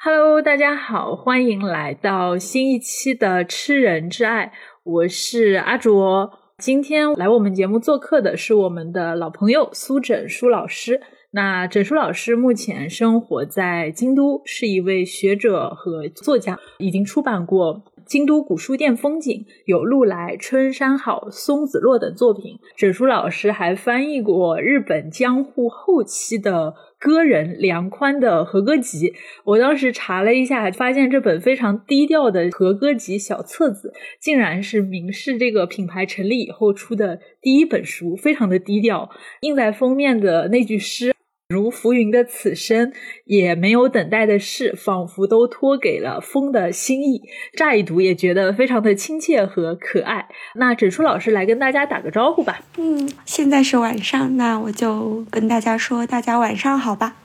[0.00, 4.46] Hello，大家好，欢迎来到新一期的《吃人之爱》，
[4.84, 6.30] 我是阿卓。
[6.58, 11.00] 今天来我们节目做客的是我们的老朋友苏枕书老师。
[11.32, 17.74] 那枕书老师目前生活在京都，是一位学者和作家，已经出版过
[18.08, 22.58] 《京都古书店风景》、有《路来》、《春山好》、《松子落》等作品。
[22.74, 26.74] 枕书老师还翻译过日本江户后期的。
[27.00, 29.14] 歌人梁宽的和歌集，
[29.44, 39.08] 我当时查了一下，发现这本非常低调的和歌集小册子，竟然是明世这个品牌成立以后出的第一本书，非常的低调。
[39.42, 41.14] 印在封面的那句诗。
[41.50, 42.92] 如浮云的此生，
[43.24, 47.22] 也没有等待的事，仿佛都托给了风的心意。
[47.56, 50.28] 乍一读也觉得非常的亲切和可爱。
[50.56, 52.60] 那枕书老师来跟大家打个招呼吧。
[52.76, 57.16] 嗯，现在是晚上，那我就跟大家说，大家晚上好吧。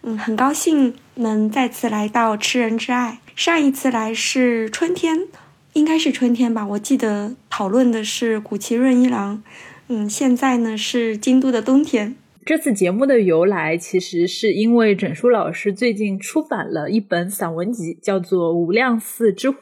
[0.00, 3.18] 嗯，很高兴能再次来到吃人之爱。
[3.34, 5.28] 上一次来是春天，
[5.74, 6.66] 应该是春天吧？
[6.66, 9.42] 我记得讨论的是古奇润一郎。
[9.88, 12.16] 嗯，现在呢是京都的冬天。
[12.46, 19.56] 这次节目的由来，其实是因为整书老师最近出版了一本散文集，叫做《无量寺之虎》。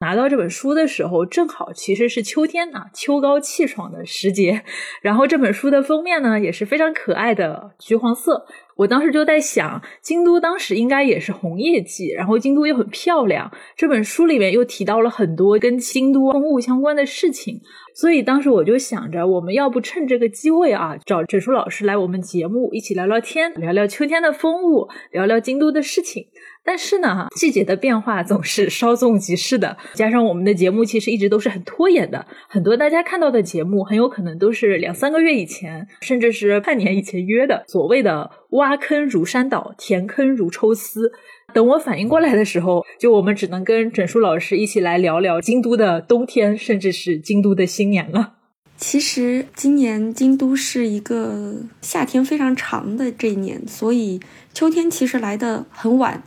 [0.00, 4.62] 拿到这本书的时候，正好其实是秋天啊，秋高气爽的时节。
[5.00, 8.46] 然后这本书的封面呢，也是非常可爱的橘黄色。
[8.76, 13.50] 我当时就在想，京都当时应该也是红叶季，然后京都又很漂亮。
[13.76, 17.60] 这本书里面又提到了很多跟京都风物相关的事情。
[17.94, 26.26] 所以当时我就想着，我们要不趁这个机会啊，找整书老师来我们节目一起聊聊天，聊聊秋天的风物，聊聊京都的事情。
[26.64, 41.10] 但是呢，哈季节的变化总是稍纵即逝的，加上我们的节目其实一直都是很拖延的，很多大家看到的节目很有可能都是两三个月以前，甚至是半年以前约的，所谓的挖坑如山倒，填坑如抽丝。
[41.54, 48.34] 等我反应过来的时候，就我们只能跟整书老师一起来聊聊京都的冬天，甚至是京都的新年了。
[48.76, 54.20] 其实今年京都是一个夏天非常长的这一年，所以
[54.52, 56.22] 秋天其实来的很晚，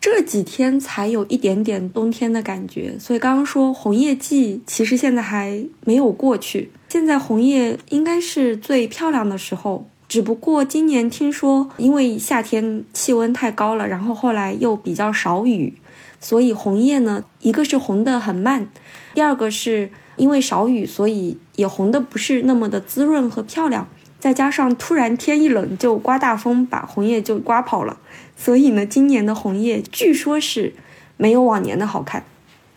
[0.00, 2.96] 这几天才有一点点冬天的感觉。
[2.98, 9.90] 所以刚刚说红叶季，其实现在还没有过去，现在红叶应该是最漂亮的时候。
[10.10, 15.72] 只不过今年听说，因为夏天气温太高了，然后后来又比较少雨，
[16.18, 18.66] 所以红叶呢，一个是红的很慢，
[19.14, 23.86] 第二个是因为少雨，所以也红的不是那么的滋润和漂亮。
[24.18, 27.96] 再加上突然天一冷就刮大风，把红叶就刮跑了，
[28.36, 30.74] 所以呢，今年的红叶据说是
[31.16, 32.24] 没有往年的好看，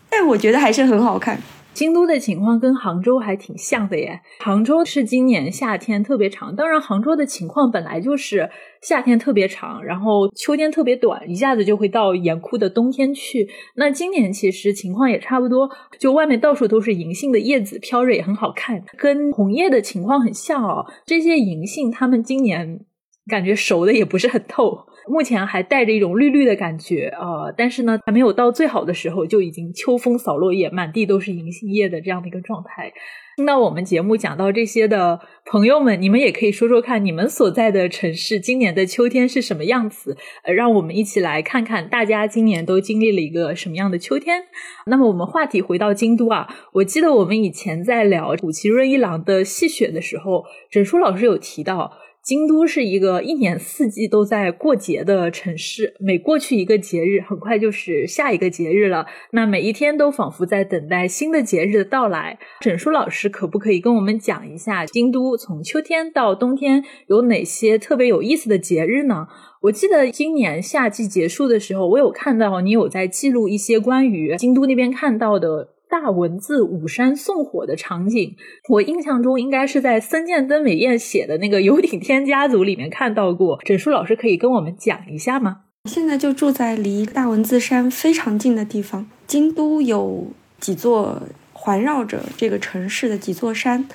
[0.08, 1.42] 但我觉得还是很好看。
[1.74, 4.20] 京都的情况跟杭州还挺像的耶。
[4.38, 8.48] 杭州是今年夏天特别长，当然杭州的情况本来就是
[8.80, 13.48] 夏天特别长，然后秋天特别短，一下子就会到严酷的冬天去。
[13.74, 15.68] 那今年其实情况也差不多，
[15.98, 20.86] 就外面到处都是银杏的叶子飘着，也很好看，跟红叶的情况很像哦。
[21.04, 22.80] 这些银杏它们今年
[23.26, 24.86] 感觉熟的也不是很透。
[25.06, 32.92] 目前还带着一种绿绿的感觉啊，但是呢，还没有到最好的时候，就已经秋风扫落叶，满地都是银杏叶的这样的一个状态。
[33.36, 40.16] 听到我们节目讲到这些的朋友们，你们也可以说说看，你们所在的城市今年的秋天是什么样子？
[40.44, 44.44] 呃，让我们一起来看看大家今年都经历了一个什么样的秋天。
[44.86, 51.92] 那么我们话题回到京都啊，我记得我们以前在聊古崎润一郎的戏雪的时候，枕书老师有提到。
[52.24, 59.04] 京都是一个一年四季都在过节的城市，每过去一个节日，很快就是下一个节日了。
[59.32, 62.38] 那每一天都仿佛在等待新的节日的到来。
[62.62, 69.28] 枕书老师可不可以跟我们讲一下京都从秋天到冬天有哪些特别有意思的节日呢？
[69.60, 75.73] 我记得今年夏季结束的时候，我有看到你有在记录一些关于京都那边看到的。
[75.94, 78.34] 大文字五山送火的场景，
[78.68, 83.60] 我印象中应该是在森见登美彦写的那个《有顶天家族》里面看到过。
[83.64, 85.58] 枕书老师可以跟我们讲一下吗？
[85.88, 89.08] 现在就住在离大文字山非常近的地方。
[89.28, 90.26] 京都有
[90.58, 91.22] 几座
[91.52, 93.88] 环绕着这个城市的几座山，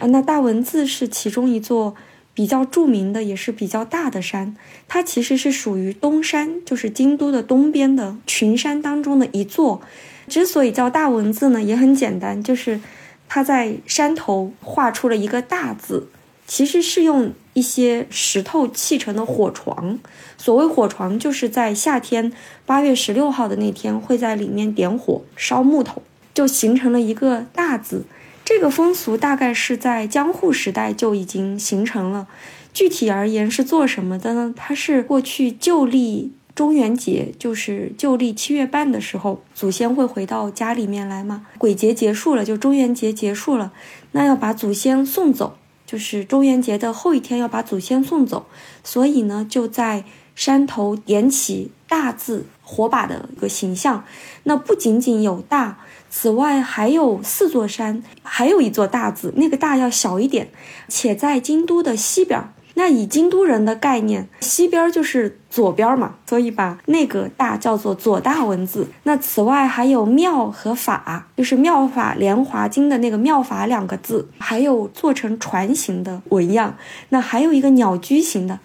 [0.00, 1.94] 啊，那大文字是其中一座
[2.34, 4.56] 比较著名的，也是比较大的山。
[4.88, 9.80] 它其实是属于东山，就是京都的东边的群山当中的一座。
[10.28, 12.80] 之所以叫大文字呢，也很简单，就是
[13.28, 16.08] 它在山头画出了一个大字，
[16.46, 19.98] 其实是用一些石头砌成的火床。
[20.36, 22.32] 所谓火床，就是在夏天
[22.66, 26.02] 八月十六号的那天，会在里面点火烧木头，
[26.34, 28.04] 就形成了一个大字。
[28.44, 32.26] 这个风俗大概是在江户时代就已经形成了。
[32.74, 34.52] 具体而言是做什么的呢？
[34.54, 41.46] 它是过去旧历中元节就是旧历七月半的时候，祖先会回到家里面来嘛。
[41.58, 43.72] 鬼节结束了，就中元节结束了，
[44.12, 48.46] 那要把祖先送走，就是中元节的后一天要把祖先送走，
[48.84, 50.04] 所以呢，就在
[50.36, 54.04] 山头点起大字火把的一个形象。
[54.44, 55.78] 那不仅仅有大，
[56.08, 60.50] 此外还有四座山，还有一座大字，那个大要小一点，
[60.86, 62.40] 且在京都的西边。
[62.76, 68.88] 那以京都人的概念，西边就是左边嘛，所以把那个大叫做左大文字。
[69.04, 76.76] 那此外还有妙和法，就是妙法莲华经的那个妙法两个字，还有做成船形的纹样。
[77.10, 78.58] 那还有一个鸟居形的，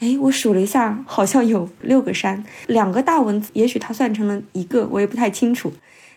[0.00, 5.72] 哎，我数了一下，好像有六个山，两个大文字，也许它算成了一个，我也不太清楚。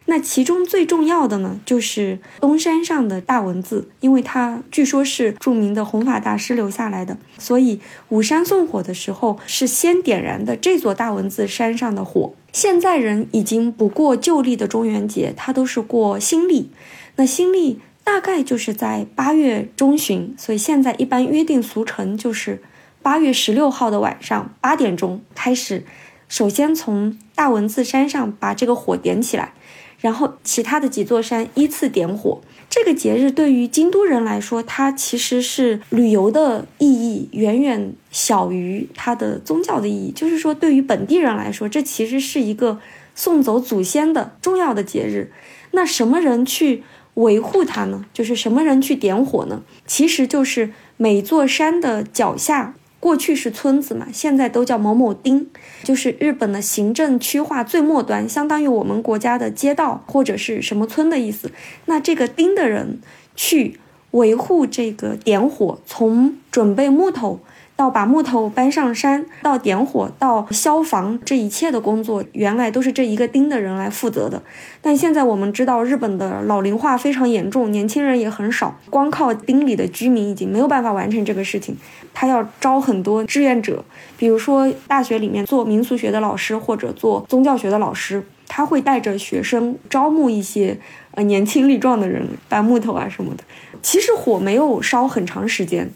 [0.09, 7.79] 那其中最重要的呢，就是东山上的大文字，因为它据说是著名的弘法大师留下来的，所以
[8.09, 12.33] 五山送火的时候是先点燃的这座大文字山上的火。
[12.51, 16.71] 现在人已经不过旧历的中元节，它都是过新历。
[17.17, 22.63] 那新历大概就是在八月中旬，所以现在一般约定俗成就是
[23.03, 25.85] 八月十六号的晚上八点钟开始，
[26.27, 29.53] 首先从大文字山上把这个火点起来。
[30.01, 32.39] 然后，其他的几座山依次点火。
[32.69, 40.11] 这个节日对于京都人来说，它其实是旅游的意义远远小于它的宗教的意义。
[40.11, 42.79] 就是说，对于本地人来说，这其实是一个
[43.15, 45.31] 送走祖先的重要的节日。
[45.71, 46.83] 那什么人去
[47.15, 48.05] 维护它呢？
[48.13, 49.63] 就是什么人去点火呢？
[49.85, 52.75] 其实就是每座山的脚下。
[52.99, 55.47] 过去是村子嘛，现在都叫某某町，
[55.83, 61.51] 就是日本的行政区划最末端，相当于我们国家的街道或者是什么村的意思。
[61.85, 62.99] 那这个町的人
[63.35, 63.79] 去
[64.11, 67.39] 维护这个点火，从准备木头。
[67.79, 74.43] 到把木头搬上山，到点火，到消防，这一切的工作原来都是这一个町的人来负责的。
[74.81, 81.77] 但现在我们知道，日本的老龄化非常严重，年轻人也很少，光靠町里的居民已经没有办法完成这个事情。
[82.13, 83.81] 他要招很多志愿者，
[84.17, 90.77] 比如说大学里面做民俗学的老师或者做宗教学的老师，他会带着学生招募一些
[91.11, 93.43] 呃年轻力壮的人搬木头啊什么的。
[93.81, 95.89] 其实火没有烧很长时间。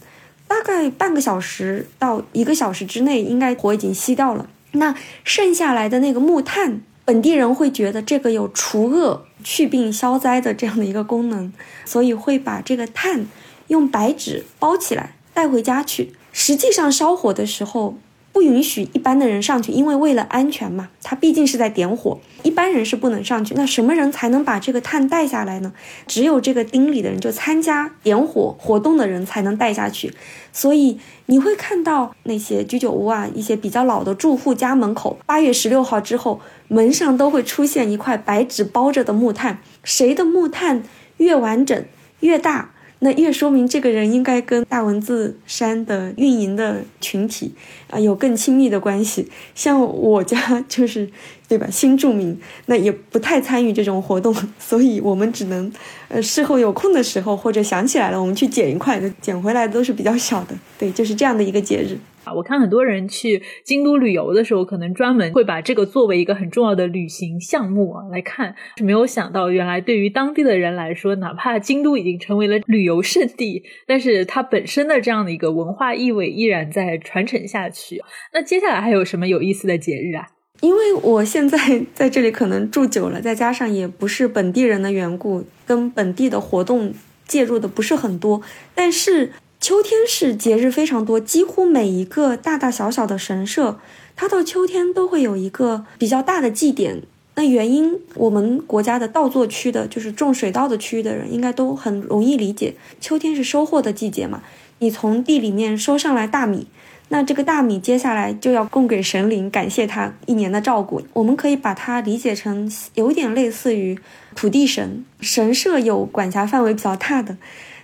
[0.47, 4.49] 大概半个小时到一个小时之内，应该火已经熄掉了。
[4.73, 11.51] 那剩下来的那个木炭，本地人会觉得这个有除恶、去病、消灾的这样的一个功能，
[11.85, 13.25] 所以会把这个炭
[13.67, 16.13] 用白纸包起来带回家去。
[16.31, 17.97] 实际上烧火的时候。
[18.33, 23.53] 不允许一般的人上去，因为为了安全嘛，他毕竟是在点火，一般人是不能上去。
[23.53, 25.71] 那什么人才能把这个炭带下来呢？
[26.07, 30.11] 只有这个町里的人，就参加点火活动的人才能带下去。
[30.51, 40.81] 所以你会看到那些居酒屋啊，一些比较老的住户家门口，八月十六号之后，门上都会出现一块白纸包着的木炭，谁的木炭
[41.17, 41.85] 越完整
[42.21, 42.71] 越大。
[43.03, 47.53] 那越说明这个人应该跟大文字山的运营的群体
[47.89, 49.29] 啊有更亲密的关系。
[49.53, 51.09] 像我家 就是，
[51.49, 51.67] 对吧？
[51.69, 55.69] 新住民，那也不太参与这种活动， 所以我们只能，
[56.07, 60.55] 呃，事后有空的时候或者想起来了，我们去捡一块，捡回来都是比较小的。
[60.79, 61.97] 对，就是这样的一个节日。
[62.23, 68.55] 啊，我看很多人去京都旅游的时候，可能专门会把这个作为一个很重要的旅行项目啊来看。
[68.77, 78.01] 是没有想到，原来对于当地的人来说，哪怕京都已经成为了旅游胜地，但是它本身的这样的一个文化意味依然在传承下去。
[78.33, 80.27] 那接下来还有什么有意思的节日啊？
[80.61, 81.57] 因为我现在
[81.93, 86.93] 在这里可能住久了，再加上也不是本地人的缘故，跟本地的活动
[87.27, 88.41] 介入的不是很多，
[88.73, 89.31] 但是。
[89.63, 93.77] 秋天是节日非常多，几乎每一个大大小小的神社，
[94.13, 97.01] 它到秋天都会有一个比较大的祭典。
[97.35, 102.75] 那原因，我们国家的稻作区的，就是种水稻的区域的人，应该都很容易理解。
[102.99, 104.43] 秋天是收获的季节嘛，
[104.79, 106.67] 你从地里面收上来大米，
[107.07, 111.01] 那这个大米接下来就要供给神灵，感谢他一年的照顾。
[111.13, 113.97] 我们可以把它理解成有点类似于
[114.35, 117.37] 土地神，神社有管辖范围比较大的。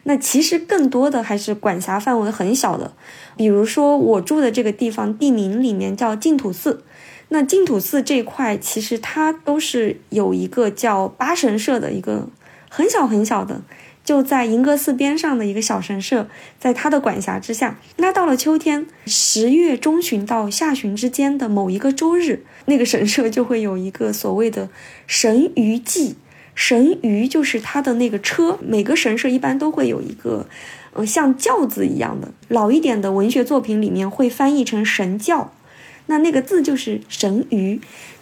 [0.09, 2.93] 那其实更多的还是管辖范围很小的，
[3.37, 6.83] 比如说我住的这个地方地名里面叫净土寺，
[7.27, 12.27] 那净土寺这块其实它都是有一个叫八神社的一个
[12.69, 13.61] 很小很小的，
[14.03, 17.77] 就在银阁寺边上的一个小神社，在它的管辖之下。
[17.97, 24.69] 那到了秋天，十月中旬到下旬之间的某一个周日，那个神社就会有一个所谓的
[25.05, 26.15] 神鱼祭。
[26.55, 30.47] 神鱼就是它的那个车，每个神社一般都会有一个，
[30.93, 32.31] 呃，像轿子一样的。
[32.47, 35.53] 老一点的文学作品里面会翻译成神轿。
[36.07, 37.79] 那那个字就是神鱼。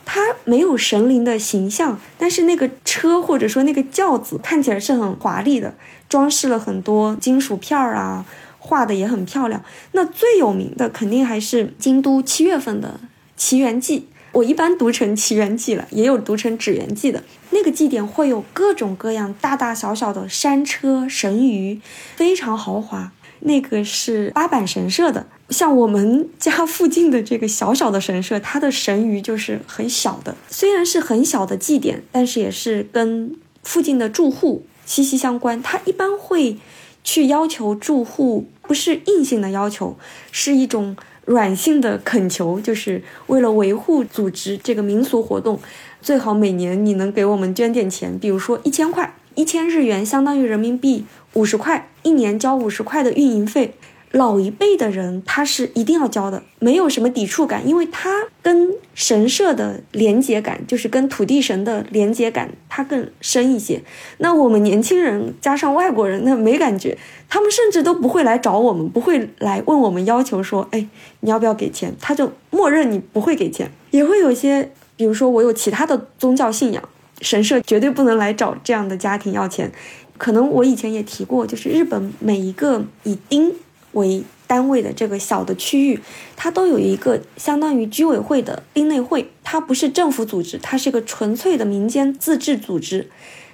[0.10, 5.76] 它没有神灵的形象，但是那个车或者说那个轿子看起来是很华丽的，
[6.08, 8.24] 装饰了很多金属片儿啊，
[8.58, 9.62] 画的也很漂亮。
[9.92, 13.02] 那最有名的肯定还是京都七月份的
[13.36, 17.24] 奇缘记，我一般读成奇缘祭了，也有读成纸园祭的。
[17.50, 21.82] 那个祭典会有各种各样大大小小的山车、神鱼，
[22.15, 23.12] 非常豪华。
[23.39, 25.25] 那个是八坂神社的。
[25.50, 30.36] 像我们家附近的这个小小的神社，它的神鱼就是很小的。
[30.50, 35.60] 虽然是很小的祭典，但是也是跟附近的住户息息相关。
[35.63, 36.58] 它一般会
[37.03, 39.98] 去要求住户，不是硬性的要求，
[40.32, 40.96] 是一种
[41.28, 45.60] 软性的恳求，就是为了维护组织这个民俗活动，
[46.02, 51.04] 最好每年你能给我们捐点钱，比如说一千块，一千日元相当于人民币
[51.34, 53.74] 五十块，一年交五十块的运营费。
[54.12, 63.84] 老一辈的人他是一定要交的，没有什么抵触感，因为他跟神社的连接感，就是跟土地神的连接感，它更深一些。
[64.20, 66.98] 那我们年轻人加上外国人，那没感觉，
[67.28, 70.88] 他们甚至都不会来找我们，不会来问我们要求说，哎，
[71.20, 71.94] 你要不要给钱？
[72.00, 73.70] 他就默认你不会给钱。
[73.92, 76.82] 也会有一些，比如说我有其他的宗教信仰，
[77.20, 79.70] 神社绝对不能来找这样的家庭要钱。
[80.18, 83.54] 可能我以前也提过，就是日本每一个以丁。
[83.98, 86.00] 为单位的这个小的区域，
[86.38, 93.10] 它都有一个相当于居委会的町内会，它不是政府组织，它是一个纯粹的民间自治组织。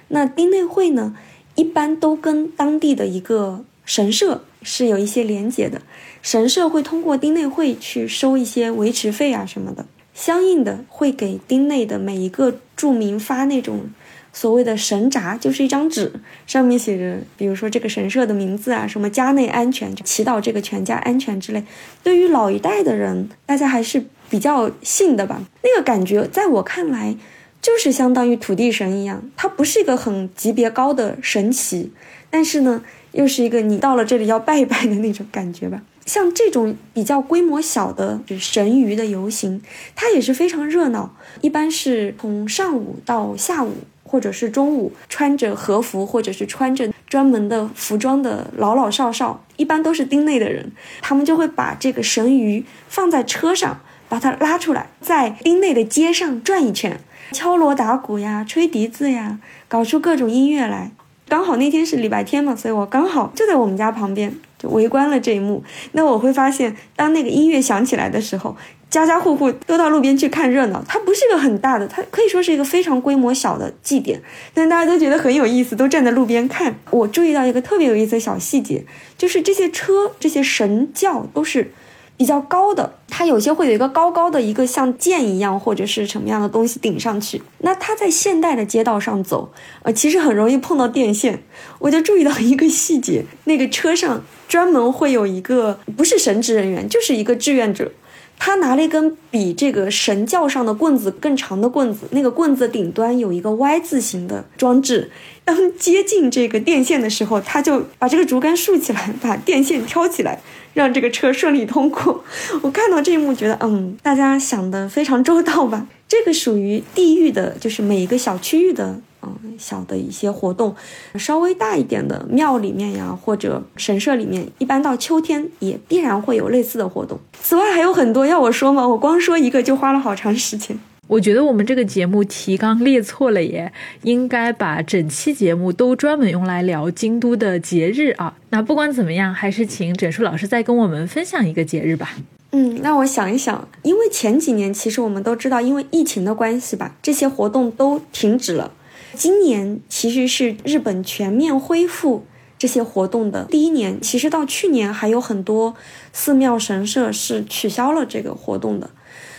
[0.08, 1.16] 那町内会呢，
[1.56, 5.82] 一般都跟当地的一个神社是有一些连结的，
[6.22, 13.90] 神社会通过町内会去收一些维持费啊什么的，相应的会给町内的每一个住民发那种。
[14.34, 16.12] 所谓的神札就是一张纸，
[16.44, 21.62] 上面写着，比如说这个神社的名字啊，什么家内安全，祈祷这个全家安全之类。
[22.02, 25.40] 对于老一代的人，大家还是比较信的吧。
[25.62, 27.16] 那个感觉，在我看来，
[27.62, 31.92] 就是相当于土地神一样，它不是一个很级别高的神奇，
[32.28, 35.80] 但是呢，又是一个你到了这里要拜一拜的那种感觉吧。
[36.04, 39.62] 像这种比较规模小的神鱼的游行，
[39.94, 43.72] 它也是非常热闹，一般是从上午到下午。
[44.14, 50.70] 或者是中午穿着和服，或者是穿着专门的服装的老老少少，一般都是町内的人，
[51.02, 57.00] 他们就会把这个神鱼放在车上，把它拉出来，在町内的街上转一圈，
[57.32, 60.92] 敲锣打鼓呀，吹笛子呀，搞出各种音乐来。
[61.26, 65.64] 刚好那天是礼拜天嘛，所以我刚好就在我们家旁边，就围观了这一幕。
[65.90, 68.56] 那我会发现，当那个音乐响起来的时候。
[68.94, 74.22] 家家户户都到路边去看热闹，它不是一个很大的，它可以说是一个非常规模小的祭典，
[74.54, 76.76] 但大家都觉得很有意思，都站在路边看。
[76.90, 78.84] 我注意到一个特别有意思的小细节，
[79.18, 81.72] 就是这些车、这些神轿都是
[82.16, 87.42] 比较高的，它有些会有一个高高的一个像剑一样或者是什么样的东西顶上去。
[87.58, 91.42] 那它在现代的街道上走，呃，其实很容易碰到电线。
[91.80, 97.90] 我就注意到一个细节，那个车上专门会有一个不是神职人员，就是一个志愿者。
[98.38, 105.10] 他拿了一根比这个神教上的棍子更长的棍子，那个棍子顶端有一个 Y 字形的装置。
[105.44, 110.40] 当接近这个电线的时候，他就把这个竹竿竖起来，把电线挑起来，
[110.72, 112.24] 让这个车顺利通过。
[112.62, 115.86] 我看到这一幕，觉得嗯，大家想的非常周到吧？
[116.08, 119.00] 这个属于地域的，就是每一个小区域的。
[119.42, 120.74] 嗯，小的一些活动，
[121.16, 127.18] 稍微大一点的庙里面呀，或者神社里面，一般到秋天也必然会有类似的活动。
[127.42, 128.86] 此外还有很多要我说吗？
[128.86, 130.78] 我光说一个就花了好长时间。
[131.06, 133.70] 我觉得我们这个节目提纲列错了耶，
[134.04, 138.34] 应该把整期节目都专门用来聊京都的节日啊。
[138.48, 142.16] 那不管怎么样，还是请整数老师再跟我们分享一个节日吧。
[142.52, 148.70] 嗯，那我想一想，因为前几年其实我们都知道，因为疫情的关系吧，这些活动都停止了。
[149.14, 152.26] 今年其实是日本全面恢复
[152.58, 154.00] 这些活动的第一年。
[154.00, 155.74] 其实到去年还有很多
[156.12, 158.90] 寺庙神社是取消了这个活动的。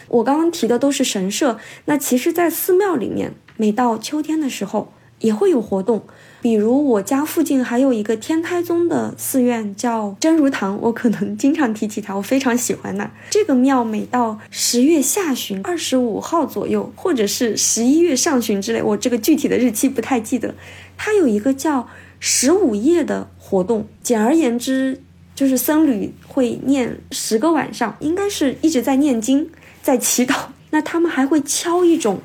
[0.08, 6.05] 我刚刚提的都是神社，那其实，在寺庙里面，每到秋天的时候也会有活动。
[6.45, 13.83] 比如我家附近还有一个天台宗的寺院叫真如堂，我可能经常提起它，我非常喜欢那这个庙。
[13.83, 20.53] 每到十月下旬二十五号左右，或者是十一月上旬之类，我这个具体的日期不太记得。
[20.95, 25.01] 它有一个叫十五夜的活动，简而言之
[25.33, 29.49] 就是僧侣会念十个晚上，应该是一直在念经，
[29.81, 30.35] 在祈祷。
[30.69, 32.19] 那他们还会敲一种。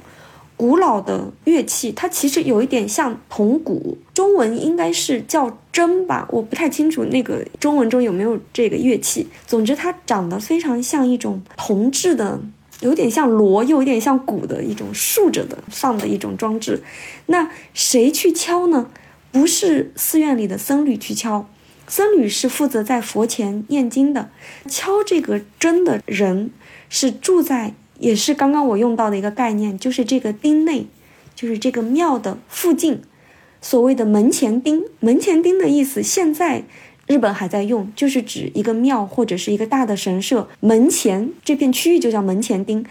[0.60, 9.26] 古老的乐器，它其实有一点像铜鼓，中文应该是叫筝吧，我不太清楚那个中文中有没有这个乐器。
[9.46, 12.38] 总之，它长得非常像一种铜制的
[12.80, 16.82] 有点像锣，又有点像鼓的一种竖着的放的一种装置。
[17.24, 18.90] 那谁去敲呢？
[19.32, 21.48] 不是寺院里的僧侣去敲，
[21.88, 24.28] 僧侣是负责在佛前念经的。
[24.68, 26.50] 敲这个筝的人
[26.90, 30.86] 是住在，也是刚刚我用到的一个概念，就是这个丁内，
[31.34, 33.02] 就是这个庙的附近，
[33.60, 34.82] 所谓的门前丁。
[34.98, 36.64] 门前丁的意思，现在
[37.06, 42.84] 日本还在用，就是指一个庙或者是一个大的神社门前这片区域就叫门前丁。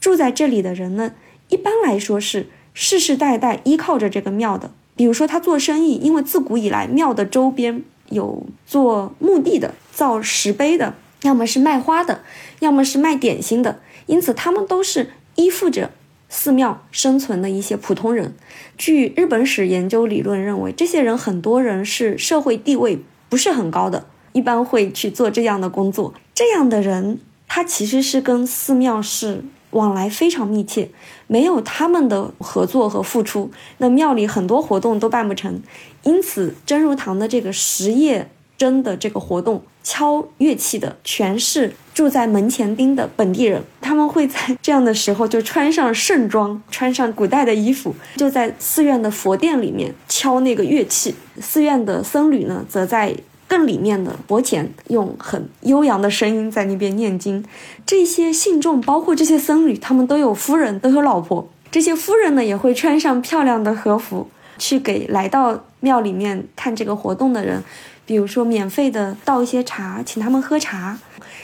[0.00, 1.12] 住在这里的人呢，
[1.48, 4.70] 一般来说是世世代代依靠着这个庙的。
[4.94, 12.22] 比如说他做生意，因为自古以来庙的周边有做墓地的、造石碑的，要么是卖花的，
[12.60, 15.90] 要么是卖点心的，因此他们都是依附着
[16.28, 18.34] 寺庙生存的一些普通人。
[18.78, 22.98] 据日本史研究理论认为，这些人很多人是社会地位
[23.28, 26.14] 不是很高的，一般会去做这样的工作。
[26.34, 29.44] 这样的人，他其实是跟寺庙是。
[29.70, 30.88] 往来非常密切，
[31.26, 35.60] 没有他们的合作和付出，那庙里很多活动都办不成。
[36.02, 43.62] 因此，真如堂的这个实业真的这个活动，敲乐器的全是住在门前町的本地人。
[43.80, 51.14] 他们会在这样的时候就穿上盛装，穿上古代的衣服，就在寺院的佛殿里面敲那个乐器。
[51.40, 53.16] 寺院的僧侣呢，则在。
[53.48, 57.44] 更里面的佛前，用很悠扬的声音在那边念经。
[57.86, 61.48] 这些信众，包括这些僧侣，他们都有夫人，都有老婆。
[61.70, 67.62] 这些夫人呢，也会穿上漂亮的和服，去给来到庙里面看这个活动的人，
[68.06, 70.98] 比如说免费的倒一些茶，请他们喝茶。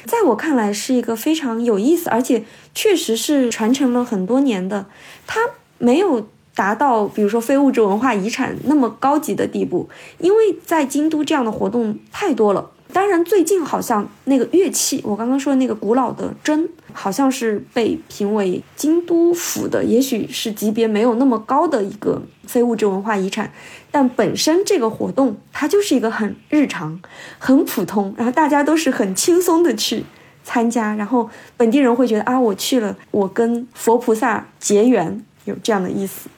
[0.06, 4.86] 在我看来，是一个非常有意思，而且确实是传承了很多年的。
[5.26, 5.40] 它
[5.78, 6.26] 没有。
[6.54, 9.88] 达到比如说非物质文化遗产那么高级的地步，
[10.18, 12.70] 因为在京都这样的活动太多了。
[12.92, 23.50] 当然，最近好像那个乐器，我刚刚说的那个古老的筝，好像是被评为京都府的，也许是级别没有那么高的一个非物质文化遗产。
[23.90, 27.00] 但本身这个活动，它就是一个很日常、
[27.38, 30.04] 很普通，然后大家都是很轻松的去
[30.44, 36.28] 参加，然后本地人会觉得啊，我去了，我跟佛菩萨结缘，有这样的意思。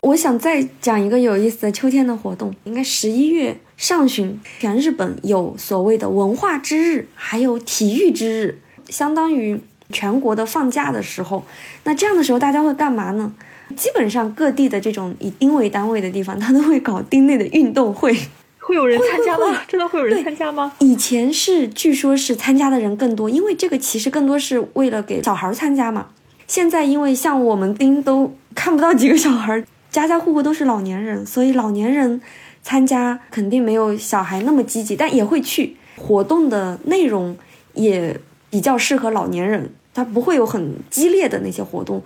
[0.00, 11.44] 我想再讲一个有意思的秋天的活动，应该十一月上旬，全日本有所谓的文化之日，还有体育之日，相当于全国的放假的时候。
[11.84, 13.32] 那这样的时候，大家会干嘛呢？
[13.74, 18.16] 基本上各地的这种以丁为单位的地方，它都会搞丁内的运动会。
[18.60, 19.62] 会有人参加吗？
[19.68, 20.72] 真的会有人参加吗？
[20.80, 26.08] 以前是，据说是参加的人更多，因为这个其实更多是为了给小孩参加嘛。
[26.48, 29.64] 现在因为像我们丁都看不到几个小孩。
[30.02, 32.20] 家家户户都是老年人，所以老年人
[32.62, 35.76] 参加肯定没有小孩那么积极，但也会去。
[35.96, 37.34] 活动的内容
[37.72, 42.02] 也比较适合老年人，他不会有很激烈的那些活动，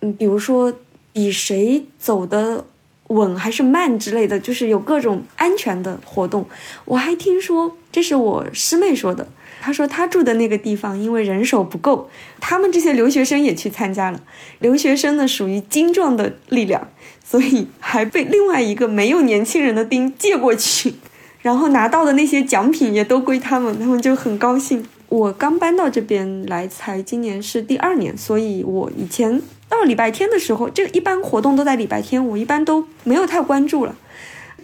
[0.00, 0.72] 嗯，比如说
[1.12, 2.64] 比谁走的
[3.08, 6.46] 稳还是慢之类的，就是有各种安全的活动。
[6.86, 9.28] 我还听说，这是我师妹说的。
[9.60, 12.08] 他说他住的那个地方因为人手不够，
[12.40, 14.22] 他们这些留学生也去参加了。
[14.60, 16.88] 留学生呢属于精壮的力量，
[17.28, 20.94] 所以还被另外一个没有年轻人的丁借过去，
[21.42, 24.86] 然后拿到的那些奖品也都归他们，他们就很高兴。
[25.08, 33.94] 我刚搬到这边来，才今年是第二年，所以我以前到礼拜天的时候，这个一般活动都在礼拜天，我一般都没有太关注了。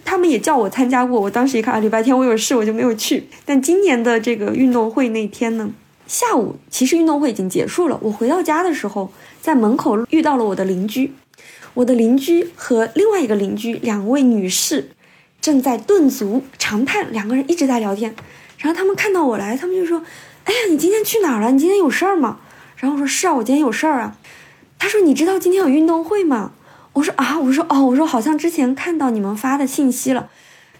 [0.05, 3.25] 他们也叫我参加过，我当时一看啊，礼拜天我有事，我就没有去。
[3.45, 5.69] 但今年的这个运动会那天呢，
[6.07, 7.97] 下午其实运动会已经结束了。
[8.01, 9.09] 我回到家的时候，
[9.41, 11.13] 在门口遇到了我的邻居，
[11.75, 14.91] 我的邻居和另外一个邻居两位女士
[15.41, 18.15] 正在顿足长叹，两个人一直在聊天。
[18.59, 20.03] 然后他们看到我来，他们就说
[20.45, 21.51] ：“哎呀，你今天去哪儿了？
[21.51, 22.39] 你今天有事儿吗？”
[22.77, 24.15] 然后我说：“是啊，我今天有事儿啊。”
[24.79, 26.51] 他说：“你知道今天有运动会吗？”
[26.93, 30.29] 我说啊，我说哦，我说好像之前看到你们发的信息了。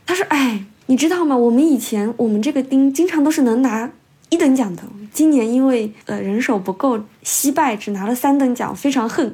[0.06, 1.36] 他说，哎，你知道吗？
[1.36, 3.92] 我们以前我们这个丁经常都是能拿
[4.30, 9.34] 一等奖的，今年因为呃人手不够，惜败只拿了三等奖，非常恨。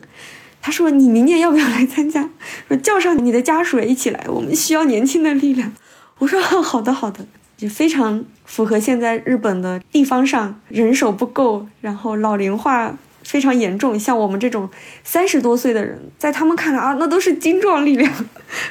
[0.61, 2.29] 他说，你明年要不要来参加？
[2.67, 5.73] 说叫上你的家属一起来，我们需要年轻的力量。
[6.17, 7.25] 我说好的好的，
[7.57, 12.97] 就非常符合现在日本的地方上人手不够，然后老龄化。
[13.21, 14.67] 非常严重，像我们这种
[15.03, 18.11] 三十多岁的人，在他们看来啊，那都是精壮力量，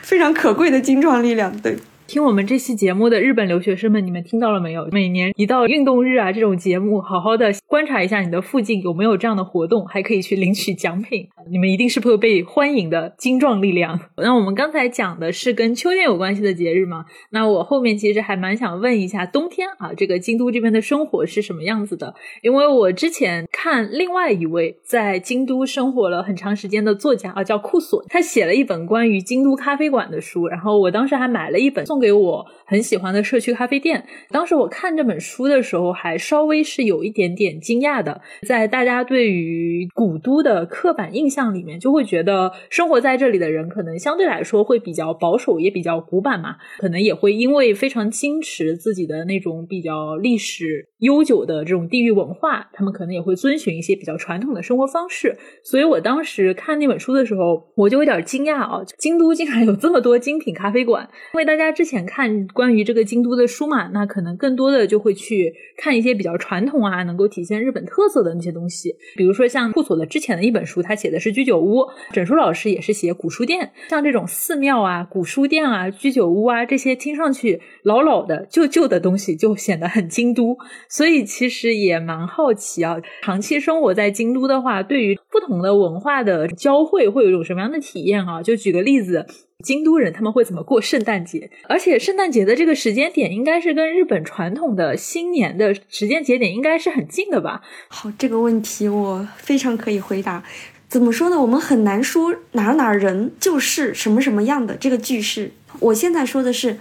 [0.02, 1.56] 非常可贵的精壮力量。
[1.60, 1.76] 对，
[2.08, 4.88] 听我们这期节目的日本留学生们，你们听到了没有？
[4.90, 11.28] 每年一到运动日啊，这种节目，好好的观察一下你的附近有没有这样的活动，还可以去领取奖品。
[11.50, 14.00] 你们一定是会被欢迎的精壮力量。
[14.16, 17.04] 那我们刚才讲的是跟秋天有关系的节日嘛？
[17.30, 22.14] 那我后面其实还蛮想问一下，冬天啊，这个京都这边的生活是什么样子的？
[22.40, 34.06] 因为我之前看另外一位在京都生活了很长时间的作家啊，叫库索，他写了一本关于京都咖啡馆的书，然后我当时还买了一本送送给我很喜欢的社区咖啡店。
[34.30, 55.36] 当时我看这本书的时候，还稍微是有一点点惊讶的，在大家对于古都的刻板印象里面，就会觉得生活在这里的人可能相对来说会比较保守，也比较古板嘛，可能也会因为非常矜持自己的那种比较历史悠久的这种地域文化，他们可能也会遵循一些比较传统的生活方式。
[55.64, 61.08] 所以我当时看那本书的时候，我就有点惊讶啊，京都竟然有这么多精品咖啡馆。
[61.34, 80.56] 因为大家之前看关于这个京都的书嘛，那可能更多的就会去看一些比较传统啊，能够体现日本特色的那些东西，比如说像库索的之前的一本书，他写的是居酒屋，整书老师也是写古书店，像这种寺庙啊、古书店啊、居酒屋啊这些听上去老老的、旧旧的东西，就显得很京都。
[80.90, 88.42] 所以其实也蛮好奇啊，长期生活在京都的话，对于不同的文化的交汇会有一种什么样的体验啊？
[88.42, 89.26] 就举个例子。
[89.64, 91.50] 京都人他们会怎么过圣诞节？
[91.68, 97.60] 而且圣诞节的这个时间点应该是跟日本传统的新年的时间节点应该是很近的吧？
[97.88, 100.44] 好，这个问题我非常可以回答。
[100.88, 101.40] 怎么说呢？
[101.40, 105.50] 我们很难说哪哪人就是什么什么样的这个句式。
[105.80, 106.78] 我现在说的是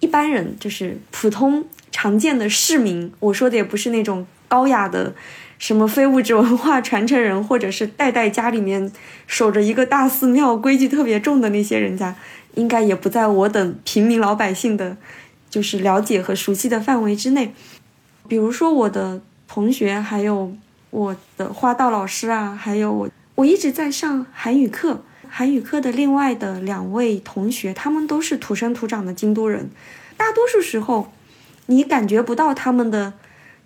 [0.00, 3.10] 一般人，就是普通常见的市民。
[3.20, 5.14] 我说的也不是那种高雅的。
[5.58, 8.90] 什么非物质文化传承人，或者是代代家里面
[9.26, 12.14] 守着一个大寺庙、规矩特别重的那些人家，
[12.54, 14.96] 应该也不在我等平民老百姓的，
[15.50, 17.52] 就是了解和熟悉的范围之内。
[18.28, 20.54] 比如说我的同学，还有
[20.90, 29.70] 我的花道老师啊，还有我，我一直在上韩语课，韩语课的另外的两位同学，他们都是土生土长的京都人，
[30.16, 31.12] 大多数时候，
[31.66, 33.14] 你感觉不到他们的。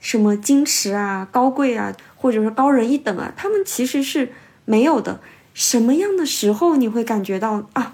[0.02, 4.32] 什么矜持啊、高贵啊，或者说高人一等啊，他们其实是
[4.66, 5.20] 没有的。
[5.54, 7.94] 什么样的时候你会感觉到啊？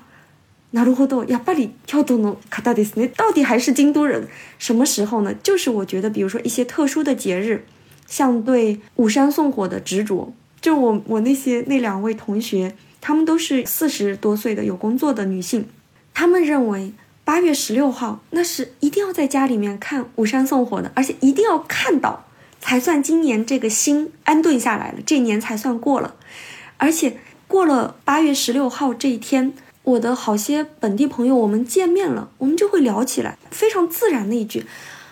[0.74, 3.10] なるほど、やっぱり京都の方ですね。
[3.16, 4.28] 到底还是京都人？
[4.58, 5.34] 什么时候呢？
[5.44, 7.66] 就是我觉得，比如说一些特殊的节日，
[8.08, 10.34] 像对五山送火的执着。
[10.60, 15.68] 就我我那些那两位同学，他们都是四十多岁的有工作的女性，
[16.14, 16.94] 他们认为。
[17.29, 22.25] 八月十六号，那是一定要在家里面看五山送火的，而且一定要看到，
[22.59, 26.15] 才算今年这个心安顿下来了，这年才算过了。
[26.79, 34.65] 而且过了八月十六号这一天，我的好些本地朋友，我们见面了，我们就会聊起来，非常自然的一句，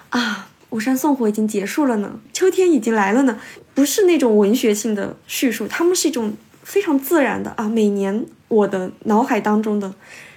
[0.09, 3.39] 啊，五山送火已经结束了呢，秋天已经来了呢，
[3.75, 9.93] 不是那种文学性的叙述，他们是一种非常自然的啊，每年我的脑海当中的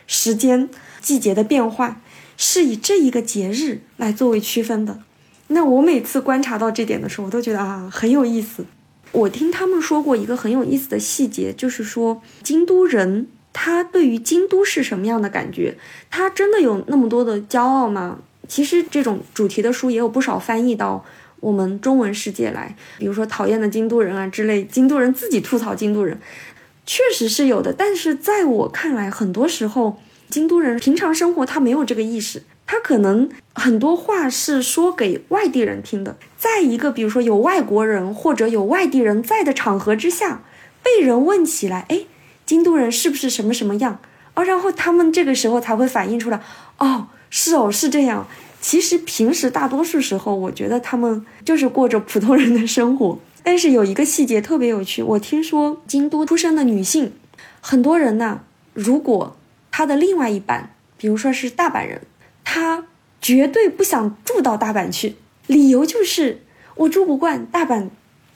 [0.06, 0.68] 时间。
[1.02, 2.02] 季节的变换
[2.38, 5.00] 是以这一个节日来作为区分的。
[5.48, 8.66] 那我每次观察到这点的时候，我都觉得啊很有意思。
[9.12, 15.76] 我听他们说过一个很有意思的细节，就是说京都人他对于京都是什么样的感觉？
[16.12, 18.20] 他真的有那么多的骄傲吗？
[18.48, 21.04] 其实这种主题的书也有不少翻译到
[21.40, 26.20] 我们中文世界来，比如说讨厌的京都人啊之类，京都人自己吐槽京都人，
[26.86, 27.74] 确实是有的。
[27.74, 29.98] 但是在我看来，很多时候。
[30.30, 36.18] 京都人平常生活，他没有这个意识，他可能很多话是说给外地人听的。
[36.38, 40.44] 在一个比如说有外国人或者有外地人在的场合之下，
[40.84, 42.06] 被人问起来，哎，
[42.46, 44.00] 京都人是不是什么什么样？
[44.36, 46.40] 哦，然后他们这个时候才会反映出来，
[46.78, 48.28] 哦，是哦，是这样。
[48.62, 53.18] 其实平时大多数时候，我觉得他们就是过着普通人的生活。
[53.42, 57.14] 但是有一个细节特别有趣，我听说京都出生的女性，
[57.62, 58.42] 很多人呢，
[58.74, 59.36] 如果
[59.72, 62.02] 他的另外一半，比如说是大阪人，
[62.44, 62.86] 他
[63.22, 65.16] 绝对不想住到大阪去，
[65.48, 66.42] 理由就是
[66.76, 67.90] 我住不惯大阪，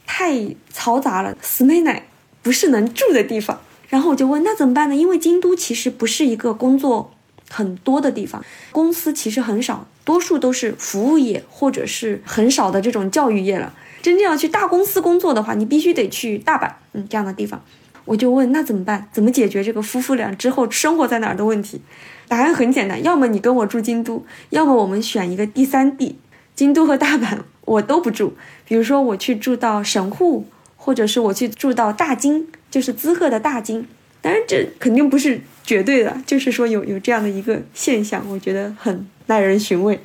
[0.06, 0.34] 太
[0.72, 2.06] 嘈杂了，死妹奶
[2.42, 3.60] 不是能住的地方。
[3.88, 4.96] 然后我就问那怎么办呢？
[4.96, 7.14] 因为京都其实不是一个工作
[7.48, 13.72] 很多的地方，公司其实很少，多数都是服务业或者是很少的这种教育业了。
[14.02, 17.62] 真正要去大公司工作的话，你必须得去大阪，嗯，这样的地方。
[18.04, 19.08] 我就问那怎么办？
[19.12, 21.80] 怎么解决这个夫妇俩之后生活在哪儿的问题？
[22.28, 26.18] 答案很简单，要么你跟我住京都，要么我们选一个第三地，
[26.54, 28.34] 京都和大阪我都不住。
[28.66, 33.86] 比如说我去住到神户，或者是我去住到大京，就是滋贺的大京。
[34.22, 40.00] 当然这肯定不是绝对的，就是说有有这样的一个现象，我觉得很耐人寻味。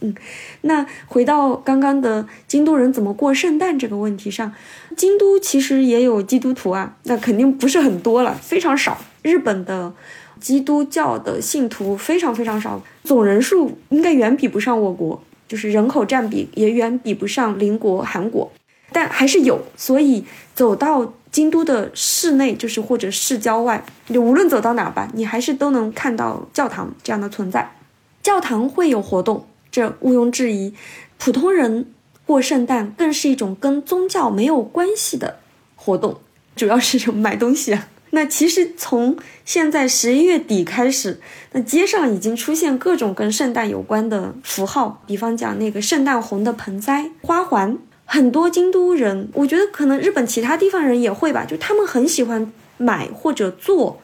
[0.00, 0.14] 嗯，
[0.62, 4.52] 那回到刚刚的京都人怎么过圣诞这个问题上，
[4.96, 8.98] 京都其实也有基督徒啊，那肯定不是很多了，非常少。
[9.22, 9.92] 日本的
[10.40, 18.50] 基督教的信徒非常非常少，总人数应该远比不上我国，就是人口占比也远比不上邻国韩国，
[18.92, 19.60] 但还是有。
[19.76, 27.76] 所以走到京都的市内，就是或者市郊外，你无论走到哪吧，你还是都能看到教堂这样的存在。
[28.22, 30.74] 教堂会有活动，这毋庸置疑。
[31.16, 31.93] 普通人
[32.26, 35.38] 过圣诞更是一种跟宗教没有关系的
[35.76, 36.18] 活动，
[36.56, 37.88] 主要是买东西啊。
[38.10, 41.20] 那其实从现在十一月底开始，
[41.52, 54.00] 那街上已经出现各种跟圣诞有关的符号，比方讲那个圣诞红的盆栽、花环，很多京都人，我觉得可能日本其他地方人也会吧，就他们很喜欢买或者做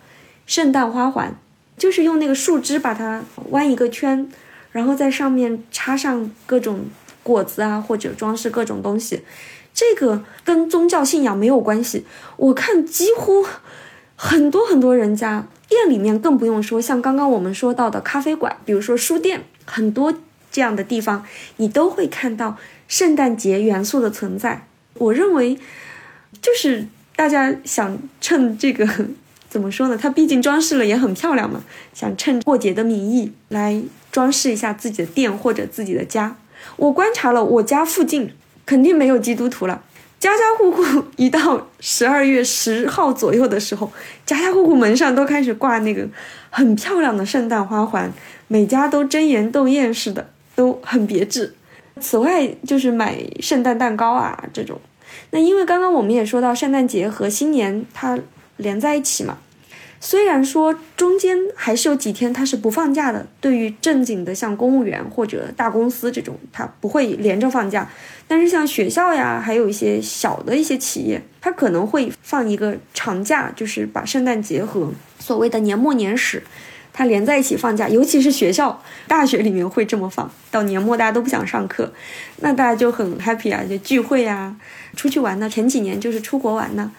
[0.46, 1.36] 圣诞花环。
[1.78, 4.30] 就是用那个树枝把它弯一个圈，
[4.70, 6.84] 然后在上面插上各种
[7.30, 9.22] 果子啊，或者装饰各种东西。
[9.72, 12.04] 这个跟宗教信仰没有关系。
[12.36, 13.46] 我看几乎
[14.16, 20.12] 很多很多人家店里面更不用说，像刚刚我们说到的咖啡馆，比如说书店，很多
[20.50, 21.24] 这样的地方，
[21.58, 22.56] 你都会看到
[22.88, 24.66] 圣诞节元素的存在。
[24.94, 25.56] 我认为，
[26.42, 28.88] 就是大家想趁这个。
[29.48, 29.98] 怎么说呢？
[30.00, 36.36] 它毕竟装饰了也很漂亮嘛，想趁过节的名义来装饰一下自己的店或者自己的家。
[36.76, 38.32] 我观察了，我家附近
[38.64, 39.82] 肯定没有基督徒了，
[40.18, 43.90] 家家户户一到十二月十号左右的时候，
[44.24, 46.06] 家家户户门上都开始挂那个
[46.50, 48.12] 很漂亮的圣诞花环，
[48.48, 51.54] 每家都争妍斗艳似的，都很别致。
[52.00, 54.80] 此外，就是买圣诞蛋糕啊这种。
[55.30, 58.18] 那因为刚刚我们也说到圣诞节和新年，它。
[58.60, 59.38] 连在一起嘛，
[60.02, 67.86] 虽然说中间还是有几天他是不放假的，对于正经的像公务员或者大公司这种，他不会连着放假。
[68.26, 76.42] 但是像学校呀，还有一些小的一些企业，他可能会放一个长假，就是把圣诞节和所谓的年末年始，
[76.94, 77.86] 它连在一起放假。
[77.86, 81.92] 尤其是学校、大学里面会这么放，到年末大家都不想上课，
[82.38, 84.56] 那大家就很 happy 啊，就聚会呀，
[84.96, 85.50] 出去玩呢。
[85.50, 86.90] 前几年就是出国玩呢。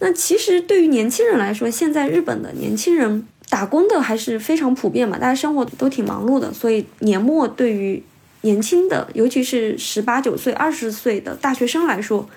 [0.00, 8.02] 那其实对于年轻人来说，现在日本的年轻人打工的还是非常普遍嘛，大家生活都挺忙碌的，所以年末对于
[8.42, 12.28] 年轻的，尤其是十八九岁、二十岁的大学生来说，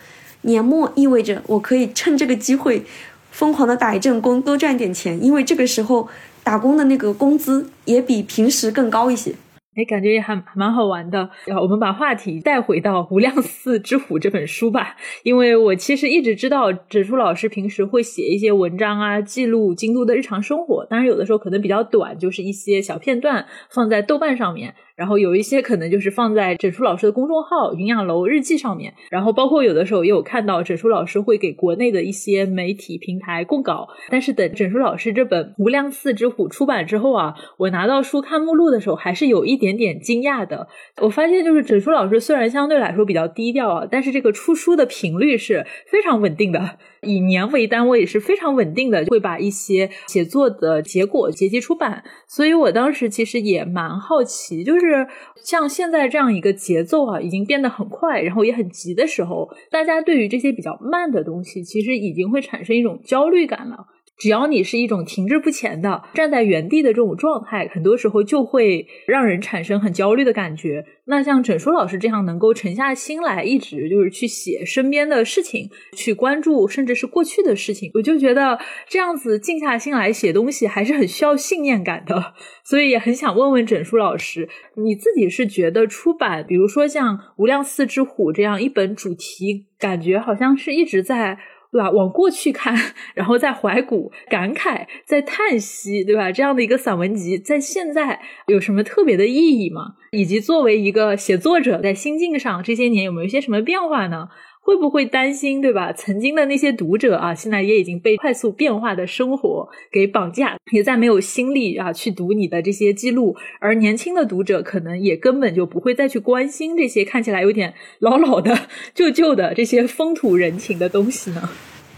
[0.42, 2.84] 年末意味着我可以趁这个机会
[3.30, 6.10] 疯狂的打一阵工，多赚点钱，因为这个时候
[6.44, 9.36] 打工的那个工资也比平时更高一些。
[9.74, 11.30] 哎，感觉也还蛮好玩的。
[11.62, 20.86] 我们把话题带回到《无量寺之虎》这本书吧，因为我其实一直知道枕书老师平时会写一些文章啊，记录京都的日常生活。
[20.88, 24.76] 当然，有的时候可能比较短，就是一些小片段放在豆瓣上面。
[25.02, 33.88] 然后有一些可能就是放在枕书老师的公众号“云养楼日记”上面，然后包括有的时候也有看到枕书老师会给国内的一些媒体平台供稿。
[34.12, 40.68] 但是等枕书老师这本《无量寺之虎》出版之后啊，我拿到书看目录的时候，还是有一点点惊讶的。
[41.02, 46.78] 我发现就是枕书老师虽然相对来说比较低调啊，但是这个出书的频率是非常稳定的。
[47.06, 52.04] 以年为单位是非常稳定的，会把一些写作的结果结集出版。
[52.28, 55.08] 所以我当时其实也蛮好奇，就是
[55.44, 63.88] 像现在这样一个节奏啊，已经变得很快，然后也很急的时候，大家对于这些比较慢的东西，其实已经会产生一种焦虑感了。
[64.22, 70.86] 只要你是一种停滞不前的、站在原地的这种状态，很多时候就会让人产生很焦虑的感觉。
[71.06, 82.36] 那像整书老师这样能够沉下心来，一直就是去写身边的事情，去关注甚至是过去的事情，我就觉得这样子静下心来写东西还是很需要信念感的。
[82.64, 91.40] 所以也很想问问整书老师，你自己是觉得出版，比如说像《无量寺之虎》这样一本主题，感觉好像是一直在。
[91.72, 91.90] 对吧？
[91.90, 92.76] 往过去看，
[93.16, 96.32] 然后在怀古感慨，在叹息，对吧？
[96.32, 99.96] 这样的一个散文集，在现在有什么特别的意义吗？
[100.12, 104.28] 以及作为一个写作者，在心境上这些年有没有一些什么变化呢？
[104.64, 105.92] 会不会担心，对吧？
[105.92, 113.36] 曾经的那些读者啊，现在也已经被快速变化的生活给绑架，也再没有心力啊去读你的这些记录。
[113.60, 121.50] 而年轻的读者可能也根本就不会再去关心这些看起来有点老老的、 旧旧的这些风土人情的东西呢？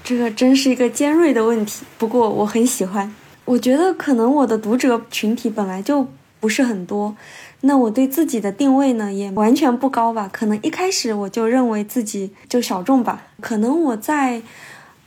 [0.04, 1.86] 这个真是一个尖锐的问题。
[1.98, 3.14] 不过我很喜欢，
[3.46, 6.08] 我觉得可能我的读者群体本来就
[6.40, 7.16] 不是很多。
[7.66, 10.30] 那我对自己的定位呢，也完全不高吧？
[10.34, 13.24] 可能一开始我就认为自己就小众吧。
[13.40, 14.42] 可能我在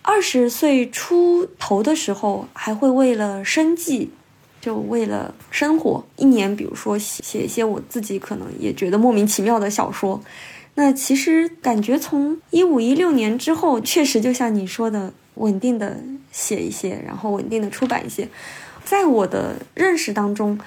[0.01, 4.11] 二十岁出头的时候，还会为了生计，
[4.59, 10.23] 就为了生活，一年比如说写写一些我自己可能也觉得莫名其妙的小说。
[10.77, 15.99] 那其实感觉从一五一六年之后，确实就像你说的，稳定的
[16.33, 18.27] 写一些，然后稳定的出版一些。
[18.83, 20.59] 在我的认识当中，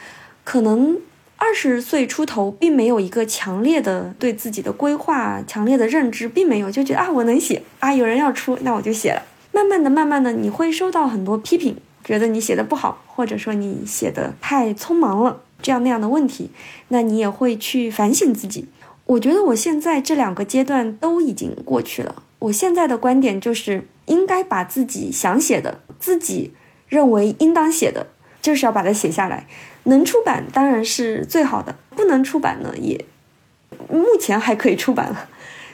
[0.44, 1.00] 可能
[1.42, 9.24] 二十岁出头并没有一个强烈的对自己的规划、强烈的认知，并没有就觉得啊我能写啊有人要出那我就写了。
[9.52, 16.52] 慢慢的、慢慢的，你会收到很多批评，觉得你写的不好，或者说你写的太匆忙了，这样那样的问题，
[16.90, 18.68] 那你也会去反省自己。
[19.06, 22.22] 我觉得我现在这两个阶段都已经过去了。
[22.38, 26.54] 我现在的观点就是，应该把自己想写的、自己
[26.88, 28.08] 认为应当写的，
[28.42, 29.48] 就是要把它写下来。
[29.84, 33.06] 能出版当然是最好的，不能出版呢，也
[33.90, 35.30] 目前还可以出版了。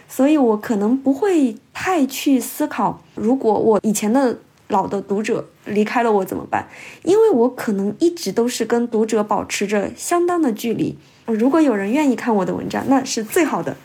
[0.07, 4.37] 所以我可能不会太去思考，如果我以前的
[4.67, 6.67] 老的读者离开了我怎么办？
[7.03, 10.97] 因为我可能一直都是跟读者保持着相当的距离。
[11.25, 13.75] 如果有人愿意看我的文章，那是最好的。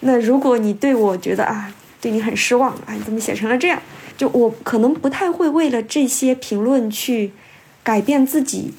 [0.00, 3.80] 那如果你对我觉得啊，对你很失望，啊，你怎么写成了这样？
[4.18, 7.32] 就我可能不太会为了这些评论去
[7.82, 8.74] 改变自己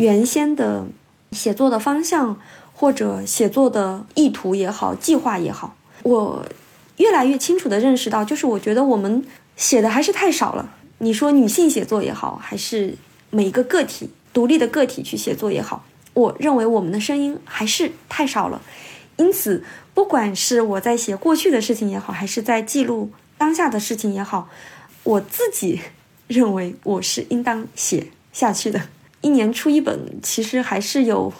[0.00, 0.86] 原先的
[1.30, 2.40] 写作的方向，
[2.72, 5.76] 或者写作的意图也好，计划也好。
[6.04, 6.46] 我
[6.96, 9.22] 越来越清楚地认识到，就是我觉得我们
[9.56, 10.72] 写的还是太少了。
[10.98, 12.96] 你说女性写作也好，还是
[13.28, 15.84] 每一个个体独立的个体去写作也好。
[16.14, 18.62] 我认为我们的声音还是太少了，
[19.18, 24.48] 因此，不管是我在写过去的事情也好，还是在记录当下的事情也好，
[25.04, 25.82] 我自己
[26.26, 28.80] 认为我是应当写下去的。
[29.20, 31.32] 一年出一本，其实还是有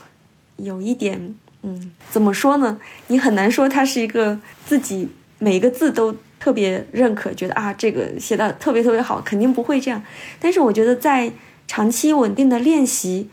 [0.56, 2.78] 有一点，嗯，怎么说呢？
[3.08, 10.02] 你很难说它是一个自己每一个字都特别认可，觉得啊这个写的特别特别好，肯定不会这样。
[10.38, 11.32] 但是我觉得在
[11.66, 13.28] 长期稳定的练习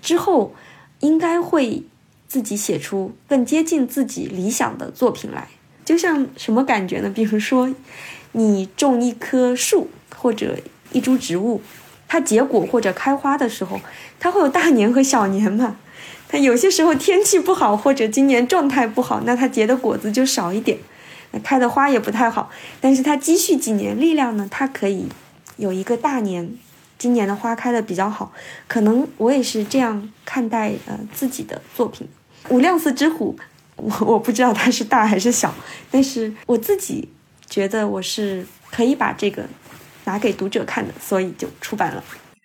[0.00, 0.54] 之后。
[1.02, 1.82] 应该会
[2.28, 5.48] 自己写出更接近自己理想的作品来，
[5.84, 7.10] 就像什么感觉呢？
[7.12, 7.74] 比如说，
[8.30, 10.56] 你种一棵树或者
[10.92, 11.60] 一株植物，
[12.12, 13.80] 它结果或者开花的时候，
[14.20, 15.76] 它会有大年和小年嘛。
[16.28, 20.76] 它有些时候天气不好或者今年状态不好，那它结的果子就少一点，
[21.42, 22.50] 开的花也不太好。
[22.82, 25.08] 但是它积蓄几年力量呢，它可以
[25.56, 26.54] 有一个大年。
[26.98, 28.30] 今年的花开的比较好，
[28.68, 32.06] 可能我也是这样看待呃自己的作品。
[32.50, 33.34] 无量寺之虎，
[33.76, 35.54] 我我不知道它是大还是小，
[35.90, 37.08] 但是我自己
[37.48, 39.44] 觉得我是可以把这个
[40.04, 42.02] 拿给读者看的，所以就出版了。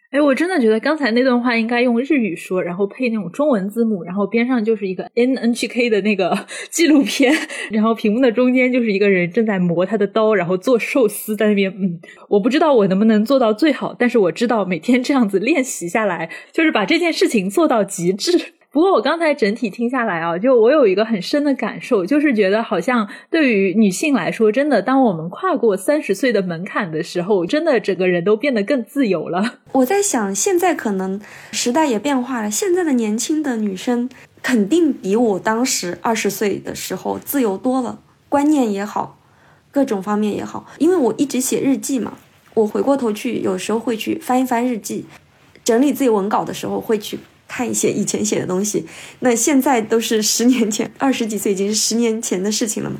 [0.09, 7.33] 哎，我真的觉得刚才那段话应该用日语说，然后配那种中文字幕，然后边上就是一个 NHK 的那个纪录片，
[7.69, 11.69] 然后屏幕的中间就是一个人正在磨他的刀，然后做寿司在那边。
[11.77, 18.53] 嗯，我不知道我能不能做到最好，但是我知道每天这样子练习下来，就是把这件事情做到极致。
[18.77, 29.55] 不过我刚才整体听下来啊，就我有一个很深的感受，就是觉得好像对于女性来说，真的，当我们跨过三十岁的门槛的时候，真的整个人都变得更自由了。
[29.73, 31.19] 我在想，现在可能
[31.51, 34.07] 时代也变化了，现在的年轻的女生
[34.43, 37.97] 肯定比我当时二十岁的时候自由多了，
[38.29, 39.17] 观念也好，
[39.71, 40.67] 各种方面也好。
[40.77, 42.19] 因为我一直写日记嘛，
[42.53, 45.07] 我回过头去，有时候会去翻一翻日记，
[45.63, 47.17] 整理自己文稿的时候会去。
[47.47, 48.86] 看一些以前写的东西，
[49.19, 52.97] 那现在都是十年前，二十几岁已经是十年前的事情了嘛？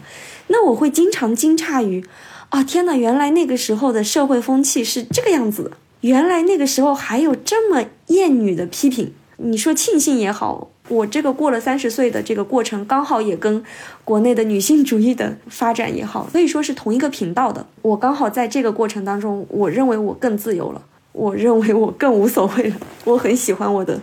[0.48, 2.04] 那我会经常惊诧于，
[2.50, 9.14] 啊天呐，原来那个时候的社会风气是这个样子的，原来那个时候还有这么厌女的批评。
[9.40, 13.64] 你说庆幸也好，我这个过了三十岁的这个过程，刚好也跟
[14.04, 17.68] 国内的女性主义的发展也好，可以说是同一个频道的。
[17.84, 20.82] 我刚好在这个过程当中，我认为我更自由了，
[21.12, 24.02] 我认为我更无所谓了，我很喜欢我的。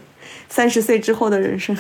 [0.48, 1.76] 三十岁之后的人生。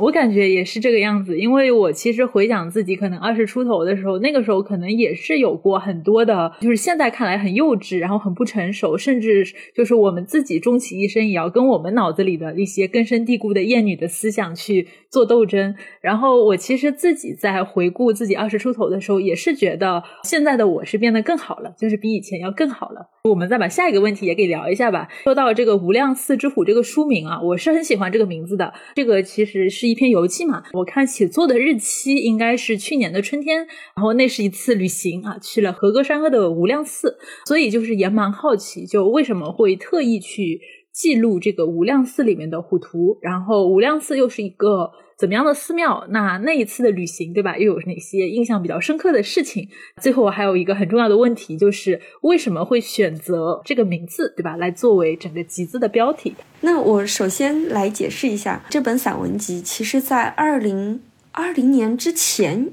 [0.00, 15.74] 我感觉也是这个样子，因为我其实回想自己可能二十出头的时候，那个时候可能也是有过很多的，就是现在看来很幼稚，然后很不成熟，甚至就是我们自己终其一生也要跟我们脑子里的一些根深蒂固的厌女的思想去做斗争。
[16.00, 23.06] 然后我其实自己在回顾自己二十出头的时候，也是觉得现在的我是变得更好了，就是比以前要更好了。
[23.24, 25.06] 我们再把下一个问题也给聊一下吧。
[25.24, 28.72] 说到这个《无量寺之虎》这个书名啊，我是很喜欢这个名字的。
[28.94, 29.89] 这个其实是。
[29.90, 33.58] 一篇游记嘛，我看写作的日期应该是去年的春天，
[33.94, 40.60] 然后那是一次旅行啊，去了和歌山的无量寺，所以就是也蛮好奇，就为什么会特意去
[40.92, 44.90] 记录这个无量寺里面的虎图，然后无量寺又是一个
[45.20, 46.06] 怎么样的寺庙？
[46.08, 47.58] 那那一次的旅行，对吧？
[47.58, 49.68] 又有哪些印象比较深刻的事情？
[50.00, 54.56] 最后还有一个很重要的问题，就是为什么会选择这个名字，对吧？
[54.56, 56.34] 来作为整个集子的标题。
[56.62, 61.02] 那我首先来解释一下，这本散文集其实在二零
[61.32, 62.70] 二零年之前，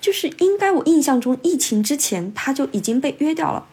[0.00, 3.66] 就是应该我印象中疫情之前，它就已经被约掉了。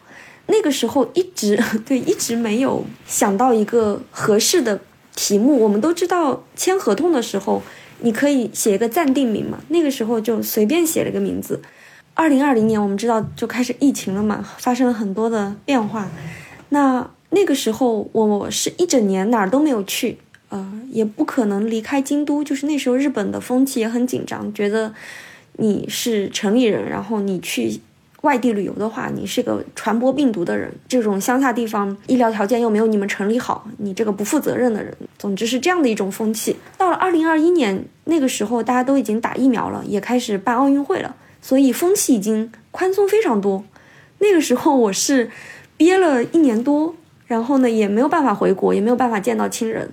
[0.48, 1.58] 那个时候一直
[1.88, 4.78] 对一直没有想到一个合适的
[5.16, 5.58] 题目。
[5.60, 7.62] 我们都知道签合同的时候。
[8.00, 9.58] 你可以写一个暂定名嘛？
[9.68, 11.60] 那个时候就随便写了个名字。
[12.14, 16.10] 二零二零年我们知道就开始疫情了嘛，发生了很多的变化。
[16.70, 20.18] 那那个时候我是一整年哪儿都没有去，
[20.48, 22.42] 呃，也不可能离开京都。
[22.42, 24.94] 就是那时候日本的风气也很紧张，觉得
[25.54, 27.80] 你是城里人，然后你去。
[28.22, 30.72] 外地旅游的话，你是个传播病毒的人。
[30.88, 34.92] 这种乡下地方医疗条件又没有你们城里好，你这个不负责任的人。
[35.16, 36.56] 总之是这样的一种风气。
[36.76, 43.64] 到了二零二一年那个时候，大家都已经打疫苗了，也开始办奥运会了，所以风气已经宽松非常多。
[44.18, 45.30] 那个时候我是
[45.76, 46.96] 憋了一年多，
[47.26, 49.88] 然后呢也没有办法回国，也没有办法见到亲人，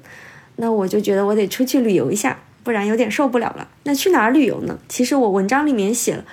[0.55, 3.67] 那我就觉得我得出去旅游一下，不然有点受不了了。
[3.83, 4.79] 那去哪儿旅游呢？
[4.89, 6.25] 其实我文章里面写了。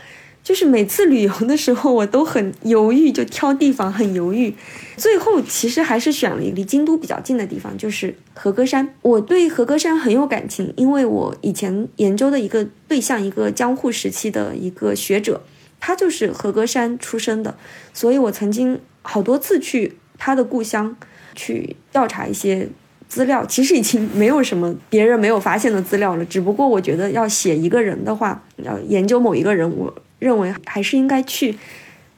[0.42, 4.52] 就是每次旅游的时候，我都很犹豫，就挑地方很犹豫。
[4.96, 8.92] 最后其实还是选了离京都比较近的地方，就是和歌山。
[9.02, 15.40] 我对和歌山很有感情，因为我以前研究的一个对象，一个江户时期的一个学者，
[15.78, 17.56] 他就是和歌山出生的，
[17.94, 20.96] 所以我曾经好多次去他的故乡
[21.36, 22.68] 去调查一些
[23.08, 23.46] 资料。
[23.46, 29.94] 其实已经没有什么别人没有发现的资料了，只不过我觉得要写一个人的话，要研究某一个人，我。
[30.22, 31.58] 认为还是应该去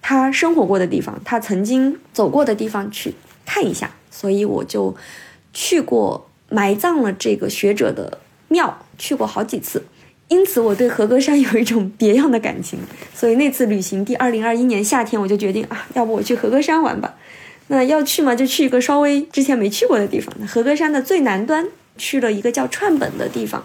[0.02, 3.14] 他生活过的地方，他曾经走过的地方去
[3.46, 4.94] 看一下，所以我就
[5.54, 9.86] 去过埋葬了这个学者的庙，去过好几次，
[10.28, 12.78] 因此我对和歌山有一种别样的感情。
[13.14, 17.14] 所以那次旅行，第二零二一年夏天，我就决定啊，要不我去和歌山玩吧。
[17.68, 20.34] 那要去嘛，就去一个稍微之前没去过的地方。
[20.46, 23.64] 和歌山的最南端去了一个叫串本的地方，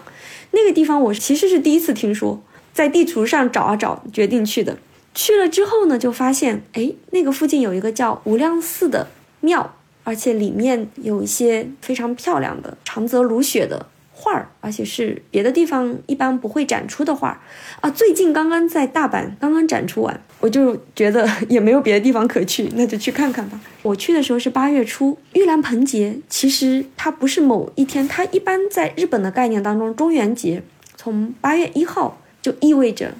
[0.52, 2.42] 那个地方我其实是第一次听说。
[2.80, 4.78] 在地图上找啊找，决定去的。
[5.12, 9.08] 去了之后呢，就发现，哎，那个附近有一个叫无量寺的
[9.40, 17.40] 庙，而且里面有一些非常漂亮的长泽如雪的画儿，而且是别的地方一般不会展出的画儿
[17.82, 17.90] 啊。
[17.90, 23.60] 最近刚刚在大阪刚刚展出完，我就觉得也没有别的地方可去，那就去看看吧。
[23.82, 30.62] 我去的时候是八月初，玉兰盆节其实它不是某一天，它一般在日本的概念当中，中元节
[30.96, 32.16] 从八月一号。
[32.42, 33.12] 就意味着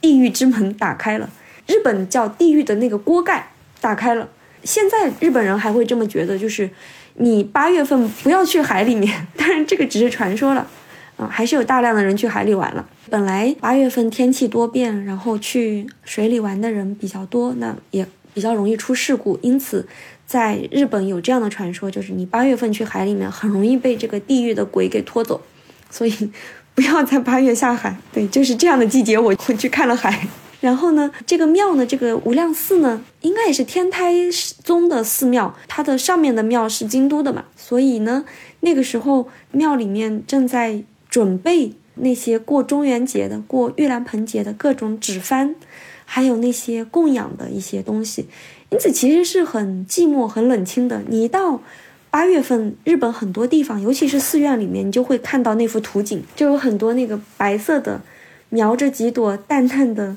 [0.00, 1.28] 地狱之门打开了，
[1.66, 3.50] 日本叫地狱的那个锅盖
[3.80, 4.28] 打开了。
[4.64, 6.68] 现在日本人还会这么觉得，就是
[7.14, 9.26] 你八月份不要去海里面。
[9.36, 10.66] 当然，这个只是传说了，
[11.16, 12.88] 啊，还是有大量的人去海里玩了。
[13.08, 19.38] 本来八月份天气多变，然后去水里玩的人比较多，那也比较容易出事故。
[19.42, 19.86] 因此，
[20.26, 25.40] 在日本有这样的传说，就是你八月份去海里面，很容易被这个地狱的鬼给拖走。
[25.90, 26.30] 所以。
[26.78, 30.28] 不要在八月下海， 对，就是这样的季节，我我去看了海。
[30.62, 34.14] 然后呢，这个庙呢，这个无量寺呢，应该也是天台
[34.62, 38.24] 宗的寺庙，它的上面的庙是京都的嘛，所以呢，
[38.60, 45.56] 那个时候庙里面正在准备那些过中元节的、过玉兰盆节的各种纸幡，
[46.04, 48.28] 还有那些供养的一些东西，
[48.70, 51.02] 因此其实是很寂寞、很冷清的。
[51.08, 51.60] 你一到。
[52.10, 58.00] 八月份，日本很多地方，尤其是寺院里面，你就会看到那幅图景，就有很多那个白色的，
[58.48, 60.16] 描着几朵淡淡的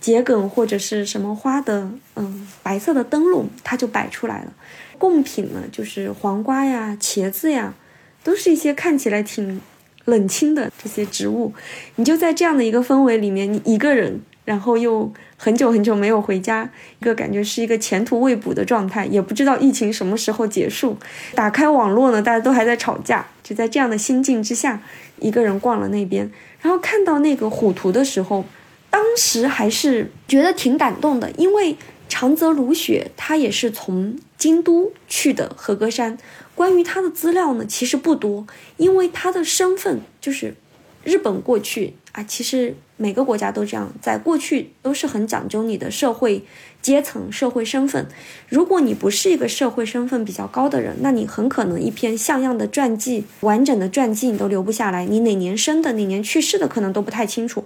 [0.00, 4.52] 桔梗或者是什么花的，嗯，白色的灯笼，它就摆出来了。
[4.98, 7.74] 贡品呢，就是黄瓜呀、茄子呀，
[8.22, 9.60] 都是一些看起来挺
[10.04, 11.52] 冷清的这些植物。
[11.96, 14.20] 你就在这样的一个氛围里面，你一个人。
[14.44, 15.12] 然后又
[15.44, 16.70] 很久很久没有回家，
[17.00, 20.96] 一个感觉是一个前途未卜的状态，也不知道疫情什么时候结束。
[21.34, 24.80] 打开网络呢，大家都还在吵架，就在这样的心境之下，
[25.18, 26.30] 一个人逛了那边，
[26.60, 28.44] 然后看到那个虎图的时候，
[28.88, 31.76] 当时还是觉得挺感动的，因为
[32.08, 36.16] 长泽如雪他也是从京都去的和歌山，
[36.54, 40.54] 关于他的资料呢其实不多，因为他的身份就是
[41.02, 42.76] 日本过去啊，其实。
[42.98, 46.44] 每个国家都这样，在过去都是很讲究你的社会
[46.80, 48.06] 阶层、社会身份。
[48.48, 55.04] 如果你不是一个社会身份比较高的人，那你很可能一篇像样的传记、完整的传记你都留不下来。
[55.04, 57.64] 你哪年生的、哪年去世的，可能都不太清楚。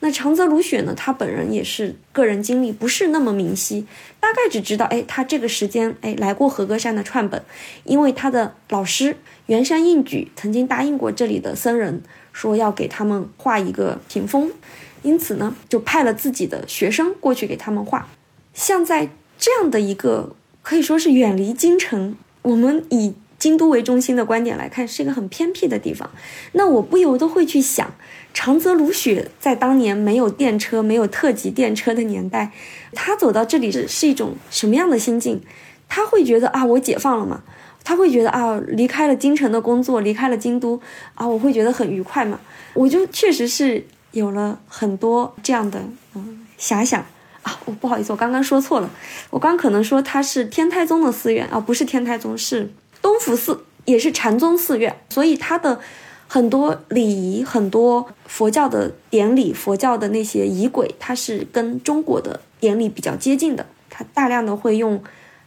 [0.00, 3.86] 那长泽如雪呢，他本人也是个人经历不是那么明晰，
[4.20, 7.42] 大概只知道，哎，他这个时间，哎，来过和歌山的串本，
[7.84, 9.16] 因为他的老师
[9.46, 12.02] 原山应举曾经答应过这里的僧人，
[12.34, 14.52] 说要给他们画一个屏风，
[15.02, 18.06] 因此呢，就派了自己的学生过去给他们画。
[18.52, 19.08] 像在
[19.38, 26.10] 这样的一个可以说是远离京城，我们以京都为中心的观点来看，是一个很偏僻的地方，
[26.52, 27.94] 那我不由得会去想。
[28.32, 32.50] 长泽如雪在当年没有电车、没有特急电车的年代，
[32.92, 35.40] 他走到这里是是一种什么样的心境？
[35.88, 37.44] 他会觉得啊，我解放了嘛？
[37.84, 40.80] 他会觉得啊，离开了京城的工作，离开了京都
[41.14, 42.40] 啊，我会觉得很愉快嘛？
[42.72, 45.80] 我就确实是有了很多这样的
[46.14, 47.04] 嗯遐想
[47.42, 47.60] 啊。
[47.66, 48.90] 我不好意思，我刚刚说错了，
[49.30, 52.72] 我刚可能说他是天台宗的寺院啊，不是天台宗，是
[53.02, 55.80] 东福寺，也是禅宗寺院，所以他的。
[56.26, 63.64] 很多礼仪，很多佛教的典礼，佛教的那些仪轨，它是跟中国的典礼比较接近的。
[63.88, 65.00] 它大量的会用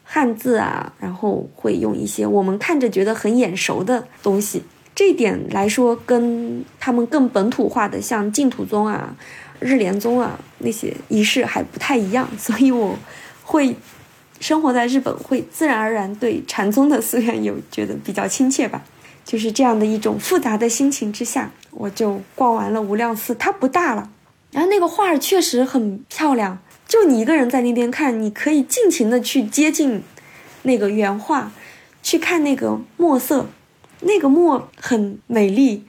[0.10, 4.64] 汉字啊，然后会用一些我们看着觉得很眼熟的东西。
[4.96, 9.16] 这点来说，跟他们更本土化的，像净土宗啊、
[9.60, 12.28] 日莲宗啊那些仪式还不太一样。
[12.38, 12.98] 所以我
[13.44, 13.76] 会
[14.40, 18.82] 生活在日本，会自然而然对禅宗的寺院有觉得比较亲切吧。
[19.24, 23.36] 就是这样的一种复杂的心情之下，我就逛完了无量寺。
[23.36, 24.10] 它不大了，
[24.52, 26.58] 然后那个画确实很漂亮。
[26.88, 30.02] 就你一个人在那边看，你可以尽情的去接近
[30.64, 31.52] 那个原画，
[32.02, 33.48] 去看那个墨色，
[34.02, 35.86] 那个墨很美丽，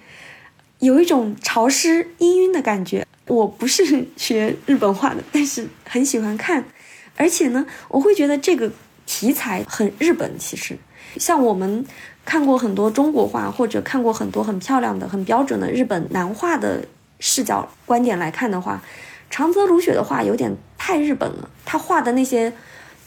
[0.80, 3.06] 有一种潮湿氤氲的感觉。
[3.26, 6.64] 我不是学日本画的，但是很喜欢看，
[7.16, 8.70] 而且呢，我会觉得这个
[9.06, 10.38] 题材很日本。
[10.38, 10.76] 其实，
[11.16, 11.84] 像我们。
[12.24, 16.84] 看过很多中国画，或者看过很多很漂亮的、很标准的日本南画的
[17.20, 18.82] 视角观点来看的话，
[19.30, 21.50] 长泽如雪的画有点太日本了。
[21.64, 22.52] 他画的那些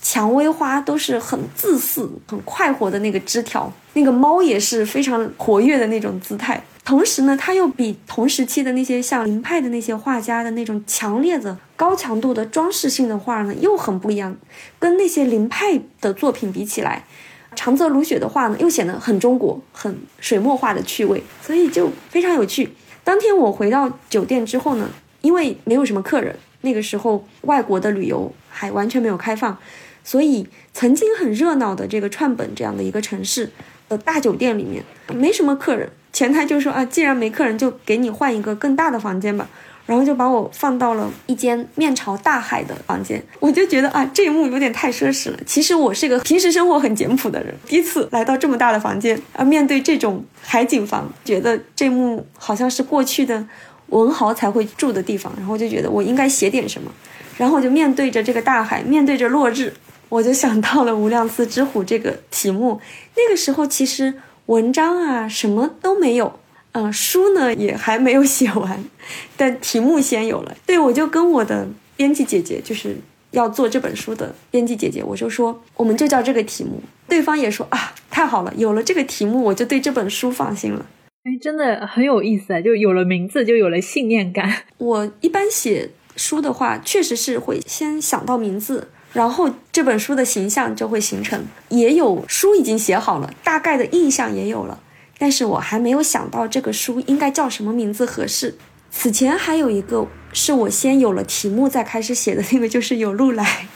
[0.02, 6.64] 蔷薇花都是很自私、很快活的那个枝条，那个猫也是非常活跃的那种姿态。
[6.84, 14.36] 同时呢，他又比同时期的那些像林派的那些画家的那种强烈的、高强度的装饰性的画呢，又很不一样。
[14.80, 17.06] 跟那些林派的作品比起来。
[17.54, 22.74] 长泽如雪的画呢，又显得很中国、很水墨画的趣味，所以就非常有趣。
[23.04, 24.90] 当天我回到酒店之后呢，
[25.22, 29.58] 因为没有什么客人，那个时候外国的旅游还完全没有开放，
[30.04, 33.50] 所以曾经很热闹的这个串本这样的一个城市
[33.88, 39.48] 的大酒店里面没什么客人，前台就说啊，既然没客人，就给你换一个更大的房间吧。
[39.88, 45.38] 然后就把我放到了一间面朝大海的房间，我就觉得啊，这一幕有点太奢侈了。
[45.46, 53.46] 其实我是个平时生活很简朴的人，第一次来到这么大的房间，啊，面对这种海景房，觉得这幕好像是过去的
[53.92, 55.32] 文豪才会住的地方。
[55.38, 56.92] 然后就觉得我应该写点什么，
[57.38, 59.74] 然后我就面对着这个大海，面对着落日，
[60.10, 62.82] 我就想到了《无量寺之虎》这个题目。
[63.16, 64.16] 那个时候其实
[64.48, 66.40] 文章啊什么都没有。
[66.74, 68.82] 嗯，书呢也还没有写完，
[69.36, 70.56] 但题目先有了。
[70.66, 71.68] 对，我就跟我的
[71.98, 72.96] 编辑姐姐，就是
[73.32, 76.82] 要做这本书的编辑姐姐，我就说，我们就叫这个题目。
[77.10, 80.86] 对方也说啊，太好了，有了这个题目，我就对这本书放心了。
[81.24, 84.64] 哎，真的很有意思啊，就有了名字，就有了信念感。
[84.80, 94.82] 我一般写书的话，确实是会先想到名字，然后这本书的形象就会形成，也有书已经写好了，大概的印象也有了。
[95.20, 98.56] 但是我还没有想到这个书应该叫什么名字合适。
[98.90, 103.68] 此前还有一个是我先有了题目再开始写的那个，就是有路来。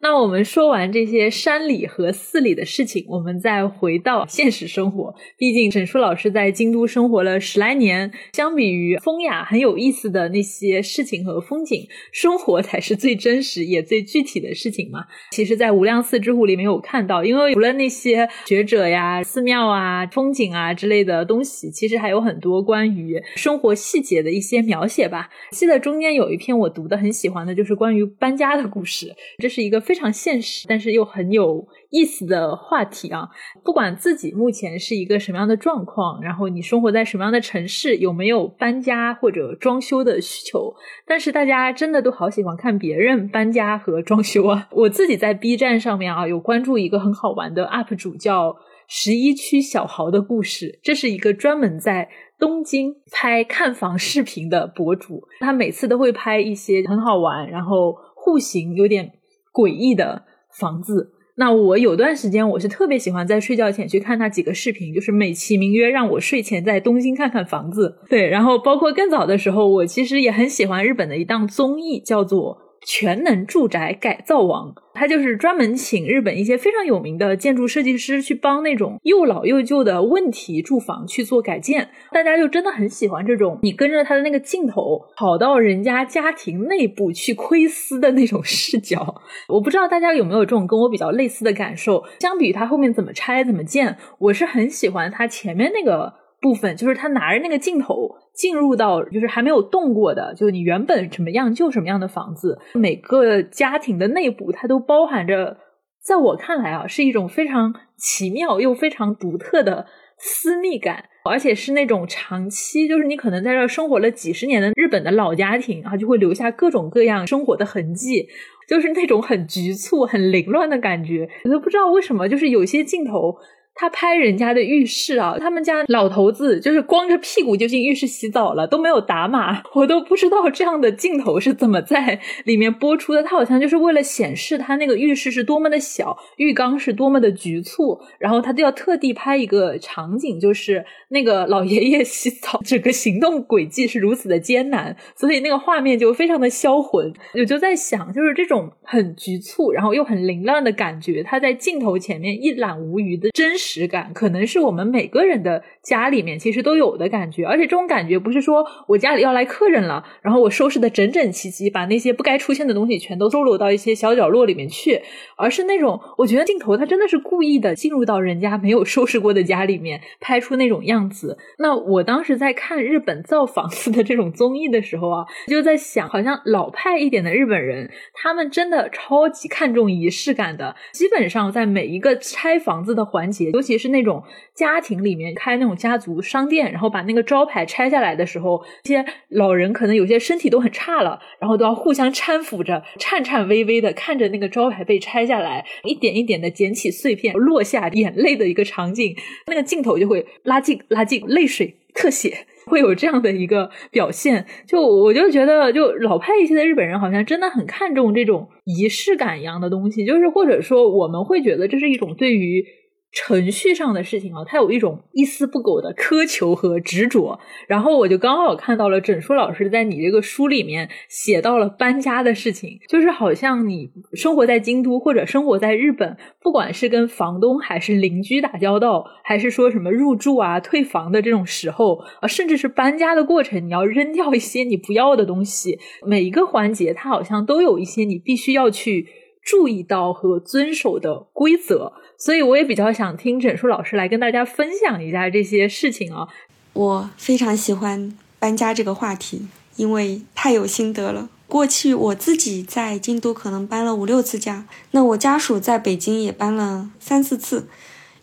[0.00, 5.12] 那我们说完这些山里和寺里的事情，我们再回到现实生活。
[5.36, 15.04] 毕竟沈叔老师在京都生活了十来年，相比于风雅很有意思的那些事情和风景，生活才是最真实也最具体的事情嘛。
[15.32, 25.28] 其实，在无量寺之虎里没有看到，因为除了那些学者呀、寺庙啊、风景啊之类的东西，其实还有很多关于生活细节的一些描写吧。
[25.50, 29.82] 记得中间有一篇我读的很喜欢的，就是关于搬家的故事，这是一个。
[29.88, 33.26] 非常现实，但是又很有意思的话题啊！
[33.64, 40.74] 不管自己目前是一个什么样的状况，然后你生活在什么样的城市，有没有搬家或者装修的需求，
[41.06, 44.68] 但是大家真的都好喜欢看别人搬家和装修啊！
[44.72, 48.54] 我自己在 B 站上面啊，有关注一个很好玩的 UP 主，叫
[48.88, 50.78] 十一区小豪的故事。
[50.82, 59.14] 这是一个专门在东京拍看房视频的博主，他每次都会拍一些很好玩，然后户型有点。
[59.52, 60.24] 诡异的
[60.58, 67.98] 房子，那我有段时间我是特别喜欢在睡觉前去看那几个视频，就是美其名曰让我睡前在东京看看房子。
[68.08, 72.58] 对，然后包括更早的时候，我其实也很喜欢日本的一档综艺，叫做。
[72.86, 81.88] 全能住宅改造王，他就是专门请日本一些非常有名的建筑设计师去帮那种又老又旧的问题住房去做改建。
[82.12, 89.22] 大家就真的很喜欢这种，你跟着他的那个镜头跑到人家家庭内部去窥私的那种视角。
[89.48, 92.02] 我不知道大家有没有这种跟我比较类似的感受。
[92.20, 98.16] 相比于他后面怎么拆怎么建，我是很喜欢他前面那个部分，就是他拿着那个镜头。
[98.38, 105.56] 进入到就是还没有动过的，就是你原本什么样就什么样的房子，每个家庭的内部它都包含着，
[106.00, 109.86] 在我看来啊，是一种非常奇妙又非常独特的
[110.18, 118.28] 私密感，而且是那种长期，就是你可能在这生活了几十年的日本的老家庭啊，就会留下各种各样生活的痕迹，
[118.68, 121.28] 就是那种很局促、很凌乱的感觉。
[121.42, 123.36] 我都不知道为什么，就是有些镜头。
[123.78, 133.22] 他拍人家的浴室啊，他们家老头子就是光着屁股就进浴室洗澡了，都没有打码，我都不知道这样的镜头是怎么在里面播出的。
[133.22, 147.12] 他好像就是为了显示他那个浴室是多么的小，浴缸是多么的局促，然后他就要特地拍一个场景，就是那个老爷爷洗澡，整个行动轨迹是如此的艰难，所以那个画面就非常的销魂。
[147.34, 153.67] 我就在想，就是这种很局促，然后又很凌乱的感觉，他在镜头前面一览无余的真实。
[153.68, 165.00] 实感可能是我们每个人的家里面其实都有的感觉，而且这种感觉不是说我家里要来客人了，然后我收拾的整整齐齐，把那些不该出现的东西全都收拢到一些小角落里面去，
[165.36, 171.36] 而是那种我觉得镜头它真的是故意的进入到人家没有收拾过的家里面，拍出那种样子。
[171.58, 183.50] 那我当时在看日本造房子的这种综艺的时候啊，就在想，好像老派一点的日本人，他们真的超级看重仪式感的，基本上在每一个拆房子的环节。
[183.58, 184.22] 尤其是那种
[184.54, 199.16] 家庭里面开那种家族商店，然后把那个招牌拆下来的时候，这些老人可能有些身体都很差了，然后都要互相搀扶着，颤颤巍巍的看着那个招牌被拆下来，一点一点的捡起碎片，落下眼泪的一个场景，
[199.48, 204.46] 那个镜头就会拉近拉近，泪水特写会有这样的一个表现。
[204.68, 212.64] 就我就觉得，就老派一些的日本人好像真的很看重这种仪式感一样的东西，就是或者说我们会觉得这是一种对于。
[213.10, 217.40] 程序上的事情啊，他有一种一丝不苟的苛求和执着。
[217.66, 239.06] 然后我就刚好看到了整书老师在你这个书里面写到了搬家的事情，就是好像你生活在京都或者生活在日本，不管是跟房东还是邻居打交道，还是说什么入住啊、退房的这种时候啊，甚至是搬家的过程，你要扔掉一些你不要的东西，每一个环节它好像都有一些你必须要去
[239.48, 241.94] 注意到和遵守的规则。
[242.18, 246.28] 所以我也比较想听整数老师来跟大家分享一下这些事情啊。
[246.74, 249.46] 我非常喜欢搬家这个话题，
[249.76, 251.30] 因为太有心得了。
[251.46, 257.68] 过去我自己在京都可能搬了五六次家，那我家属在北京也搬了三四次。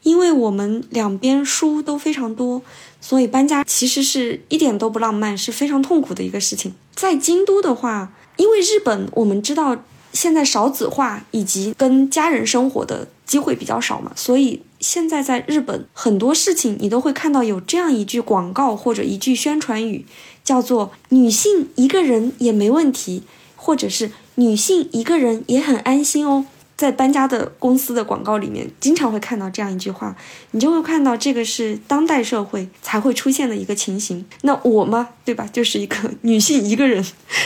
[0.03, 2.61] 因为我们两边书都非常多，
[3.01, 6.75] 所以搬家其实是一点都不浪漫，是非常痛苦的一个事情。
[6.93, 9.83] 在京都的话，因为日本我们知道。
[10.15, 20.05] 现在少子化以及跟家人生活的机会比较少嘛，所以现在在日本很多事情你都会看到有这样一句广告或者一句宣传语，
[20.43, 23.23] 叫做“女性一个人也没问题”，
[23.57, 26.45] 或者是“女性一个人也很安心哦”。
[26.77, 30.15] 在搬家的公司的广告里面，经常会看到这样一句话，
[30.51, 34.25] 你就会看到这个是当代社会才会出现的一个情形。
[34.41, 37.03] 那我嘛，对吧，就是一个女性一个人，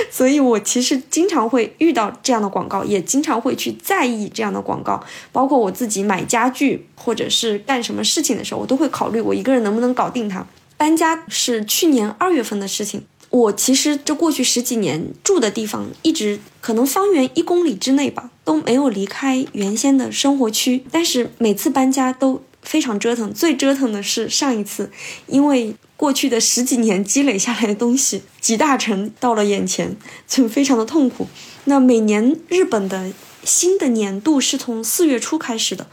[0.10, 5.04] 所以我其实经常会遇到这样的广告，也经常会去在意这样的广告。
[5.32, 10.46] 包括我自己买家具或者是干什么事情的时候，我都会考虑我一个人能不能搞定它。
[10.76, 13.04] 搬家是去年二月份的事情。
[13.30, 20.84] 我其实这过去十几年住的地方，一直可能方圆一公里之内吧，都没有离开原先的生活区。
[20.92, 24.90] 但是每次搬家都非常折腾，最折腾的是上一次，
[25.28, 29.96] 因为过去的十几年积累下来的东西集大成到了眼前，
[30.28, 31.28] 就非常的痛苦。
[31.66, 33.12] 那每年日本的
[33.44, 35.88] 新的年度是从四月初开始的，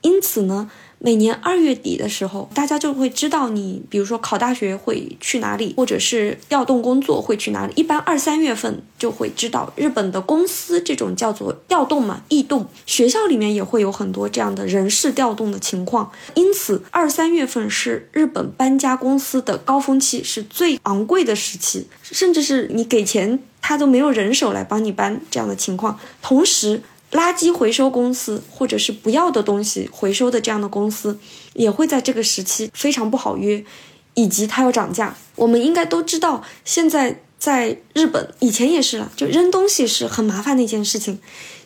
[0.00, 0.70] 因此呢。
[1.02, 7.72] 每年二月底的时候，大家就会知道你，比如说考大学会去哪里，或者是调动工作会去哪里。
[7.74, 12.68] 一般二三月份就会知道日本的公司这种叫做调动嘛，异动。
[12.84, 25.98] 学校里面也会有很多这样的人事调动的情况，因此二三月份是日本搬家公司的高峰期，是最昂贵的时期，甚至是你给钱他都没有人手来帮你搬这样的情况。
[26.20, 26.82] 同时，
[27.12, 31.18] 垃圾回收公司或者是不要的东西回收的这样的公司，
[31.54, 33.64] 也会在这个时期非常不好约，
[34.14, 35.16] 以及它要涨价。
[35.36, 41.18] 我们应该都知道，现在在日本以前也是了，就扔东西是很麻烦的一件事情。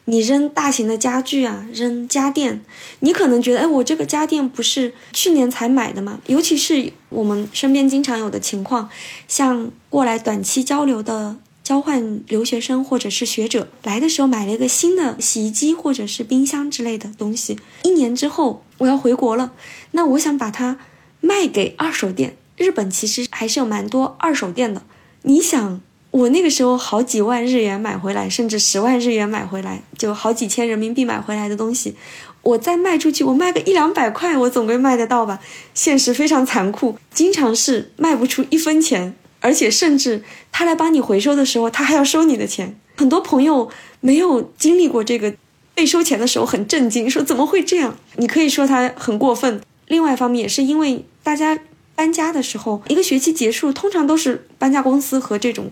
[0.07, 2.63] 你扔大型的家具啊，扔家电，
[3.01, 6.21] 你可能觉得，哎，我这个家电不是去年才买的吗？
[6.27, 8.91] 尤其是我们身边经常有的情况，
[9.27, 19.51] 像过来短期交流的交换留学生或者是学者来的时候买了一个新的洗衣机或者是冰箱之类的东西，一年之后我要回国了，
[19.91, 20.79] 那我想把它
[21.21, 22.37] 卖给二手店。
[22.57, 24.83] 日本其实还是有蛮多二手店的，
[25.23, 25.81] 你想。
[26.15, 31.97] 我那个时候好几万日元买回来，甚至十万日元买回来，就好几千人民币买回来的东西，
[32.43, 35.41] 我再卖出去，我卖个一两百块，我总归卖得到吧？
[35.75, 42.81] 现实非常残酷，经常是卖不出一分钱，而且甚至他来帮你回收的时候，他还要收你的钱。
[42.97, 43.71] 很多朋友
[44.01, 45.35] 没有经历过这个
[45.75, 47.95] 被收钱的时候，很震惊，说怎么会这样？
[48.17, 49.61] 你可以说他很过分。
[49.89, 51.59] 另外一方面，也是因为大家
[51.95, 55.71] 搬家的时候，一个学期结束，通常都是搬家公司和这种。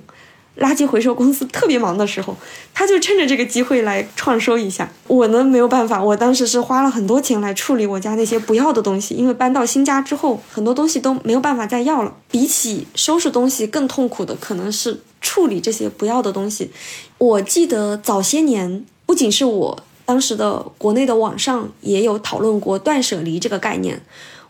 [0.59, 2.36] 垃圾回收公司特别忙的时候，
[2.74, 4.90] 他就趁着这个机会来创收一下。
[5.07, 12.14] 我呢没有办法，我当时是花了很多钱来处理我家那些不要的东西，因为搬到新家之后，很多东西都没有办法再要了。
[12.30, 16.70] 比起收拾东西，更痛苦的可能是处理这些不要的东西。
[17.18, 24.03] 我记得早些年，不仅是我当时的国内的网上也有讨论过断舍离这个概念。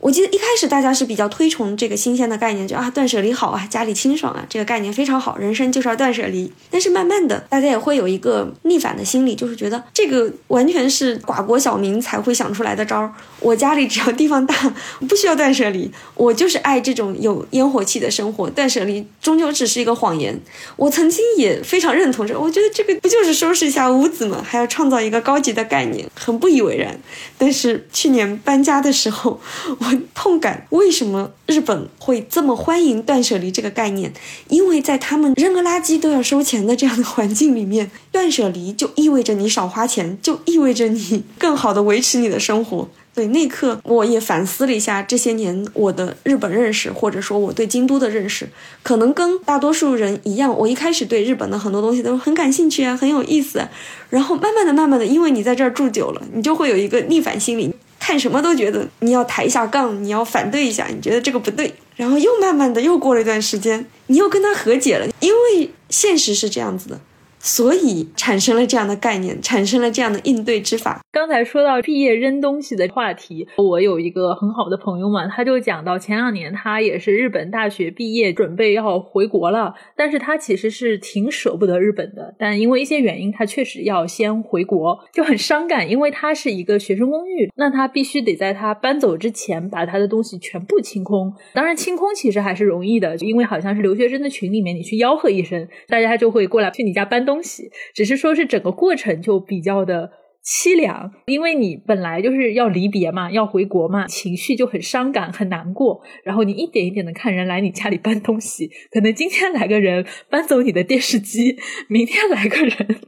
[0.03, 6.53] 我记得一开始大家是比较推崇这个新鲜的概念，就啊断舍离好啊，家里清爽啊，这个概念非常好，人生就是要断舍离。
[6.69, 13.13] 但是慢慢的，大家也会有一个逆反的心理，就是觉得这个完全是寡国小民才会想出来的招儿。
[13.39, 14.75] 我家里只要地方大，
[15.09, 18.51] 不需要断舍离，我就是爱这种有烟火气的生活。
[18.51, 20.37] 断舍离终究只是一个谎言。
[20.75, 24.45] 我曾经也非常认同这，我觉得这个不就是收拾一下屋子吗？
[24.45, 26.99] 还要创造一个高级的概念，很不以为然。
[27.39, 29.41] 但是去年搬家的时候，
[29.79, 29.92] 我。
[30.15, 34.13] 痛感为什么日本会这么欢迎断舍离这个概念？
[34.49, 42.89] 因为在他们扔个垃圾都要收钱的这样的环境里面，断舍离就意味着你少花钱，就意味着你更好的维持你的生活。
[43.15, 48.49] 对，那刻我也反思了一下这些年我的日本认识，或者说我对京都的认识，
[48.83, 53.69] 可能跟大多数人一样，我一开始对日本的很多东西都很感兴趣啊，很有意思。
[54.09, 57.75] 然后慢慢的、慢慢的，因为你在这儿住久了，你就会有一个逆反心理。
[58.03, 67.01] 看什么都觉得你要抬一下杠，你要反对一下，你觉得这个不对，然后又慢慢的又过了一段时间，你又跟他和解了，因为现实是这样子的。
[67.43, 71.01] 所以产生了这样的概念，产生了这样的应对之法。
[71.11, 91.35] 刚才说到毕业扔东西的话题，我有一个很好的朋友嘛，他就讲到前两年他也是日本大学毕业，准备要回国了，但是他其实是挺舍不得日本的，但因为一些原因，他确实要先回国，就很伤感，因为他是一个学生公寓，那他必须得在他搬走之前把他的东西全部清空。
[91.53, 97.32] 当然清空其实还是容易的，因为好像是留学生的群里面，你去吆喝一声，大家就会过来去你家搬东。
[97.33, 100.11] 东西，只是说是整个过程就比较的
[100.45, 106.03] 凄凉，因为你本来就是要离别嘛，要回国嘛，情绪就很伤感、很难过。
[106.25, 111.57] 然后你一点一点的看人来你家里搬东西，可能今天来个人搬走你的电视机，
[111.89, 113.01] 明天来个人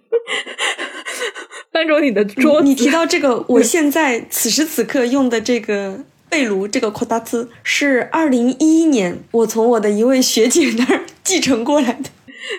[1.71, 2.69] 搬走你的桌子。
[2.69, 12.11] 你提到这个， 我现在此时此刻用的这个被炉，这个扩大兹是二零一一年我从我的一位学姐那儿 继承过来的。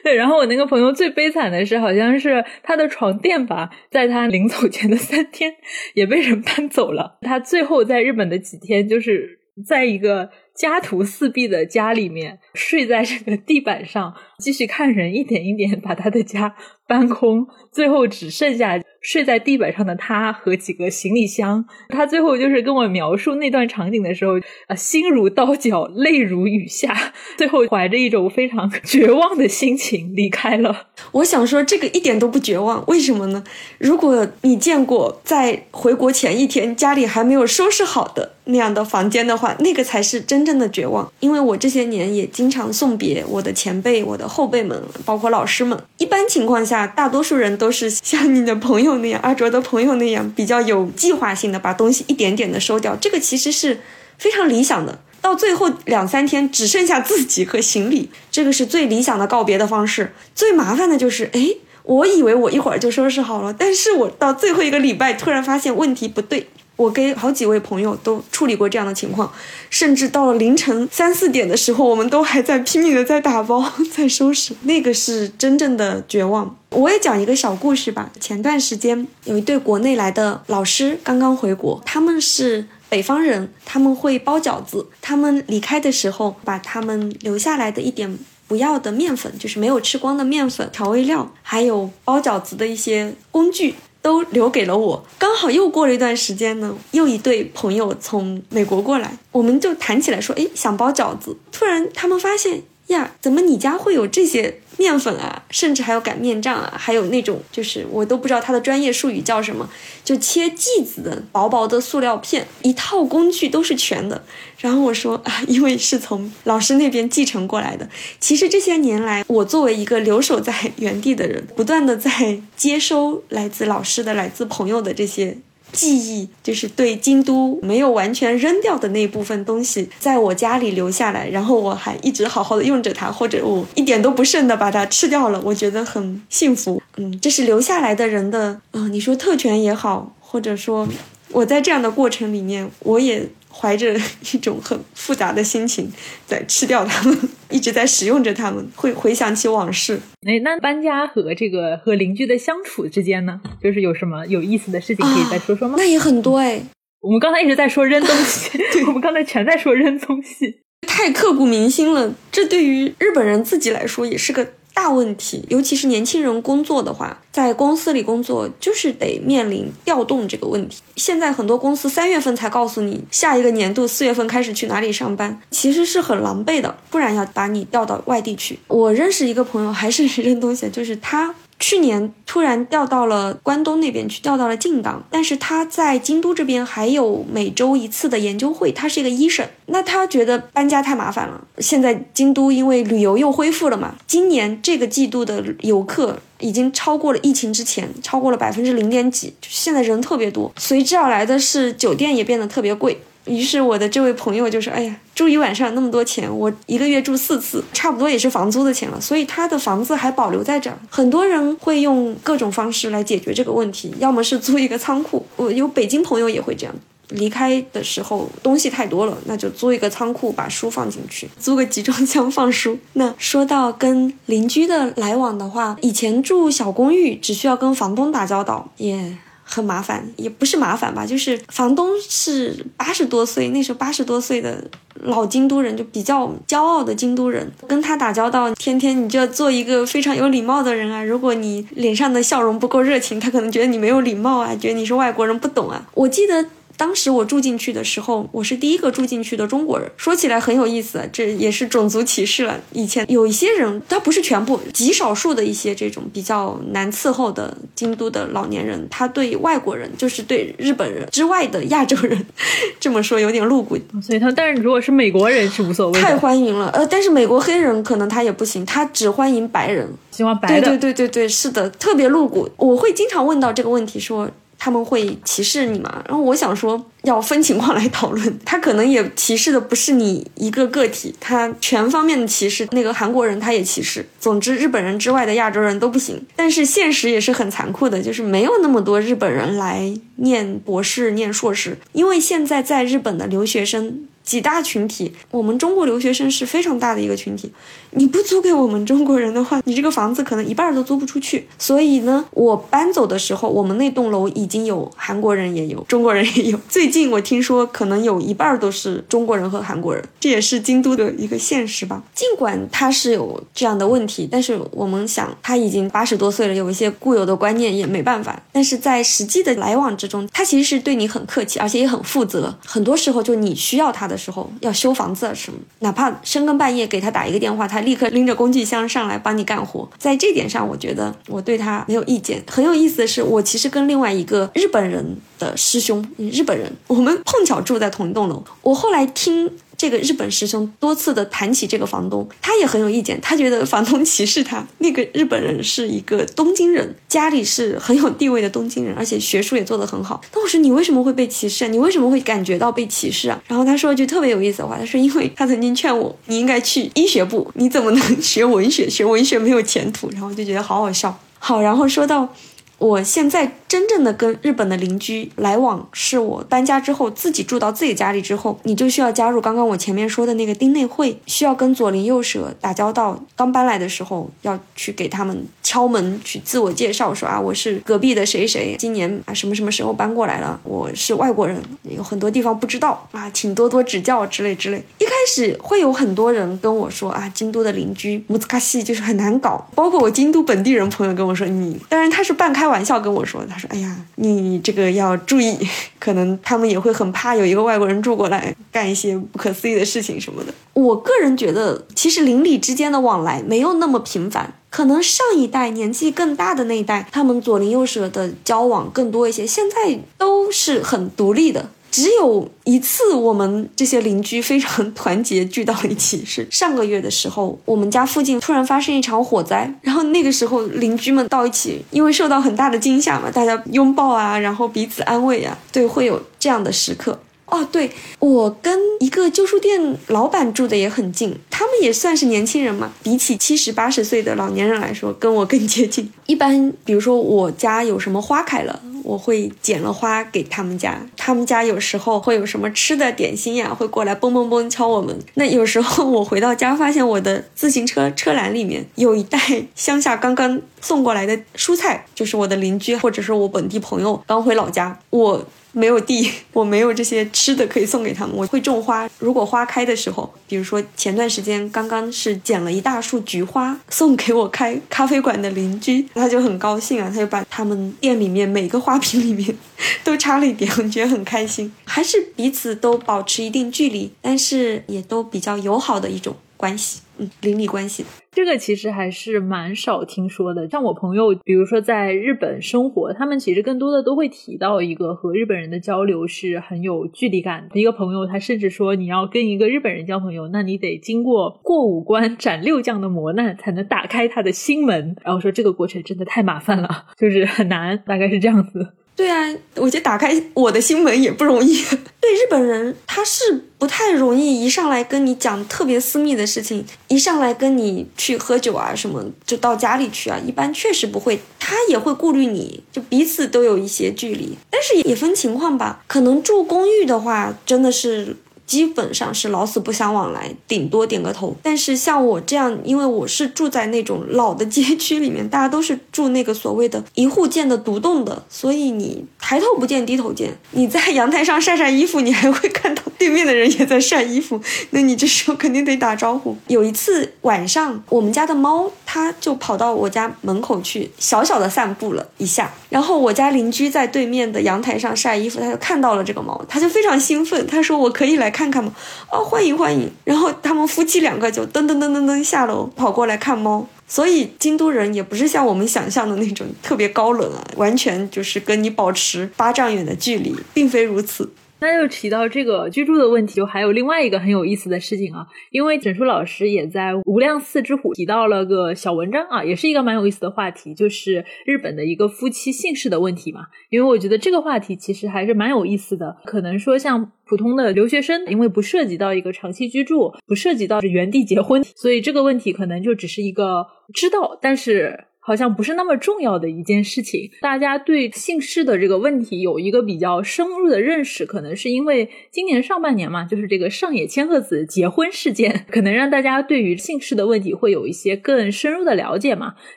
[0.03, 5.53] 对，然后我那个朋友最悲惨的是，好像是他的床垫吧，在他临走前的三天
[5.93, 7.17] 也被人搬走了。
[7.21, 16.55] 他最后在日本的几天，就是在一个家徒四壁的家里面睡在这个地板上，继续看人一点一点把他的家
[16.87, 18.79] 搬空，最后只剩下。
[19.05, 24.31] 睡在地板上的他和几个行李箱，他最后就是跟我描述那段场景的时候，
[24.65, 30.87] 啊，心如刀绞，泪如雨下，最后怀着一种非常绝望的心情离开了。
[31.11, 33.43] 我想说，这个一点都不绝望，为什么呢？
[33.77, 41.07] 如果你见过在回国前一天家里还没有收拾好的那样的房间的话，那个才是真正的绝望。
[41.19, 45.77] 因为我这些年也经常送别我的前辈、我的后辈们，包括老师们。
[45.97, 48.97] 一般情况下，大多数人都是像你的朋友。
[48.97, 53.81] 那样，阿卓的朋友那样，比较有计划性的把东西一点点的收掉，这个其实是
[54.17, 54.99] 非常理想的。
[55.21, 60.13] 到最后两三天只剩下自己和行李，这个是最理想的告别的方式。
[60.35, 61.49] 最麻烦的就是，哎，
[61.81, 69.31] 我以为我一会儿就收拾好了，但是我到最后一个礼拜突然发现问题不对，我跟好几位朋友都处理过这样的情况，
[69.69, 76.55] 甚至到了凌晨三四点的时候，我们都还在拼命的在打包、 在收拾，那个是真正的绝望。
[76.71, 78.11] 我也讲一个小故事吧。
[78.19, 84.85] 前段时间有一对国内来的老师刚刚回国，他们是北方人，他们会包饺子。
[85.01, 88.17] 他们离开的时候，把他们留下来的一点
[88.47, 93.75] 不要的面粉，就是没有吃光的面粉、调味料，还有包饺子的一些工具。
[94.05, 95.03] 都留给了我。
[95.17, 101.35] 刚好又过了一段时间呢，又一对朋友从美国过来，我们就谈起来说，哎，想包饺子。
[101.51, 104.61] 突然他们发现呀，怎么你家会有这些？
[104.77, 109.69] 面粉啊，甚至还有擀面杖啊，还有那种就是我都不知道它的专业术语叫什么，
[110.03, 114.23] 就切剂子的薄薄的塑料片，一套工具都是全的。
[114.59, 117.87] 然后我说啊，因为是从老师那边继承过来的。
[118.19, 125.37] 其实这些年来，我作为一个留守在原地的人，不断的在接收来自老师的、来自朋友的这些。
[125.75, 136.81] 记忆就是对京都没有完全扔掉的那部分东西，在我家里留下来，然后我还一直好好的用着它，或者我一点都不剩的把它吃掉了，我觉得很幸福。
[136.97, 140.87] 嗯，这是留下来的人的，嗯，你说特权也好，或者说
[141.31, 143.29] 我在这样的过程里面，我也。
[143.57, 143.95] 怀着
[144.33, 145.89] 一种很复杂的心情
[146.27, 147.17] 在吃掉它们，
[147.49, 149.99] 一直在使用着它们，会回想起往事。
[150.27, 155.75] 哎，那搬家和这个和邻居的相处之间呢，就是有什么有意思的事情可以再说说吗？
[155.77, 156.61] 那也很多哎。
[157.01, 158.51] 我们刚才一直在说扔东西，
[158.87, 162.13] 我们刚才全在说扔东西，太刻骨铭心了。
[162.31, 164.53] 这对于日本人自己来说也是个。
[164.75, 170.81] 大问题，尤其是年轻人工作的话，在公司里工作就是得面临调动这个问题。
[170.97, 178.59] 现在很多公司三月份才告诉你下一个年度四月份开始去哪里上班，其实是很狼狈的，不然要把你调到外地去。
[178.67, 181.33] 我认识一个朋友，还是扔东西，就是他。
[181.57, 191.41] 去年突然调到了关东那边去，调到了静冈，但是他在京都这边还有每周一次的研究会，他是一个医生，那他觉得搬家太麻烦了。
[191.59, 203.01] 现在京都因为旅游又恢复了嘛，今年这个季度的游客已经超过了疫情之前，超过了百分之零点几，现在人特别多，随之而来的是酒店也变得特别贵。
[203.25, 209.01] 于是我的这位朋友就说：“哎呀，住一晚上那么多钱，我一个月住四次，差不多也是房租的钱了。
[209.01, 210.77] 所以他的房子还保留在这儿。
[210.89, 216.75] 很多人会用各种方式来解决这个问题，要么是租一个仓库，我有北京朋友也会这样。
[217.09, 222.77] 离开的时候东西太多了，那就租一个仓库，把书放进去，租个集装箱放书。
[222.93, 229.17] 那说到跟邻居的来往的话，以前住小公寓只需要跟房东打交道，也。”
[229.47, 234.61] 很麻烦，也不是麻烦吧，就是房东是八十多岁，那时候八十多岁的
[235.03, 241.03] 老京都人，就比较骄傲的京都人，跟他打交道，天天你就要做一个非常有礼貌的人啊。
[241.03, 245.87] 如果你脸上的笑容不够热情，他可能觉得你没有礼貌啊，觉得你是外国人不懂啊。
[245.93, 246.45] 我记得。
[246.77, 249.89] 当时我住进去的时候，我是第一个住进去的中国人。
[249.97, 252.59] 说起来很有意思，这也是种族歧视了。
[252.73, 262.25] 以前有一些人，他不是全部，极少数的一些这种比较难伺候的京都的老年人，他对外国人，就是对日本人之外的亚洲人，
[262.79, 263.77] 这么说有点露骨。
[264.01, 266.69] 所以他，但是如果是美国人是无所谓，太欢迎了。
[266.71, 270.67] 呃，但是美国黑人可能他也不行，他只欢迎白人，喜欢白的。
[270.67, 272.49] 对对对对对，是的，特别露骨。
[272.57, 274.29] 我会经常问到这个问题，说。
[274.65, 276.01] 他们会歧视你吗？
[276.07, 278.33] 然后我想说，要分情况来讨论。
[278.43, 282.67] 他可能也歧视的不是你一个个体，他全方面的歧视。
[282.71, 284.03] 那个韩国人他也歧视。
[284.19, 286.19] 总之，日本人之外的亚洲人都不行。
[286.35, 294.07] 但是现实也是很残酷的，就是没有那么多日本人来念博士、念硕士，因为现在在日本的留学生。
[294.25, 297.51] 几大群体，我们中国留学生是非常大的一个群体。
[297.91, 301.47] 你不租给我们中国人的话，你这个房子可能一半都租不出去。
[301.57, 306.59] 所以呢，我搬走的时候，我们那栋楼已经有韩国人，也有中国人，也有。
[306.67, 310.03] 最近我听说，可能有一半都是中国人和韩国人。
[310.19, 312.03] 这也是京都的一个现实吧。
[312.13, 318.41] 尽管他是有这样的问题，但是我们想，他已经八十多岁了，有一些固有的观念也没办法。
[318.51, 322.53] 但是在实际的来往之中，他其实是对你很客气，而且也很负责。
[322.65, 324.14] 很多时候，就你需要他的。
[324.15, 329.87] 的时候要修房子什么，哪怕深更半夜给他打一个电话，他立刻拎着工具箱上来帮你干活。
[329.97, 332.41] 在这点上，我觉得我对他没有意见。
[332.49, 338.41] 很有意思的是，我其实跟另外一个日本人的师兄，日本人，我们碰巧住在同一栋楼。
[338.61, 339.51] 我后来听。
[339.77, 344.65] 这个日本师兄多次的谈起这个房东，他也很有意见，他觉得房东歧视他。
[344.79, 350.21] 那个日本人是一个东京人，家里是很有地位的东京人，而且学术也做得很好。
[350.33, 351.67] 那我说你为什么会被歧视啊？
[351.67, 353.41] 你为什么会感觉到被歧视啊？
[353.47, 358.89] 然后他说一句特别有意思的话，他说因为他曾经劝我，你应该去医学部，你怎么能学文学？
[358.89, 360.09] 学文学没有前途。
[360.11, 361.17] 然后我就觉得好好笑。
[361.39, 362.33] 好，然后说到。
[362.77, 373.17] 我现在真正的跟日本的邻居来往，是我搬家之后自己住到自己家里之后，你就需要加入刚刚我前面说的那个丁内会，需要跟左邻右舍打交道。
[373.35, 384.83] 刚搬来的时候要去给他们敲门，去自我介绍，说啊我是隔壁的谁谁，今年啊什么什么时候搬过来了，我是外国人，有很多地方不知道啊，请多多指教之类之类。
[384.99, 392.64] 一开始会有很多人跟我说啊，京都的邻居木子卡西就是很难搞，包括我京都本地人朋友跟我说你，当然他是半开。
[392.65, 395.55] 开玩笑跟我说：“他说，哎呀，你这个要注意，
[395.99, 411.69] 可能他们也会很怕有一个外国人住过来干一些不可思议的事情什么的。”我个人觉得，其实邻里之间的往来没有那么频繁，可能上一代年纪更大的那一代，他们左邻右舍的交往更多一些，现在都是很独立的。
[411.95, 427.17] 只有一次，我们这些邻居非常团结聚到一起，是上个月的时候，我们家附近突然发生一场火灾，然后那个时候邻居们到一起，因为受到很大的惊吓嘛，大家拥抱啊，然后彼此安慰啊，对，会有这样的时刻。
[427.45, 427.89] 哦，对
[428.19, 432.91] 我跟一个旧书店老板住的也很近，他们也算是年轻人嘛。
[433.03, 436.11] 比起七十八十岁的老年人来说，跟我更接近。
[436.25, 440.99] 一般，比如说我家有什么花开了，我会剪了花给他们家。
[441.15, 445.17] 他们家有时候会有什么吃的点心呀，会过来嘣嘣嘣敲我们。
[445.35, 449.39] 那有时候我回到家，发现我的自行车车篮里面有一袋
[449.75, 455.45] 乡下刚刚送过来的蔬菜，就是我的邻居或者是我本地朋友刚回老家，我。
[455.75, 458.33] 没有地， 我没有这些吃的可以送给他们。
[458.35, 469.55] 我会种花，如果花开的时候，比如说前段时间刚刚是捡了一大束菊花送给我开咖啡馆的邻居，他就很高兴啊，他就把他们店里面每个花瓶里面
[470.03, 471.71] 都插了一点，我觉得很开心。
[471.83, 478.05] 还是彼此都保持一定距离，但是也都比较友好的一种关系，嗯，邻里关系。
[478.31, 480.67] 这个其实还是蛮少听说的。
[480.67, 487.79] 像我朋友，比如说在日本生活，他们其实更多的都会提到一个和日本人的交流是很有距离感的。
[487.79, 495.15] 一个朋友他甚至说，你要跟一个日本人交朋友，那你得经过过五关斩六将的磨难，才能打开他的心门。
[495.23, 498.93] 然后说这个过程真的太麻烦了，就是很难，大概是这样子。
[499.15, 501.81] 对啊，我觉得打开我的心门也不容易。
[502.19, 511.39] 对日本人，他是不太容易一上来跟你讲特别私密的事情，一上来跟你去喝酒啊什么，就到家里去啊，一般确实不会。
[511.59, 516.03] 他也会顾虑你，就彼此都有一些距离，但是也分情况吧。
[516.07, 518.35] 可能住公寓的话，真的是。
[518.65, 521.55] 基本上是老死不相往来，顶多点个头。
[521.61, 530.51] 但是像我这样，因为我是住在那种老的街区里面，大家都是住那个所谓的一户建的独栋的，所以你抬头不见低头见。
[530.71, 534.59] 你在阳台上晒晒衣服，你还会看到对面的人也在晒衣服，
[534.89, 536.57] 那你这时候肯定得打招呼。
[536.67, 548.54] 有一次晚上，我们家的猫它就跑到我家门口去小小的散步了一下，然后我家邻居在对面的阳台上晒衣服，他就看到了这个猫，他就非常兴奋，他说我可以来。
[548.55, 548.93] 看看嘛，
[549.29, 550.09] 哦，欢迎欢迎！
[550.23, 553.85] 然后他们夫妻两个就噔噔噔噔噔下楼跑过来看猫。
[554.07, 561.49] 所以京都人也不是像我们想象的那种特别高冷啊，完全就是跟你保持八丈远的距离，并非如此。
[561.85, 573.67] 那又提到这个居住的问题，就还有另外一个很有意思的事情啊，因为整书老师也在无量寺之虎提到了个小文章啊，也是一个蛮有意思的话题，就是日本的一个夫妻姓氏的问题嘛。
[573.91, 585.25] 因为我觉得这个话题其实还是蛮有意思的，可能说像普通的留学生，因为不涉及到一个长期居住，不涉及到原地结婚，所以这个问题可能就只是一个知道，但是。
[585.45, 587.51] 好像不是那么重要的一件事情。
[587.61, 599.75] 大家对姓氏的这个问题有一个比较深入的认识，可能是因为今年上半年嘛，就是这个上野千鹤子结婚事件，可能让大家对于姓氏的问题会有一些更深入的了解嘛。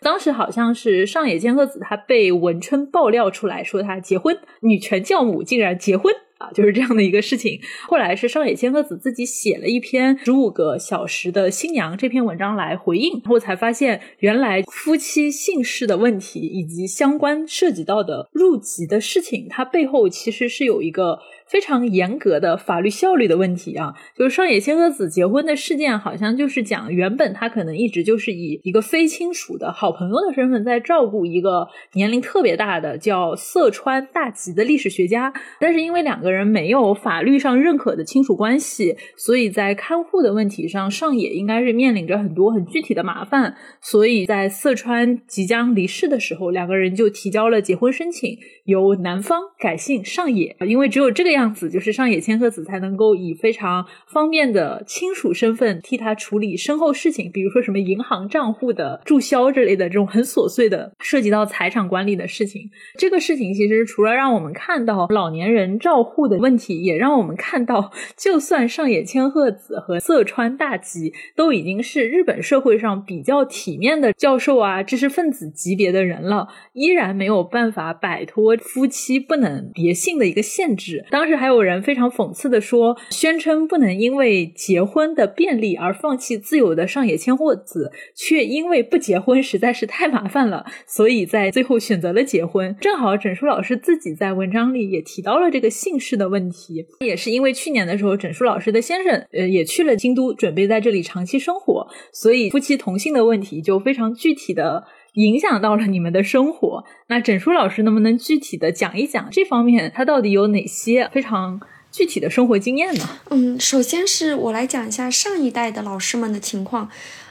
[0.02, 6.12] 当时好像是上野千鹤子她被文春爆料出来说她结婚，女权教母竟然结婚。
[6.38, 7.60] 啊，就是这样的一个事情。
[7.88, 21.18] 后来是上野千鹤子自己写了一篇《十五个小时的新娘》这篇文章来回应，我才发现原来夫妻姓氏的问题以及相关涉及到的入籍的事情，它背后其实是有一个。
[21.48, 51.37] 非常严格的法律效率的问题啊，就是上野千鹤子结婚的事件，好像就是讲原本他可能一直就是以一个非亲属的好朋友的身份在照顾一个年龄特别大的叫色川大吉的历史学家，但是因为两个人没有法律上认可的亲属关系，所以在看护的问题上，上野应该是面临着很多很具体的麻烦，所以在色川即将离世的时候，两个人就提交了结婚申请，由男方改姓上野，因为只有这个样。
[51.38, 62.70] 样子，就是上野千鹤子才能够以非常方便的亲属身份替他处理身后事情，比如说什么银行账户的注销之类的这种很琐碎的涉及到财产管理的事情。
[62.98, 81.04] 这个事情其实除了让我们看到老年人照护的问题，也让我们看到，就算上野千鹤子和色川大吉都已经是日本社会上比较体面的教授啊、知识分子级别的人了，依然没有办法摆脱夫妻不能别姓的一个限制。
[81.10, 92.74] 当时还有人非常讽刺的说，宣称不能因为结婚的便利而放弃自由的上野千鹤子，却因为不结婚实在是太麻烦了，所以在最后选择了结婚。
[92.80, 104.84] 正好枕书老师自己在文章里也提到了这个姓氏的问题，也是因为去年的时候，枕书老师的先生呃也去了京都，准备在这里长期生活，所以夫妻同姓的问题就非常具体的。
[105.24, 111.60] 影响到了你们的生活，那整书老师能不能具体的讲一讲这方面，他到底有哪些非常
[111.90, 113.08] 具体的生活经验呢？
[113.30, 116.88] 嗯，首先是我来讲一下上一代的老师们的情况，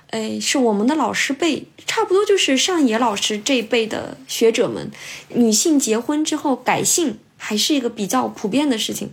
[0.09, 4.91] 哎，是我们的老师辈，差不多就是上野老师这一辈的学者们，
[5.29, 9.09] 女性结婚之后改姓还是一个比较普遍的事情，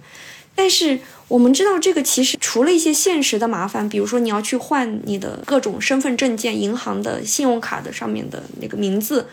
[0.55, 0.99] 但是。
[1.29, 9.27] 我们知道这个其实除了一些现实的麻烦，比如说你要去换你的各种身份证件、银行的信用卡的上面的那个名字，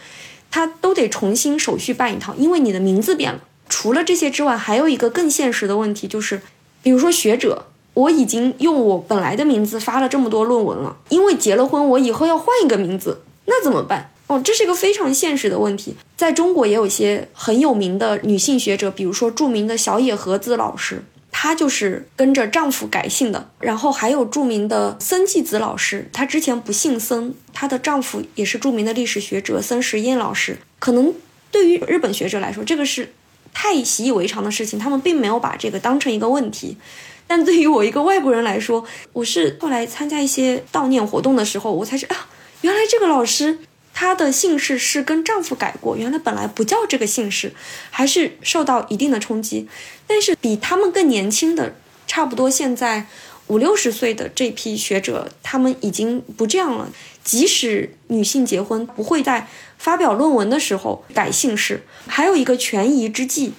[0.50, 3.42] 它都得重新手续办一套，因为你的名字变了。
[3.68, 6.42] 除了这些之外，还有一个更现实的问题，就是
[6.82, 14.12] 比如说学者，我已经用我本来的名字发了这么多论文了，因为结了婚，我以后要换一个名字，那怎么办？
[14.28, 15.96] 哦，这是一个非常现实的问题。
[16.16, 21.04] 在中国也有一些很有名的女性学者，比如说著名的小野和子老师。
[21.32, 30.58] 她就是跟着丈夫改姓的，然后还有著名的森纪子老师，她之前不姓森，她的丈夫也是著名的历史学者森实验老师。
[30.80, 31.14] 可能
[31.50, 33.14] 对于日本学者来说，这个是
[33.54, 36.78] 太习以为常的事情，他们并没有把这个当成一个问题。
[37.26, 42.28] 但对于我一个外国人来说，我是后来参加一些悼念活动的时候，我才知啊，
[42.62, 43.60] 原来这个老师。
[43.94, 47.54] 她的姓氏是跟丈夫改过，原来本来不叫这个姓氏，
[47.90, 49.68] 还是受到一定的冲击。
[50.08, 51.76] 但是比他们更年轻的，
[52.08, 53.06] 差不多现在
[53.48, 56.90] 五六十岁的这批学者，他们已经不这样了。
[57.24, 61.84] 即使女性结婚，不会在发表论文的时候改姓氏。
[62.08, 63.54] 还有一个权宜之计，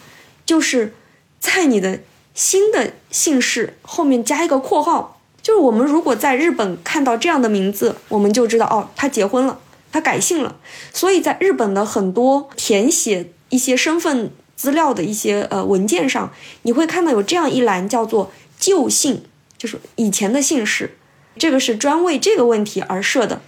[0.44, 0.94] 就是
[1.38, 2.00] 在你的
[2.34, 5.20] 新的姓氏后面加一个括号。
[5.40, 9.60] 就是我们如果在日本看到这样的名字，我们就知道哦，她结婚了。
[9.92, 10.56] 他改姓了，
[10.92, 16.32] 所以在日本的很多填写一些身份资料的一些呃文件上，
[16.62, 19.22] 你会看到有这样一栏叫做旧姓，
[19.58, 20.96] 就是以前的姓氏，
[21.36, 23.42] 这个是专为这个问题而设的。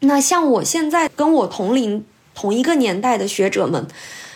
[0.00, 2.04] 那像我现在跟我同龄
[2.34, 3.86] 同一个年代的学者们，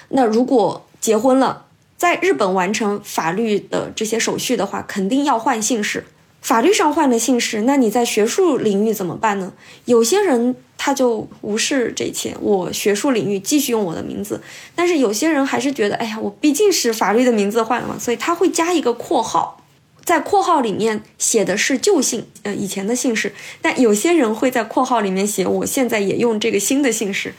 [0.09, 1.67] 那如果结婚了，
[1.97, 6.07] 在日本完成法律的这些手续的话，肯定要换姓氏。
[6.41, 9.53] 法律上换了姓氏，那你在学术领域怎么办呢？
[9.85, 14.41] 有些人他就无视这一切，我学术领域继续用我的名字。
[14.75, 19.63] 但是有些人还是觉得，哎呀，我毕竟是法律的名字换了嘛，所以他会加一个括号，
[20.05, 23.35] 在括号里面写的是旧姓，呃，以前的姓氏。
[23.61, 27.35] 但有些人会在括号里面写，我现在也用这个新的姓氏。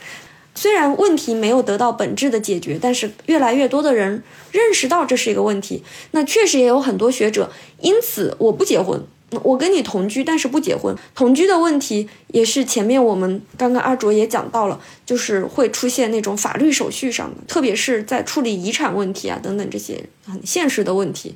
[0.56, 5.84] 虽然问题没有得到本质的解决，但是越来越多的人认识到这是一个问题。
[6.12, 9.02] 那确实也有很多学者因此我不结婚，
[9.43, 10.93] 我跟你同居，但是不结婚。
[11.16, 21.36] 同居的问题也是前面我们刚刚阿卓也讲到了，就是会出现那种法律手续上的，特别是在处理遗产问题啊等等这些很现实的问题。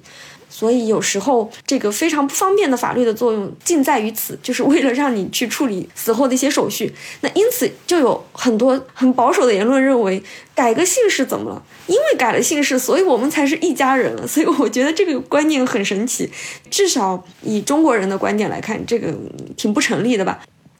[0.56, 6.94] 所以有时候这个非常不方便的法律的作用，尽在于此，就是为了让你去处理死后的一些手续。
[7.22, 10.22] 那因此就有很多很保守的言论认为，
[10.54, 11.64] 改个姓氏怎么了？
[11.88, 14.28] 因为改了姓氏，所以我们才是一家人了。
[14.28, 16.30] 所以我觉得这个观念很神奇，
[16.70, 19.12] 至少以中国人的观点来看，这个
[19.58, 20.40] 挺不成立的吧。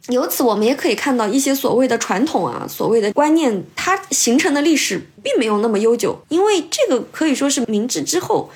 [0.10, 8.52] 由此我们也可以看到一些所谓的传统啊，所谓的观念，它形成的历史并没有那么悠久，因为这个可以说是明治之后。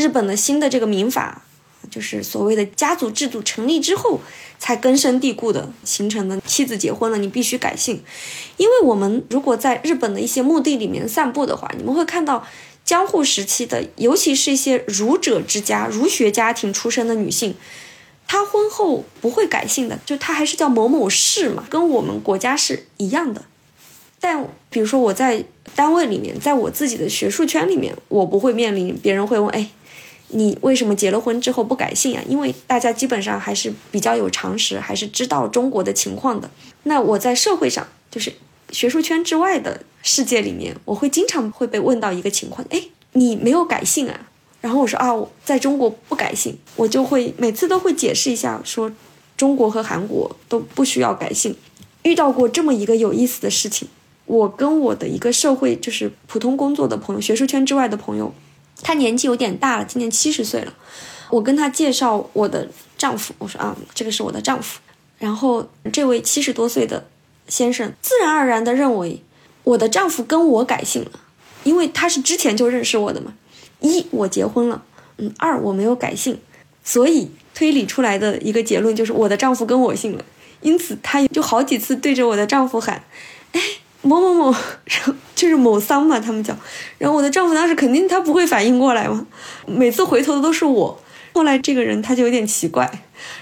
[0.00, 1.42] 日本的新的这个民法，
[1.90, 4.18] 就是所谓的家族制度成立之后，
[4.58, 6.40] 才根深蒂固的形成的。
[6.46, 8.02] 妻子结婚了，你必须改姓。
[8.56, 12.46] 因为我们如果在日本的一些墓地里面散步的话，你们会看到
[12.82, 17.54] 江户时期的，尤其是一些儒者之家、儒学家庭出身的女性，
[18.26, 23.44] 她婚后不会改姓的，就她还是叫某某氏嘛，跟我们国家是一样的。
[24.18, 25.44] 但比如说我在
[25.74, 29.68] 单位里面，在我自己的学术圈里面，我不会面临别人会问，哎。
[30.32, 32.22] 你为什么结了婚之后不改姓啊？
[32.28, 36.50] 因为大家基本上还是比较有常识，还是知道中国的情况的。
[36.84, 38.32] 那我在社会上，就是
[38.70, 42.82] 学术圈之外的世界里面，我会经常会被问到一个情况：哎，
[43.12, 44.28] 你没有改姓啊？
[44.60, 48.92] 然后我说啊，我在中国不改姓，我就会每次都会解释一下，说
[49.36, 51.56] 中国和韩国都不需要改姓。
[52.02, 53.88] 遇到过这么一个有意思的事情，
[54.26, 58.32] 我跟我的一个社会就是普通工作的朋友，学术圈之外的朋友，
[58.82, 60.74] 他年纪有点大了，今年七十岁了。
[61.30, 64.80] 我跟他介绍我的丈夫，我说啊，这个是我的丈夫。
[65.18, 67.06] 然后这位七十多岁的
[67.46, 69.22] 先生自然而然地认为
[69.64, 71.12] 我的丈夫跟我改姓了，
[71.62, 73.34] 因为他是之前就认识我的嘛。
[73.80, 74.82] 一我结婚了，
[75.18, 76.38] 嗯，二我没有改姓，
[76.82, 80.24] 所以推理出来的一个结论就是我的丈夫跟我姓了。
[80.62, 83.02] 因此他就好几次对着我的丈夫喊
[83.52, 83.60] ：“哎，
[84.02, 84.52] 某某某
[84.84, 86.56] 然，就是某桑嘛，他们叫。”
[86.98, 89.26] 然后我的丈夫当时肯定他不会反应过来嘛，
[89.66, 91.00] 每次回头的都是我。
[91.32, 92.90] 后来这个人他就有点奇怪，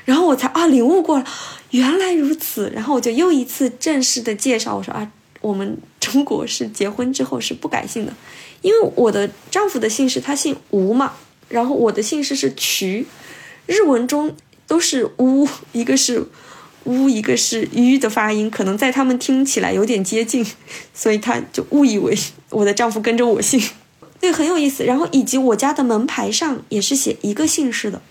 [0.04, 1.24] 然后我才啊领悟过了，
[1.70, 2.70] 原来如此。
[2.74, 5.10] 然后我就又一次正式的介绍，我说啊，
[5.40, 8.12] 我们中国是结婚之后是不改姓的，
[8.60, 11.14] 因为我的丈夫的姓氏他姓吴嘛，
[11.48, 13.06] 然后我的姓氏是渠，
[13.66, 14.34] 日文中
[14.66, 16.26] 都是乌，一个是
[16.88, 20.44] 乌，一个是吁的发音，可能在他们听起来有点接近，
[20.92, 22.16] 所以他就误以为
[22.50, 23.62] 我的丈夫跟着我姓。
[24.18, 24.84] 对，很有意思。
[24.84, 28.02] 然后以及我家的门牌上也是写一个姓氏的，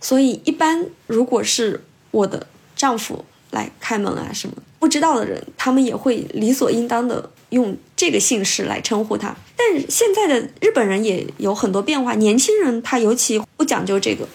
[0.00, 1.82] 所以一般如果是
[2.12, 2.46] 我的
[2.76, 9.34] 丈夫来开门啊什么，不知道的人，他们也会理所应当的用这个姓氏来称呼他。
[9.56, 14.28] 但现在的日本人也有很多变化，年轻人他尤其不讲究这个，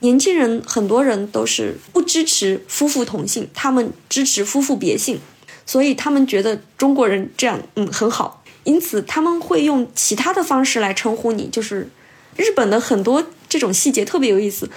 [0.00, 5.20] 年轻人很多人都是不支持夫妇同姓，他们支持夫妇别姓，
[5.64, 8.42] 所以他们觉得中国人这样嗯很好。
[8.64, 11.88] 因此，他们会用其他的方式来称呼你，就是
[12.36, 14.70] 日本的很多这种细节特别有意思。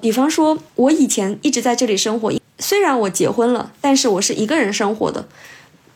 [0.00, 5.28] 比方说，我以前一直在这里生活，虽然我结婚了，但是我是一个人生活的，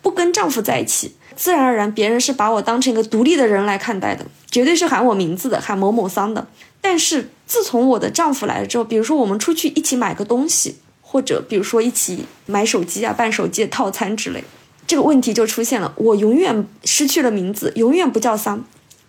[0.00, 1.14] 不跟丈夫在一起。
[1.34, 6.46] 自然而然，别人是把我当成一个独立的人来看待的，绝对是喊我名字的，喊某某桑的。
[6.80, 14.42] 但是自从我的丈夫来了之后，比如说我们出去一起买个东西，或者比如说一起买手机啊、办手机的套餐之类。
[14.86, 18.64] 这个问题就出现了，我永远失去了名字，永远不叫桑，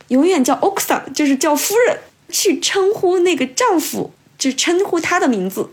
[0.10, 5.70] 永远叫奥克桑，就是叫夫人，去称呼那个丈夫，就称呼他的名字。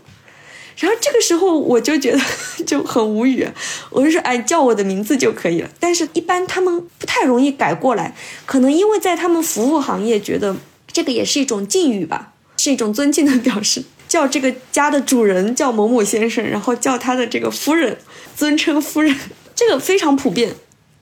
[0.77, 2.19] 然后这个时候我就觉得
[2.65, 3.45] 就很无语，
[3.89, 5.69] 我就说哎，叫我的名字就可以了。
[5.77, 8.15] 但是，一般他们不太容易改过来，
[8.45, 10.55] 可能因为在他们服务行业，觉得
[10.87, 12.30] 这个也是一种敬语吧，
[12.63, 17.97] 是一种尊敬的表示，叫这个家的主人叫某某先生，然后叫他的这个夫人，
[18.35, 19.15] 尊称夫人。
[19.55, 20.53] 这个非常普遍。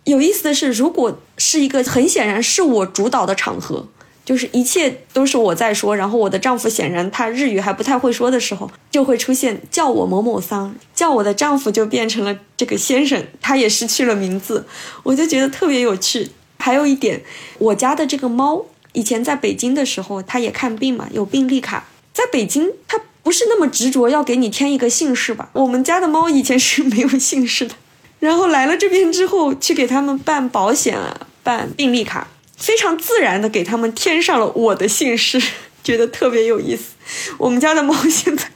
[0.05, 3.89] 有意思的是，如果是一个很显然是我主导的场合，
[4.23, 14.65] 就是一切都是我在说，然后我的丈夫显然他日语还不太会说的时候，就会出现叫我某某桑，叫我的丈夫就变成了这个先生，他也失去了名字，
[15.03, 16.29] 我就觉得特别有趣。
[16.57, 17.21] 还有一点，
[17.57, 25.49] 我家的这个猫以前在北京的时候，它也看病嘛，有病历卡，在北京它不是那么执着要给你添一个姓氏吧？
[25.53, 27.75] 我们家的猫以前是没有姓氏的。
[28.19, 35.41] 然后来了这边之后，去给他们办保险啊，办病历卡，非常自然的给他们添上了我的姓氏，
[35.83, 36.95] 觉得特别有意思。
[37.37, 38.51] 我们家的猫 现在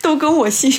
[0.00, 0.72] 都跟我姓，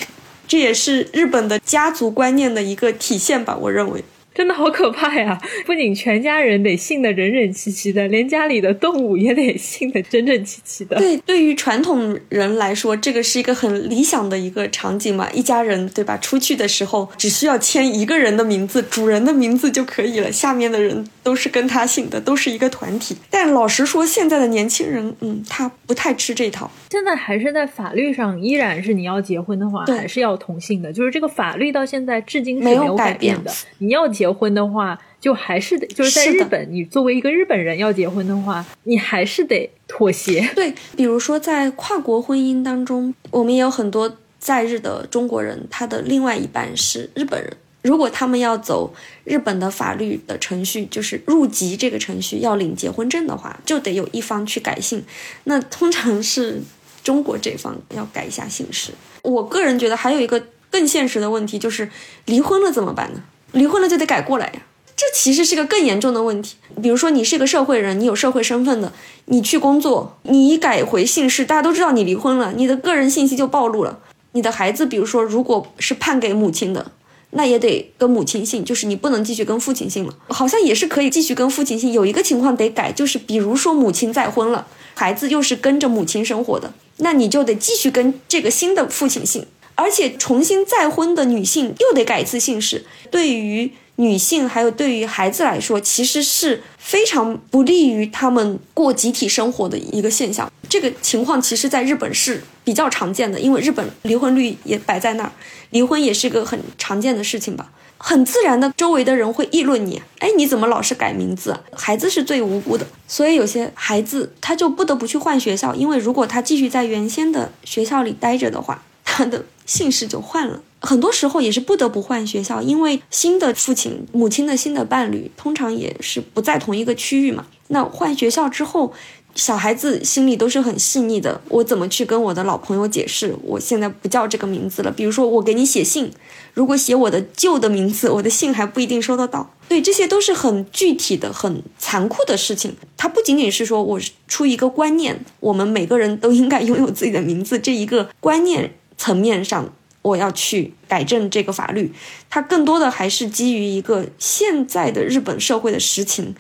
[0.48, 4.04] 这也是日本的家族观念的一个体现吧，我认为。
[4.36, 5.40] 真的好可怕呀！
[5.64, 10.98] 不仅全家人得信的整整齐齐的，连家里的动物也得信的整整齐齐的。
[10.98, 15.30] 对，对于传统人来说，这个是一个很理想的一个场景嘛。
[15.32, 16.18] 一家人对吧？
[16.18, 23.16] 出去的时候只需要签一个人的名字，主人的名字就可以了，下面的人都是跟他姓的，都是一个团体。
[23.30, 26.72] 但老实说，现在的年轻人，嗯，他不太吃这套。
[26.90, 30.92] 现在还是在法律上，依然是你要结婚的话，还是要同姓的。
[30.92, 33.52] 就是这个法律到现在至今是没有改变的。
[33.78, 34.23] 你要结。
[34.24, 40.50] 结婚的话，就还是得就是在日本，你作为一个日本人要结婚的话，你还是得妥协。
[40.56, 47.52] 对，比如说在跨国婚姻当中，我们也有很多在日的中国人，他的另外一半是日本人。
[47.82, 48.96] 如果他们要走
[49.26, 55.04] 日本的法律的程序，就是入籍这个程序，要领结婚证的话，就得有一方去改姓。
[55.44, 56.62] 那通常是
[57.04, 58.94] 中国这方要改一下姓氏。
[59.22, 60.42] 我个人觉得还有一个
[60.72, 61.90] 更现实的问题，就是
[62.24, 63.22] 离婚了怎么办呢？
[63.54, 64.62] 离婚了就得改过来呀，
[64.96, 66.56] 这其实是个更严重的问题。
[66.82, 68.92] 比如说，你是个社会人，你有社会身份的，
[69.26, 74.00] 你去工作，你改回姓氏，大家都知道你离婚了，你的个人信息就暴露了。
[74.32, 76.92] 你的孩子，比如说，如果是判给母亲的，
[77.32, 80.16] 那也得跟母亲姓，就是你不能继续跟父亲姓了。
[80.30, 84.66] 好像也是可以继续跟父亲姓，有一个情况得改，就是比如说母亲再婚了，
[84.96, 89.46] 孩子又是跟着母亲生活的，那你就得继续跟这个新的父亲姓。
[89.76, 92.86] 而且重新再婚的女性又得改一次姓氏。
[93.10, 100.52] 对于女性还有对于孩子来说，其实是非常不利于他们过集体生活的一个现象。
[100.68, 105.32] 这个情况其实在日本是比较常见的，因为日本离婚率也摆在那儿，
[105.70, 107.72] 离婚也是个很常见的事情吧。
[108.00, 111.58] 很自然的，周围的人会议论你，哎，你怎么老是改名字？
[111.72, 118.84] 孩子是最无辜的，所以有些孩子他就不得不去换学校，因为如果他继续在原先的学校里待着的话，
[119.14, 120.60] 他的姓氏就换了。
[120.82, 127.46] 很多时候也是不得不换学校，因为新的父亲、母亲的新的伴侣通常也是不在同一个区域嘛。
[127.68, 128.94] 那换学校之后。
[129.36, 133.36] 小孩子心里都是很细腻的，我怎么去跟我的老朋友解释？
[133.42, 134.92] 我现在不叫这个名字了。
[134.92, 136.12] 比如说，我给你写信，
[136.54, 139.50] 如果写我的旧的名字，我的信还不一定收得到。
[139.68, 142.76] 对，这些都是很具体的、很残酷的事情。
[142.96, 151.94] 它不仅仅是说我出一个观念，我们每个人都应该拥有自己的名字这一个观念层面上，我要去改正这个法律。
[152.30, 156.36] 它更多的还是基于一个现在的日本社会的实情。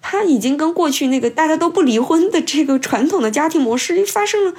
[0.00, 4.54] 它已经跟过去那个大家都不离婚的这个传统的家庭模式发生了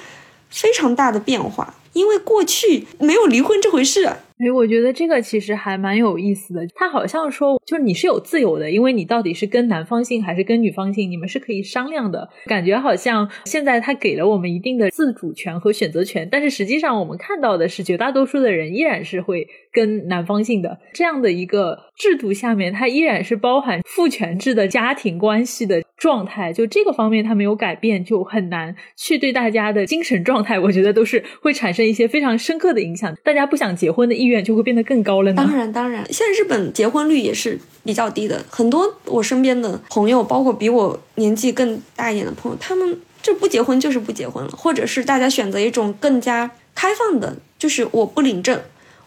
[0.49, 4.17] 非常大的变化，因为过去没有离婚这回事。
[4.39, 6.65] 哎，我觉得这个其实还蛮有意思的。
[6.73, 12.29] 他好像说，就是你是有自由的，因为你到底是跟男方姓还是跟女方姓，你们是可以商量的。
[12.45, 20.79] 感觉好像现在他给了我们一定的自主权和选择权，但是实际上我们看到的是，绝大多数的人依然是会跟男方姓的。
[20.93, 26.51] 这样的一个制度下面，它依然是包含父权制的家庭关系的状态。
[26.51, 33.15] 就这个方面，它没有改变，就很难去对大家的精神状态，我觉得都是会产生一些非常深刻的影响。
[33.23, 34.39] 大家不想结婚的意愿。
[34.39, 35.43] 就会变得更高了呢。
[35.45, 38.41] 当然，当然，现在日本结婚率也是比较低的。
[38.49, 48.59] 很多我身边的朋友，包括比我年纪更大一点的朋友，他们就不结婚就是不结婚了，或者是大家选择一种更加开放的，就是我不领证，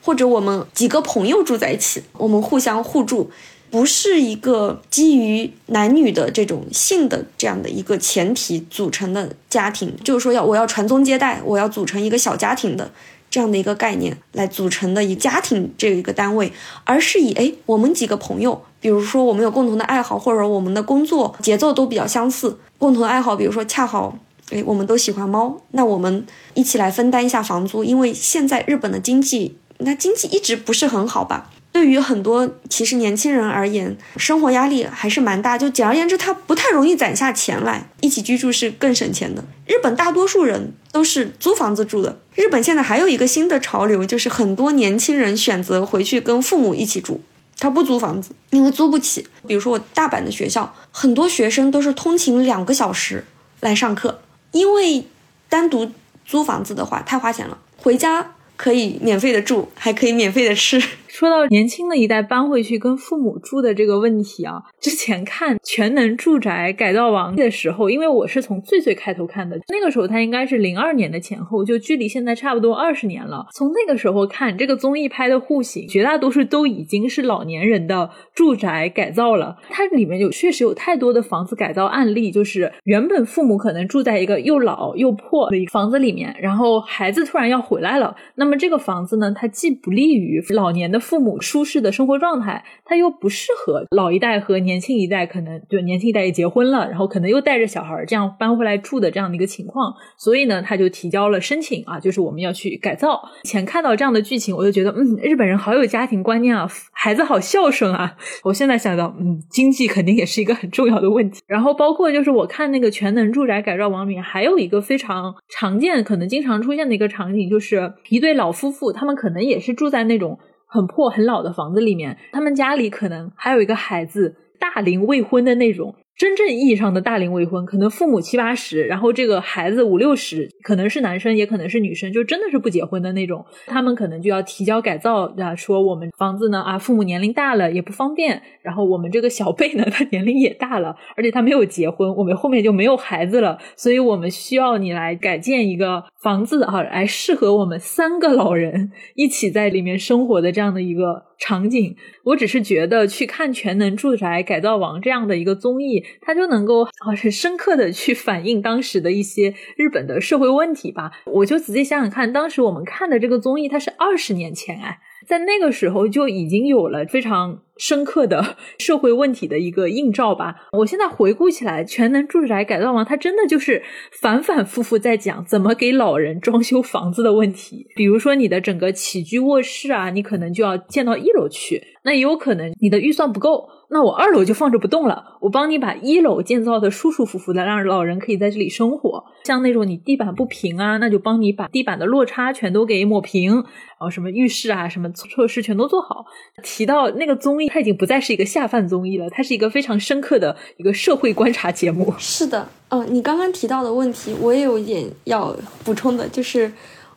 [0.02, 3.30] 或者我们几个朋友住在一起，我们互相互助，
[3.72, 12.92] 不是一个基于男女的这种性的这样的一个前提组成的家庭，就是说要我要传宗接代，我要组成一个小家庭的。
[13.30, 16.52] 这样的一个概念来组成的一个家庭这一个单位，
[16.84, 24.18] 而是以哎我们几个朋友，比如说我们有共同的爱好，或者我们的工作节奏都比较相似，共同爱好，比如说恰好
[24.50, 31.50] 哎我们都喜欢猫，那我们一起来分担一下房租，因为现在日本的经济那经济一直不是很好吧。
[31.72, 35.56] 对于很多其实年轻人而言，生活压力还是蛮大。
[35.56, 39.42] 就简而言之，他不太容易攒下钱来一起居住，是更省钱的。
[39.66, 42.20] 日本大多数人都是租房子住的。
[42.34, 47.22] 日本现在还有一个新的潮流，就是很多年轻人选择回去跟父母一起住，
[47.58, 49.26] 他不租房子，因为租不起。
[49.46, 53.24] 比如说我大阪的学校，很多学生都是通勤两个小时
[53.60, 54.20] 来上课，
[54.52, 55.06] 因为
[55.48, 55.90] 单独
[56.26, 60.82] 租房子的话太花钱了，回家可以免费的住，还可以免费的吃。
[61.12, 73.46] 说到年轻的一代搬回去跟父母住的这个问题啊，之前看《全能住宅改造王》的时候，因为我是从最最开头看的，那个时候它应该是零二年的前后，就距离现在差不多二十年了。
[73.52, 79.58] 从那个时候看这个综艺拍的户型，绝大多数都已经是老年人的住宅改造了。
[79.68, 91.01] 它里面有确实有太多的房子改造案例，就是原本父母可能住在一个又老又破的房子里面，然后孩子突然要回来了，那么这个房子呢，它既不利于老年的。
[91.02, 103.20] 父母舒适的生活状态，他又不适合老一代和年轻一代，可能就年轻一代也结婚了，然后可能又带着小孩这样搬回来住的这样的一个情况，所以呢，他就提交了申请啊，就是我们要去改造。
[103.42, 108.16] 以前看到这样的剧情，我就觉得，嗯，日本人好有家庭观念啊，孩子好孝顺啊。
[108.44, 111.42] 我现在想到，嗯，经济肯定也是一个很重要的问题。
[111.46, 120.38] 然后包括就是我看那个全能住宅改造网里面，还有一个非常常见、可能经常出现的一个场景，就是一对老夫妇，他们可能也是住在那种。
[120.72, 125.94] 很破很老的房子里面，他们家里可能还有一个孩子，大龄未婚的那种。
[126.16, 133.44] 真正意义上的大龄未婚，可能父母七八十，然后这个孩子五六十，可能是男生，也可能是女生，就真的是不结婚的那种。
[133.66, 151.24] 他们可能就要提交改造啊，说我们房子呢啊，父母年龄大了也不方便，然后我们这个小辈呢， 他年龄也大了，而且他没有结婚，我们后面就没有孩子了，所以我们需要你来改建一个房子啊，来适合我们三个老人一起在里面生活的这样的一个。
[151.44, 161.10] 场景，我只是觉得去看《全能住宅改造王》这样的一个综艺，它就能够很深刻的去反映当时的一些日本的社会问题吧。
[161.24, 165.00] 我就仔细想想看，当时我们看的这个综艺，它是二十年前哎。
[165.26, 170.54] 在那个时候就已经有了非常深刻的 社会问题的一个映照吧。
[170.72, 173.82] 我现在回顾起来，全能住宅改造王它真的就是
[174.20, 177.86] 反反复复在讲怎么给老人装修房子的问题。
[177.94, 183.68] 比如说你的整个起居卧室啊，你可能就要建到一楼去，那也有可能你的预算不够。
[183.92, 189.22] 那我二楼就放着不动了，我帮你把一楼建造的舒舒服服的，让老人可以在这里生活。
[189.44, 196.24] 像那种你地板不平啊，那就帮你把地板的落差全都给抹平，然后什么浴室啊、什么措施全都做好。
[196.62, 202.14] 提到那个综艺，它已经不再是一个下饭综艺了，它是一个非常深刻的一个社会观察节目。
[202.18, 205.54] 是的，嗯，你刚刚提到的问题，我也有一点要
[205.84, 206.72] 补充的，就是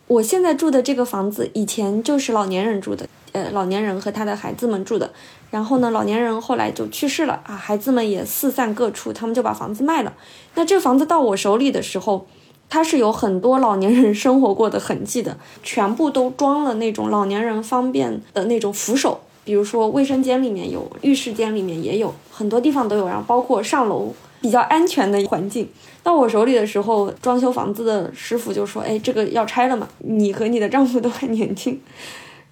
[0.08, 5.12] 我现在住的这个房子，以前就是老年人住的，呃，老年人和他的孩子们住的。
[5.52, 10.14] 然后呢，老年人后来就去世了啊，孩子们也四散各处，他们就把房子卖了。
[10.56, 12.26] 那这房子到我手里的时候，
[12.70, 25.70] 它是有很多老年人生活过的痕迹的，全部都装了那种老年人方便的那种扶手，比如说卫生间里面有，浴室间里面也有，很多地方都有，然后包括上楼比较安全的环境。
[26.04, 29.88] 到我手里的时候，装修房子的师傅就说：“哎，这个要拆了嘛？
[30.00, 31.80] 你和你的丈夫都很年轻。”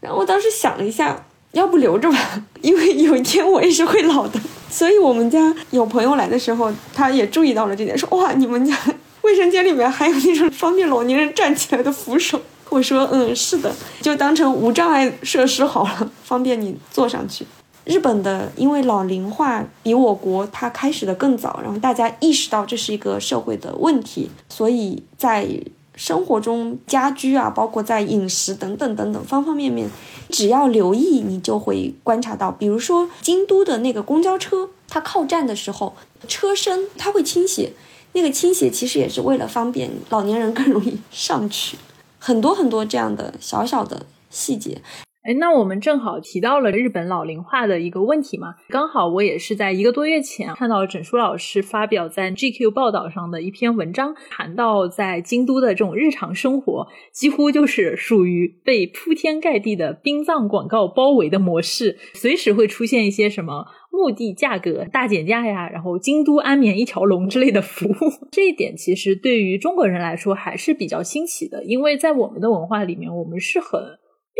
[0.03, 1.25] 然后我当时想了一下。
[1.53, 4.41] 要不留着吧，因为有一天我也是会老的。
[4.71, 8.75] 所以我们家有朋友来的时候，他也注意到了这点，说：“哇，你们家
[9.21, 13.71] 卫生间里面还有那种方便老年人站起来的扶手。”我说：“嗯，是的，
[14.01, 17.45] 就当成无障碍设施好了，方便你坐上去。”
[17.85, 25.47] 日本的因为老龄化比我国它开始的更早，然后大家意识到这是一个社会的问题，所以在。
[25.95, 29.89] 生活中家居啊，包括在饮食等等等等方方面面，
[30.29, 32.51] 只要留意，你就会观察到。
[32.51, 35.95] 比如说京都的那个公交车，它靠站的时候，
[36.27, 37.73] 车身它会倾斜，
[38.13, 41.77] 那个倾斜其实也是为了方便老年人更容易上去。
[42.19, 44.81] 很多很多这样的小小的细节。
[45.23, 67.93] 哎，那我们正好提到了日本老龄化的一个问题嘛，刚好我也是在一个多月前看到整书老师发表在 GQ 报道上的一篇文章，谈到在京都的这种日常生活，几乎就是属于被铺天盖地的殡葬广告包围的模式，随时会出现一些什么墓地价格大减价呀，然后京都安眠一条龙之类的服务，
[68.29, 73.79] 这一点其实对于中国人来说还是比较新奇的，因为在我们的文化里面，我们是很。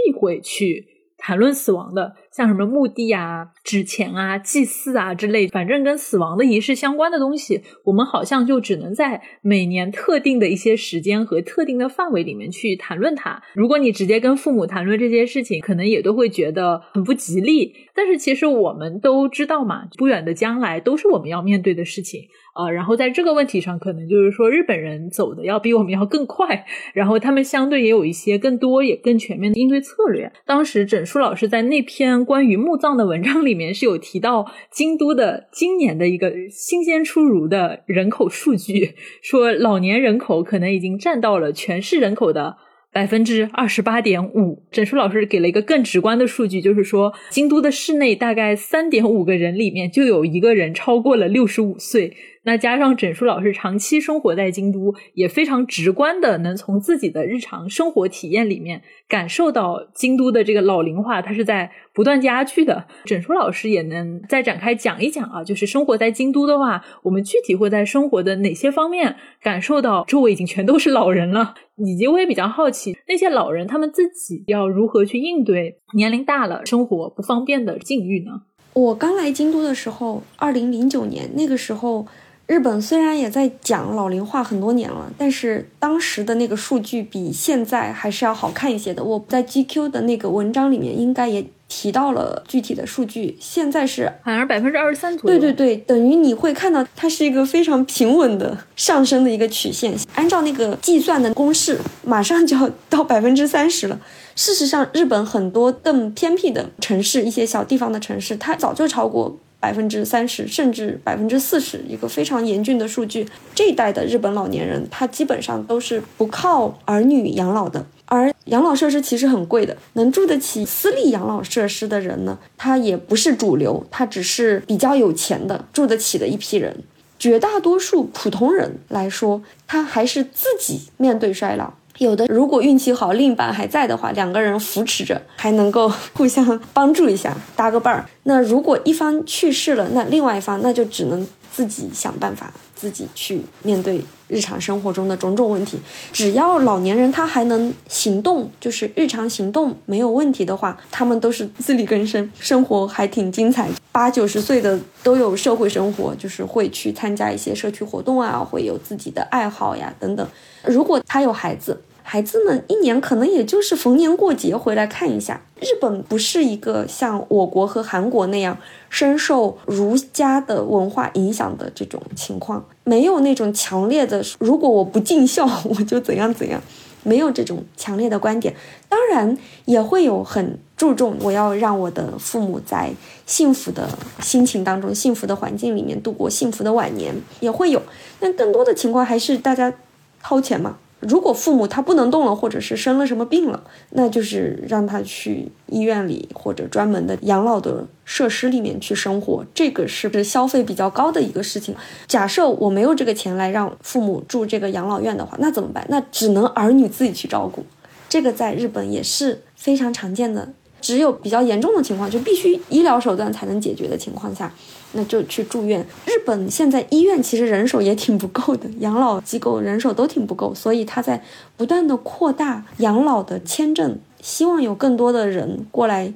[0.03, 13.41] 避讳去谈论死亡的，像什么墓地啊、纸钱啊、祭祀啊之类，反正跟死亡的仪式相关的东西，我们好像就只能在每年特定的一些时间和特定的范围里面去谈论它。
[13.53, 17.73] 如果你直接跟父母谈论这些事情，可能也都会觉得很不吉利。
[17.95, 22.21] 但是其实我们都知道嘛，不远的将来都是我们要面对的事情。
[22.55, 30.31] 呃，然后在这个问题上，可能就是说日本人走的要比我们要更快，然后他们相对也有一些更多也更全面的应对策略。
[30.45, 42.57] 当时整书老师在那篇关于墓葬的文章里面是有提到京都的今年的一个新鲜出炉的人口数据，说老年人口可能已经占到了全市人口的。
[42.93, 52.15] 百分之二十八点五，整书老师给了一个更直观的数据，就是说，京都的市内大概三点五个人里面就有一个人超过了六十五岁。
[52.45, 62.85] 那加上整书老师长期生活在京都，也非常直观的能从自己的日常生活体验里面感受到京都的这个老龄化，它是在不断加剧的。
[63.05, 78.41] 整书老师也能再展开讲一讲啊，就是生活在京都的话，我们具体会在生活的哪些方面感受到周围已经全都是老人了，以及我也比较好奇那些老人他们自己要如何去应对年龄大了生活不方便的境遇呢？
[78.73, 82.05] 我刚来京都的时候，二零零九年那个时候。
[82.45, 89.03] 日本虽然也在讲老龄化很多年了，但是当时的那个数据比现在还是要好看一些的。
[89.03, 95.39] 我在 GQ 的那个文章里面应该也提到了具体的数据，现在是好像是百分之二十三左右。
[95.39, 99.95] 对对对，等于你会看到它是一个非常平稳的上升的一个曲线。
[100.15, 103.97] 按照那个计算的公式，马上就要到百分之三十了。
[104.35, 109.37] 事实上，日本很多更偏僻的城市，一些小地方的城市，它早就超过。
[109.63, 113.25] 百分之三十甚至百分之四十，一个非常严峻的数据。
[113.55, 119.77] 这一代的日本老年人，他基本上都是不靠儿女养老的，而养老设施其实很贵的。
[119.93, 126.83] 能住得起私立养老设施的人呢，他也不是主流，他只是比较有钱的住得起的一批人。
[127.17, 131.71] 绝大多数普通人来说，他还是自己面对衰老。
[132.03, 138.05] 有的如果运气好，另一半还在的话，两个人扶持着，还能够互相帮助一下，搭个伴儿。
[138.23, 145.79] 那如果一方去世了，那另外一方那就只能自己想办法，自己去面对日常生活中的种种问题。
[146.11, 153.67] 只要老年人他还能行动，就是日常行动没有问题的话，他们都是自力更生，生活还挺精彩。
[153.91, 160.27] 八九十岁的都有社会生活，就是会去参加一些社区活动啊，会有自己的爱好呀等等。
[160.63, 165.41] 如果他有孩子，孩子们一年可能也就是逢年过节回来看一下。
[165.59, 168.57] 日本不是一个像我国和韩国那样
[168.89, 176.61] 深受儒家的文化影响的这种情况，没有那种强烈的“如果我不尽孝， 我就怎样怎样”，
[177.03, 178.53] 没有这种强烈的观点。
[178.89, 182.91] 当然也会有很注重我要让我的父母在
[183.25, 183.87] 幸福的
[184.19, 187.81] 心情当中、幸福的环境里面度过幸福的晚年，也会有。
[188.19, 189.73] 但更多的情况还是大家
[190.21, 190.77] 掏钱嘛。
[191.07, 201.75] 如果父母他不能动了，或者是生了什么病了，那就是让他去医院里或者专门的养老的设施里面去生活，这个是不是消费比较高的一个事情。
[202.07, 205.85] 假设我没有这个钱来让父母住这个养老院的话，那怎么办？
[205.89, 207.65] 那只能儿女自己去照顾。
[208.09, 214.53] 这个在日本也是非常常见的，只有比较严重的情况，就必须医疗手段才能解决的情况下。
[214.91, 215.83] 那就去住院。
[216.05, 221.23] 日本现在医院其实人手也挺不够的，养老机构人手都挺不够，所以他在
[221.55, 226.13] 不断的扩大养老的签证，希望有更多的人过来。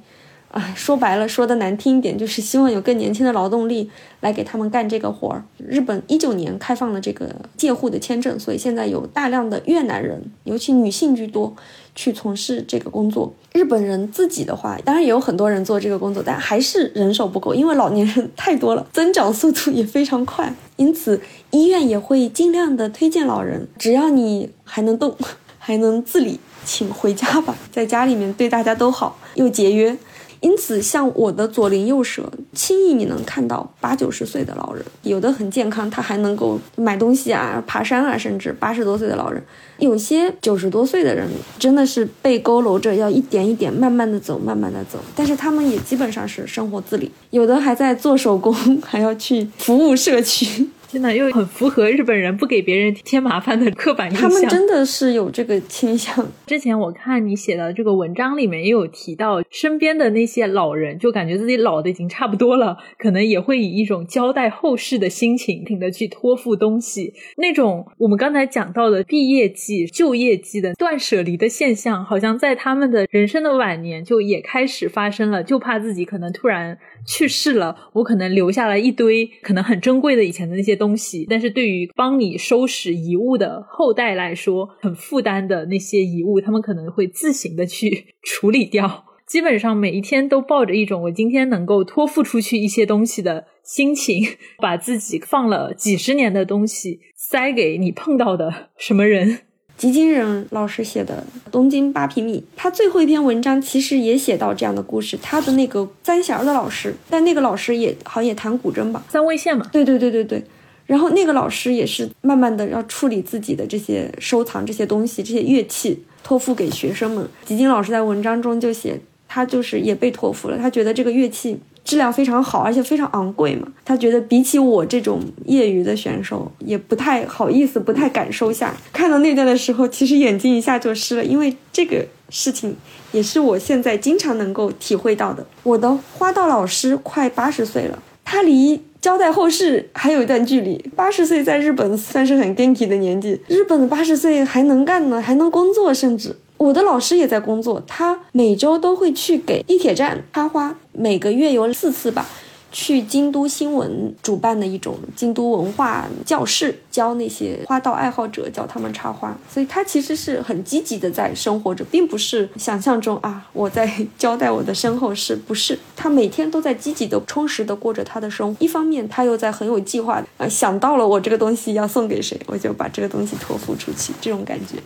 [0.49, 3.91] 啊，说白了，说的难听一点，就是希望有更年轻的劳动力
[4.21, 5.43] 来给他们干这个活儿。
[5.57, 11.53] 日本一九年开放了这个借户的签证，所以现在有大量的越南人，尤其女性居多，
[11.97, 13.33] 去从事这个工作。
[13.53, 20.53] 日本人自己的话，当然也有很多人做这个工作，但还是人手不够，因为老年人太多了，增长速度也非常快。
[20.75, 21.19] 因此，
[21.49, 25.17] 医院也会尽量的推荐老人，只要你还能动，
[25.57, 29.97] 还能自理，请回家吧，在家里面对大家都好，又节约。
[30.39, 39.41] 因此，像我的左邻右舍，轻易你能看到八九十岁的老人，有的很健康，他还能够买东西啊、爬山啊，甚至八十多岁的老人，
[39.79, 41.27] 有些九十多岁的人，
[41.57, 44.99] 真的是被佝偻着，要一点一点慢慢的走，慢慢的走。
[45.15, 48.53] 但是他们也基本上是生活自理，有的还在做手工，
[48.85, 50.69] 还要去服务社区。
[50.87, 54.29] 真的又很符合日本人不给别人添麻烦的 刻板印象。
[54.29, 56.25] 他们真的是有这个倾向。
[56.47, 67.13] 之前我看你写的这个文章里面也有提到，身边的那些老人就感觉自己老的已经差不多了，可能也会以一种交代后事的心情，不停的去托付东西。
[67.35, 76.77] 那种我们刚才讲到的毕业季、就业季的断舍离的现象，好像在他们的人生的晚年就也开始发生了，就怕自己可能突然。
[77.05, 89.05] 去世了，我可能留下了一堆可能很珍贵的以前的那些东西，但是对于帮你收拾遗物的后代来说，很负担的那些遗物，他们可能会自行的去 处理掉。
[89.25, 94.23] 基本上每一天都抱着一种我今天能够托付出去一些东西的心情，
[94.59, 99.39] 把自己放了几十年的东西塞给你碰到的什么人。
[99.77, 105.15] 吉金人老师写的《东京八平米》，他最后一篇文章其实也写到这样的故事。
[105.21, 109.63] 他的那个三弦的老师，但那个老师也好像也弹古筝吧，三味线嘛。
[109.71, 110.43] 对对对对对。
[110.87, 117.27] 然后那个老师也是慢慢的要处理自己的这些收藏这些东西，这些乐器托付给学生们。
[117.45, 121.59] 吉金老师在文章中就写，他就是也被托付了，他觉得这个乐器。
[121.87, 123.65] 质量非常好，而且非常昂贵嘛。
[123.85, 128.75] 他觉得比起我这种业余的选手，也不太好意思，不太敢收下。
[128.91, 132.75] 看到那段的时候，其实眼睛一下就湿了，因为这个事情
[133.13, 135.47] 也是我现在经常能够体会到的。
[135.63, 140.77] 我的花道老师快八十岁了，他离交代后事还有一段距离。
[140.93, 146.35] 八十岁在日本算是很 genki 的年纪，日本的八十岁还能干呢，还能工作，甚至。
[146.57, 152.25] 我的老师也在工作，他每周都会去给地铁站插花，每个月有四次吧，
[152.71, 159.37] 去京都新闻主办的一种京都文化教室，教那些花道爱好者，教他们插花。
[159.47, 165.77] 所以他其实是很积极的在生活着，并不是想象中啊，我在交代我的身后事，不是。
[165.95, 168.65] 他每天都在积极的、充实的过着他的生活。
[168.65, 174.77] 一方面，他又在很有计划的啊，想到了我这个东西要送给谁，我就把这个东西托付出去，这种感觉。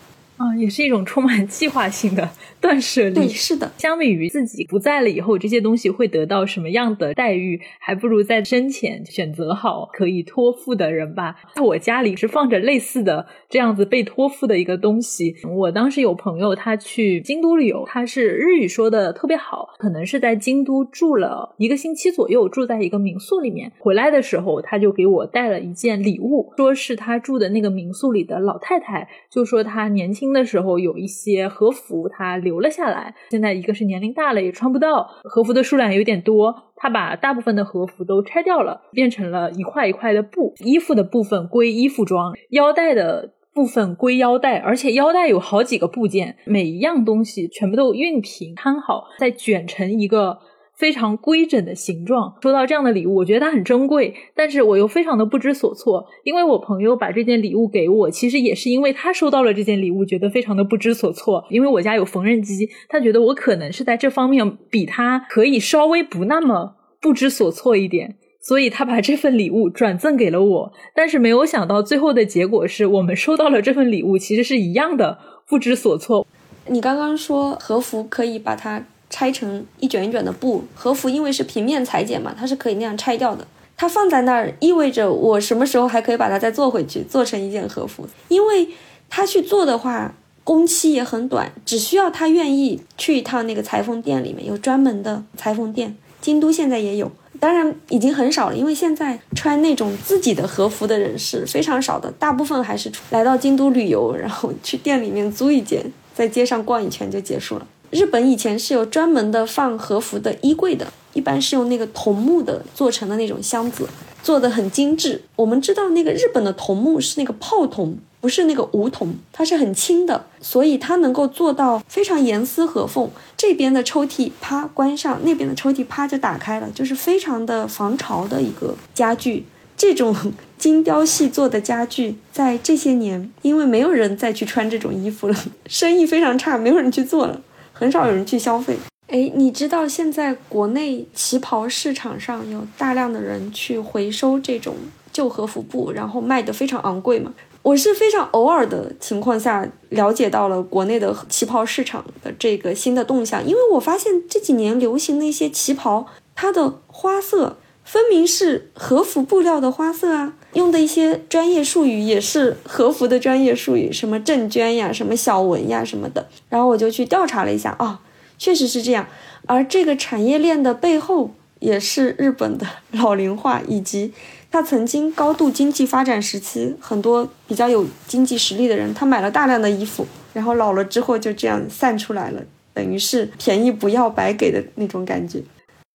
[0.41, 2.27] 啊，也是一种充满计划性的
[2.59, 3.13] 断舍离。
[3.13, 3.71] 对，是的。
[3.77, 11.35] 相比于自己不在了以后，这些东西会得到什么样的待遇，还不如在生前选择好可以托付的人吧。
[11.53, 15.35] 在我家里是放着类似的这样子被托付的一个东西。
[15.47, 23.71] 我当时有朋友他去京都旅游，他是日语说的特别好，可能是在京都住了一个星期左右，住在一个民宿里面。
[23.77, 30.30] 回来的时候，他就给我带了一件礼物，说是他住的那个民宿里的老太太，就说他年轻。
[30.31, 33.13] 轻的时候有一些和服，他留了下来。
[33.29, 40.53] 现在一个是年龄大了，也穿不到，和服的数量有点多，他把大部分的和服都拆掉了，变成了一块一块的布。
[40.63, 50.39] 衣服的部分归衣服装，腰带的部分归腰带，而且腰带有好几个部件，每一样东西全部都熨平摊好，再卷成一个。
[50.81, 61.45] 非常规整的形状，收到这样的礼物，我觉得它很珍贵，但是我又非常的不知所措，因为我朋友把这件礼物给我，其实也是因为他收到了这件礼物，觉得非常的不知所措。
[61.51, 70.73] 因为我家有缝纫机，他觉得我可能是在这方面比他可以稍微不那么不知所措一点，所以他把这份礼物转赠给了我。
[70.95, 76.25] 但是没有想到最后的结果是我们收到了这份礼物，其实是一样的不知所措。
[76.65, 78.83] 你刚刚说和服可以把它。
[79.11, 83.45] 拆成一卷一卷的布，和服因为是平面裁剪嘛，它是可以那样拆掉的。
[83.77, 88.07] 它放在那儿意味着我什么时候还可以把它再做回去，做成一件和服。
[88.29, 88.69] 因为
[89.09, 90.13] 他去做的话，
[90.43, 95.95] 工期也很短，只需要他愿意去一趟那个裁缝店里面，有专门的裁缝店。
[96.21, 107.65] 京都现在也有，当然已经很少了，因为现在穿那种自己的和服的人是非常少的，大部分还是来到京都旅游，然后去店里面租一件，在街上逛一圈就结束了。
[107.91, 113.87] 日本以前是有专门的放和服的衣柜的，一般是用那个桐木的做成的那种箱子，
[114.23, 115.21] 做的很精致。
[115.35, 123.09] 我们知道那个日本的桐木是那个泡桐，不是那个梧桐，它是很轻的，所以它能够做到非常严丝合缝。
[123.35, 129.45] 这边的抽屉啪关上，那边的抽屉啪就打开了，就是非常的防潮的一个家具。
[129.75, 130.15] 这种
[130.57, 135.35] 精雕细作的家具，在这些年，因为没有人再去穿这种衣服了，
[135.65, 137.41] 生意非常差，没有人去做了。
[137.81, 138.77] 很少有人去消费。
[139.07, 144.75] 哎，你知道现在国内旗袍市场上有大量的人去回收这种
[145.11, 147.33] 旧和服布，然后卖的非常昂贵吗？
[147.63, 156.05] 我是非常偶尔的情况下了解到了国内的旗袍市场的这个新的动向，因为我发现这几年流行的一些旗袍，
[156.35, 160.35] 它的花色分明是和服布料的花色啊。
[160.53, 166.27] 用的一些专业术语也是和服的专业术语，什么正绢呀，什么小纹呀，什么的。
[166.49, 168.01] 然后我就去调查了一下，啊，
[168.37, 169.07] 确实是这样。
[169.45, 174.11] 而这个产业链的背后，也是日本的老龄化，以及
[174.51, 182.41] 他曾经高度经济发展时期，很多比较有经济实力的人，他买了大量的衣服，然后老了之后就这样散出来了，
[182.73, 185.41] 等于是便宜不要白给的那种感觉。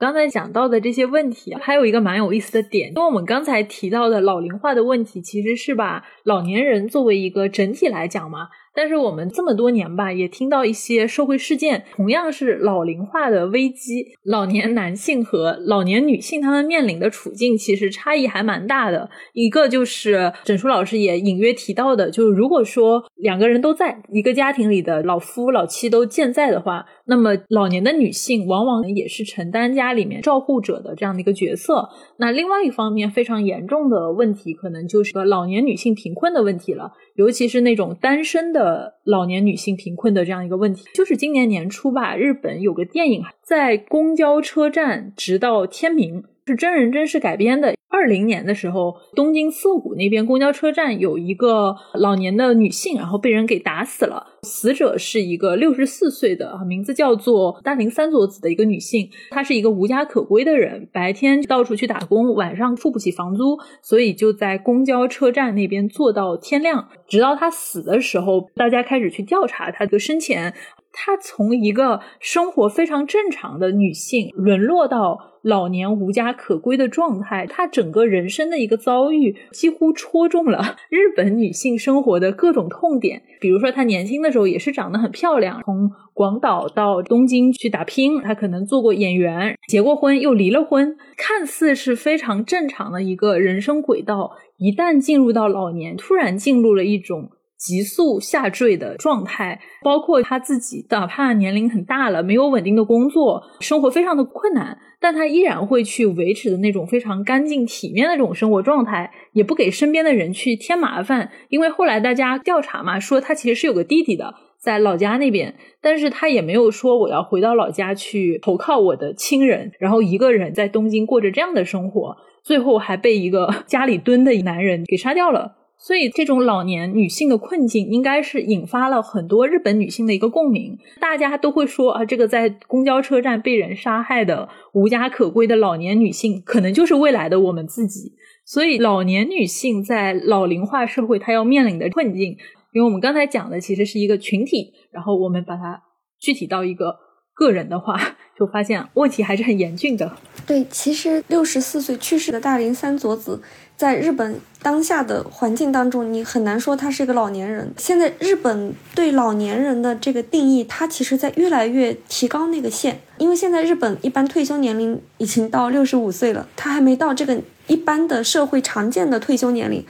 [0.04, 8.50] 刚才讲到的这些问题，还有一个蛮有意思的点，因为我们刚才提到的老龄化的问题，其实是把老年人作为一个整体来讲嘛。
[8.76, 19.10] 但是我们这么多年吧，也听到一些社会事件，同样是老龄化的危机，老年男性和老年女性他们面临的处境其实差异还蛮大的。
[19.34, 31.88] 一个就是整书老师也隐约提到的，就是如果说两个人都在一个家庭里的老夫老妻都健在的话，那么老年的女性往往也是承担家里面照护者的这样的一个角色。
[32.18, 36.92] 那另外一方面非常严重的问题，可能就是老年女性贫困的问题了。
[37.16, 46.24] 尤其是那种单身的老年女性贫困的这样一个问题，就是今年年初吧，日本有个电影在公交车站直到天明。
[46.46, 47.74] 是真人真事改编的。
[48.04, 54.28] 二零年的时候，东京涩谷那边公交车站有一个老年的女性，然后被人给打死了。
[54.42, 59.10] 死者是一个六十四岁的，名字叫做大林三佐子的一个女性。
[59.30, 66.90] 她是一个无家可归的人，白天到处去打工，晚上付不起房租，所以就在公交车站那边坐到天亮。
[67.08, 70.54] 直到她死的时候，大家开始去调查她的生前。
[70.94, 75.32] 她从一个生活非常正常的女性，沦落到。
[75.44, 83.22] 老年无家可归的状态，她整个人生的一个遭遇，几乎戳中了 日本女性生活的各种痛点。
[83.42, 94.32] 比如说，她年轻的时候也是长得很漂亮，从广岛到东京去打拼，她可能做过演员，结过婚又离了婚，看似是非常正常的一个人生轨道。
[94.56, 97.32] 一旦进入到老年，突然进入了一种。
[97.64, 111.32] 急速下坠的状态，包括他自己，哪怕年龄很大了，没有稳定的工作，生活非常的困难，但他依然会去维持的那种非常干净体面的这种生活状态，也不给身边的人去添麻烦。
[111.48, 125.63] 因为后来大家调查嘛，说他其实是有个弟弟的，在老家那边，但是他也没有说我要回到老家去投靠我的亲人，然后一个人在东京过着这样的生活，最后还被一个 家里蹲的男人给杀掉了。
[125.86, 130.80] 所以，这种老年女性的困境，应该是引发了很多日本女性的一个共鸣。
[131.02, 138.14] 大家都会说啊，这个在公交车站被人杀害的无家可归的老年女性，可能就是未来的我们自己。
[138.46, 142.38] 所以，老年女性在老龄化社会，她要面临的困境，
[142.72, 145.84] 因为我们刚才讲的其实是一个群体，然后我们把它
[146.18, 146.96] 具体到一个
[147.34, 148.00] 个人的话，
[148.40, 150.16] 就发现问题还是很严峻的。
[150.48, 153.42] 对，其实六十四岁去世的大林三佐子。
[153.84, 157.70] 在日本当下的环境当中，你很难说他是一个老年人。
[157.78, 163.02] 现在日本对老年人的这个定义，它其实在越来越提高那个线。
[163.18, 167.38] 因为现在日本一般退休年龄已经到六十五岁了，他还没到这个
[167.68, 169.86] 一般的社会常见的退休年龄。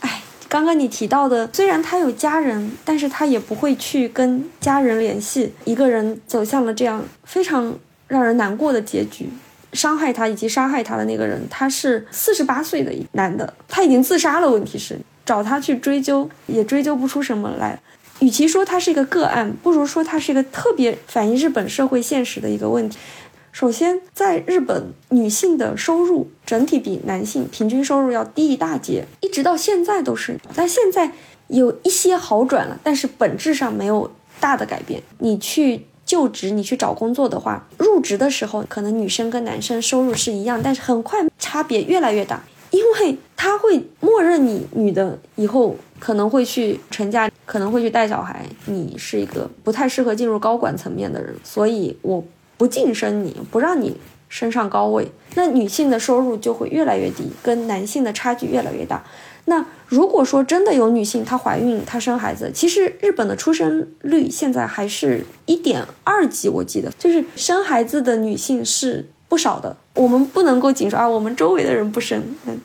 [0.00, 7.74] 哎，刚刚你提到的，虽然他有家人，但是他也不会去跟家人联系，一个人走向了这样非常
[8.08, 9.30] 让人难过的结局。
[9.72, 14.50] 伤害他以及杀害他的那个人，他是四十八岁的男的，他已经自杀了。
[14.50, 17.78] 问题是找他去追究，也追究不出什么来。
[18.20, 22.98] 与其说他是一个个案，不如说他是一个特别反映日本社会现实的一个问题。
[23.52, 30.38] 首先，在日本，女性的收入整体比男性平均收入要低一大截，一直到现在都是。
[30.54, 31.12] 但现在
[31.48, 35.02] 有一些好转了，但是本质上没有大的改变。
[35.18, 35.84] 你去。
[36.08, 52.24] 就职，你去找工作的话，入职的时候可能女生跟男生收入是一样，但是很快差别越来越大，因为他会默认你女的以后可能会去成家，可能会去带小孩，你是一个不太适合进入高管层面的人，所以我
[52.56, 53.94] 不晋升你，不让你
[54.30, 59.04] 升上高位，那女性的收入就会越来越低，跟男性的差距越来越大。
[59.48, 69.74] 那如果说真的有女性她怀孕她生孩子，其实日本的出生率现在还是一点二级，我记得就是生孩子的女性是不少的。
[69.94, 72.22] 我们不能够仅说啊，我们周围的人不生，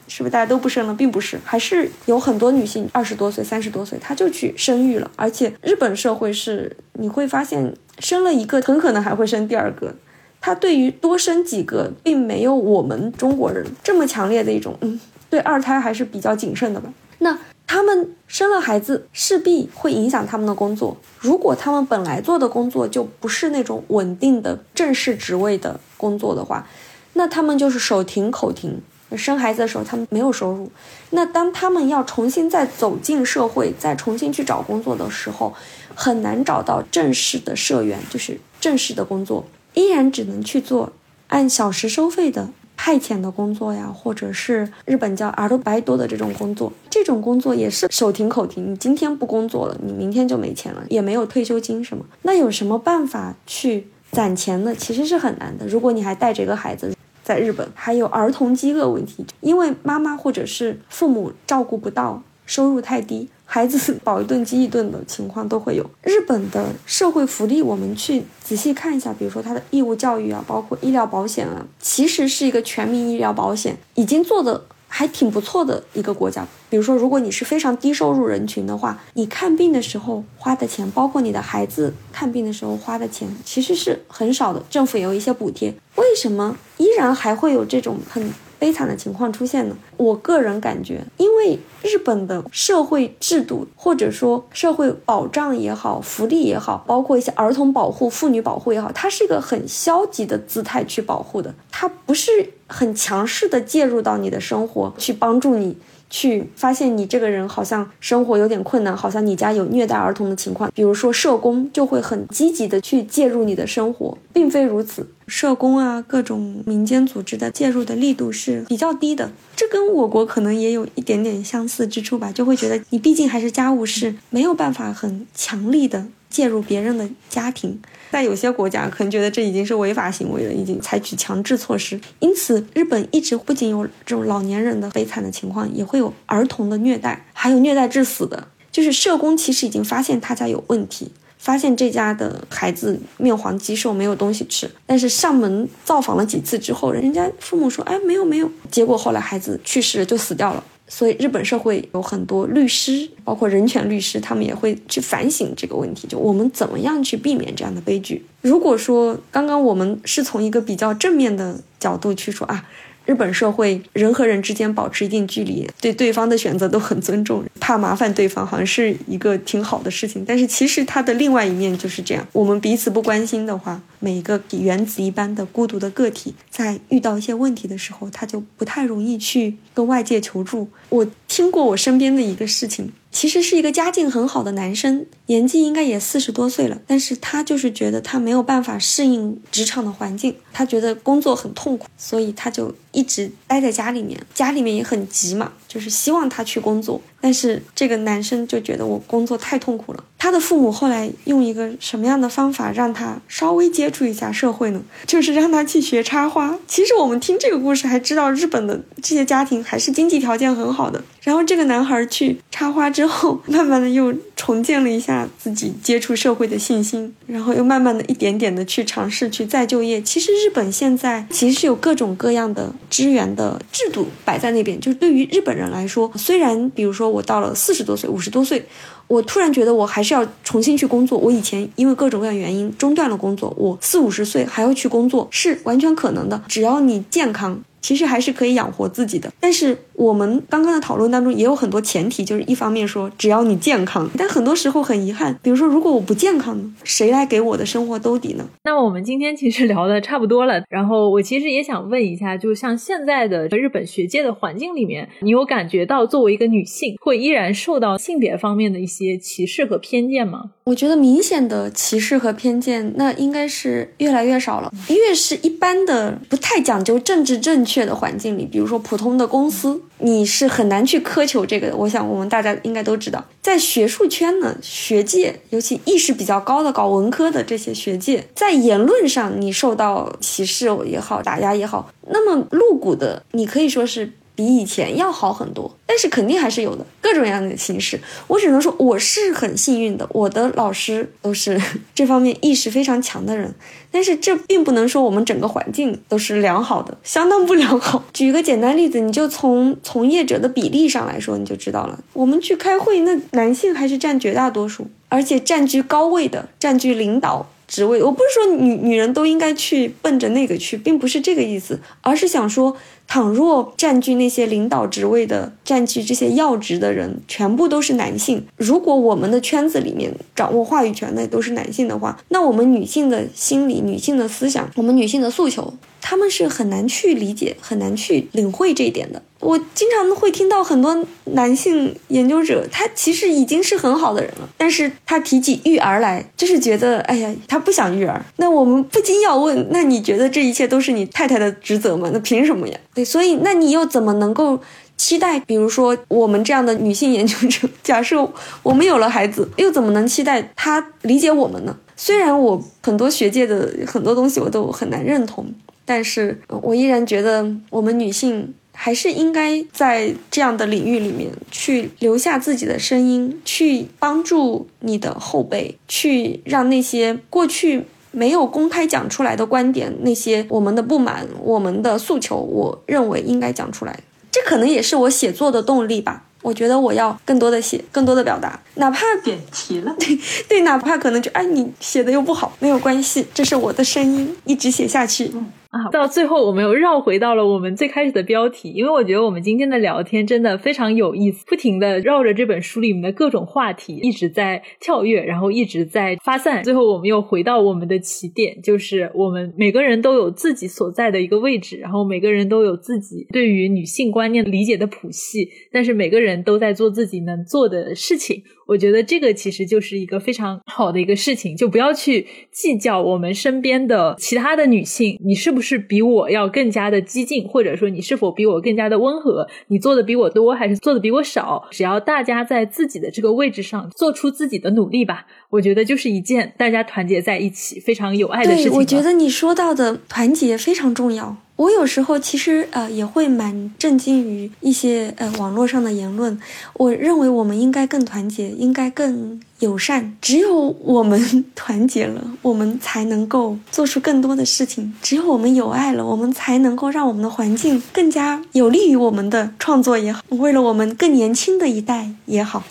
[0.10, 0.94] 是不是大家都不生了？
[0.94, 5.10] 并不是，还是有很多女性二十多岁、三十多岁，她就去生育了。
[5.16, 9.96] 而且日本社会是你会发现，生了一个很可能还会生第二个，
[10.42, 15.00] 她对于多生几个，并没有我们中国人这么强烈的一种嗯。
[15.34, 16.94] 对二胎还是比较谨慎的吧。
[17.18, 17.36] 那
[17.66, 20.96] 他们生了孩子，势必会影响他们的工作。
[21.18, 26.68] 如果他们本来做的工作就不是那种稳定的正式职位的工作的话，
[27.14, 28.80] 那他们就是手停口停。
[29.18, 30.72] 生孩子的时候，他们没有收入。
[31.10, 35.52] 那当他们要重新再走进社会，再重新去找工作的时候，
[35.96, 39.44] 很难找到正式的社员，就是正式的工作，
[39.74, 40.94] 依然只能去做
[41.30, 42.50] 按小时收费的。
[42.86, 48.74] 派遣的工作呀，或者是日本叫阿鲁白多的这种工作，这种工作也是手停口停。
[48.74, 52.04] 你今天不工作了，你明天就没钱了，也没有退休金什么。
[52.24, 54.76] 那有什么办法去攒钱呢？
[54.76, 55.66] 其实是很难的。
[55.66, 56.94] 如果你还带着一个孩子
[57.24, 63.30] 在日本，还有儿童饥饿问题，因为妈妈或者是父母照顾不到，收入太低。
[63.54, 65.88] 孩子饱一顿饥一顿的情况都会有。
[66.02, 76.44] 日本的社会福利，我们去仔细看一下，比如说它的义务教育啊，包括医疗保险啊，其实是一个全民医疗保险，已经做的还挺不错的一个国家。
[76.68, 85.72] 比如说，如果你是非常低收入人群的话，你看病的时候花的钱，包括你的孩子看病的时候花的钱，其实是很少的，政府也有一些补贴。
[85.98, 88.34] 为什么依然还会有这种很？
[88.64, 89.76] 悲惨的情况出现呢？
[89.98, 105.78] 我个人感觉，因为日本的社会制度或者说社会保障也好，福利也好，包括一些儿童保护、妇女保护也好，它是一个很消极的姿态去保护的，它不是很强势的介入到你的生活去帮助你。
[106.14, 127.80] 去发现你这个人好像生活有点困难，好像你家有虐待儿童的情况，比如说社工就会很积极的去介入你的生活，并非如此，社工啊各种民间组织的介入的力度是比较低的，这跟我国可能也有一点点相似之处吧，就会觉得你毕竟还是家务事，没有办法很强力的介入别人的家庭。
[128.12, 132.00] 在有些国家，可能觉得这已经是违法行为了，已经采取强制措施。
[132.20, 138.48] 因此，日本一直不仅有这种老年人的悲惨的情况，也会有儿童的虐待，还有虐待致死的。
[138.72, 144.70] 就是社工其实已经发现他家有问题，发现这家的孩子面黄肌瘦，没有东西吃。
[144.86, 150.64] 但是上门造访了几次之后，人家父母说：“哎，没有没有。”结果后来孩子去世了，就死掉了。
[150.88, 158.26] 所以，日本社会有很多律师，包括人权律师，他们也会去反省这个问题，就我们怎么样去避免这样的悲剧。
[158.42, 162.66] 如果说刚刚我们是从一个比较正面的角度去说啊。
[163.06, 170.24] 日本社会人和人之间保持一定距离，对对方的选择都很尊重，怕麻烦对方，好像是一个挺好的事情。
[170.26, 180.70] 但是其实它的另外一面就是这样：我们彼此不关心的话，每一个原子一般的孤独的个体，在遇到一些问题的时候，他就不太容易去跟外界求助。
[180.90, 200.04] 我听过我身边的一个事情，其实是一个家境很好的男生，年纪应该也四十多岁了，但是他就是觉得他没有办法适应职场的环境，他觉得工作很痛苦，所以他就一直待在家里面，家里面也很急嘛，就是希望他去工作，但是这个男生就觉得我工作太痛苦了。
[200.18, 204.82] 他的父母后来用一个什么样的方法让他稍微接触一下社会呢？
[205.06, 206.58] 就是让他去学插花。
[206.66, 211.04] 其实我们听这个故事还知道，日本的这些家庭还是经济条件很好的。
[211.22, 220.02] 然后这个男孩去插花之后，慢慢的又重建了一下自己接触社会的信心，然后又慢慢的一点点的去尝试去再就业。
[220.02, 228.66] 其实日本现在其实是有各种各样的支援的制度摆在那边，就是对于日本人来说，虽然比如说我到了四十多岁、五十多岁。
[229.08, 231.20] 我突然觉得我还是要重新去工作。
[231.20, 237.62] 我以前因为各种各样原因中断了工作，我四五十岁还要去工作是完全可能的，只要你健康。
[237.84, 248.46] 其实还是可以养活自己的，但是我们刚刚的讨论当中也有很多前提，就是一方面说只要你健康，但很多时候很遗憾，比如说如果我不健康呢，谁来给我的生活兜底呢？
[248.64, 260.52] 那我们今天其实聊的差不多了，然后我其实也想问一下，就像现在的日本学界的环境里面，你有感觉到作为一个女性会依然受到性别方面的一些歧视和偏见吗？
[260.64, 264.72] 我觉得明显的歧视和偏见，那应该是越来越少了。
[264.88, 271.76] 越是一般的不太讲究政治正确的环境里，比如说普通的公司，你是很难去苛求这个的。
[271.78, 284.12] 我想我们大家应该都知道，在学术圈呢，学界尤其意识比较高的搞文科的这些学界，在言论上你受到歧视也好，打压也好，那么露骨的，你可以说是。
[284.36, 288.00] 比以前要好很多，但是肯定还是有的各种各样的形式。
[288.28, 291.62] 我只能说我是很幸运的，我的老师都是
[291.94, 293.54] 这方面意识非常强的人。
[293.92, 298.04] 但是这并不能说我们整个环境都是良好的，相当不良好。
[298.12, 302.04] 举个简单例子，你就从从业者的比例上来说，你就知道了。
[302.14, 307.48] 我们去开会，那男性还是占绝大多数，而且占据高位的，占据领导。
[307.66, 312.76] 职位，我不是说女女人都应该去奔着那个去，并不是这个意思，而是想说，
[313.14, 325.72] 倘若占据那些领导职位的、占据这些要职的人全部都是男性，如果我们的圈子里面掌握话语权的都是男性的话，那我们女性的心理、女性的思想、我们女性的诉求。
[326.06, 329.22] 他们是很难去理解、很难去领会这一点的。
[329.40, 338.22] 我经常会听到很多男性研究者，他其实已经是很好的人了，但是他提起育儿来，就是觉得，哎呀，他不想育儿。
[338.36, 342.10] 那我们不禁要问，那你觉得这一切都是你太太的职责吗？
[342.12, 342.78] 那凭什么呀？
[343.04, 344.60] 所以那你又怎么能够
[344.98, 348.28] 期待，比如说我们这样的女性研究者， 假设
[348.62, 351.76] 我们有了孩子，又怎么能期待他理解我们呢？
[351.96, 355.54] 虽然我很多学界的很多东西我都很难认同。
[355.86, 374.00] 但是我依然觉得，我们女性还是应该在这样的领域里面去留下自己的声音，去帮助你的后辈，去让那些过去没有公开讲出来的观点，那些我们的不满、我们的诉求，我认为应该讲出来。
[374.32, 376.24] 这可能也是我写作的动力吧。
[376.44, 385.32] 我觉得我要更多的写，更多的表达，哪怕点题了， 对对，哪怕可能就哎，你写的又不好，没有关系，这是我的声音，一直写下去。
[385.74, 408.44] 啊，到最后我们又绕回到了我们最开始的标题，因为我觉得我们今天的聊天真的非常有意思，不停的绕着这本书里面的各种话题一直在跳跃，然后一直在发散，最后我们又回到我们的起点，就是我们每个人都有自己所在的一个位置，然后每个人都有自己对于女性观念理解的谱系，但是每个人都在做自己能做的事情。
[408.66, 421.68] 我觉得这个其实就是一个非常好的一个事情，就不要去计较我们身边的其他的女性，你是不是比我要更加的激进，或者说你是否比我更加的温和，你做的比我多还是做的比我少？
[421.72, 428.74] 只要大家在自己的这个位置上做出自己的努力吧，我觉得就是一件大家团结在一起非常有爱的事情。
[428.74, 431.36] 我觉得你说到的团结非常重要。
[431.56, 436.40] 我有时候其实呃也会蛮震惊于一些呃网络上的言论。
[436.74, 440.18] 我认为我们应该更团结，应该更友善。
[440.20, 444.94] 只有我们团结了，我们才能够做出更多的事情。
[445.02, 452.64] 只有我们有爱了，我们才能够让我们的环境更加有利于我们的创作也好，为了我们更年轻的一代也好，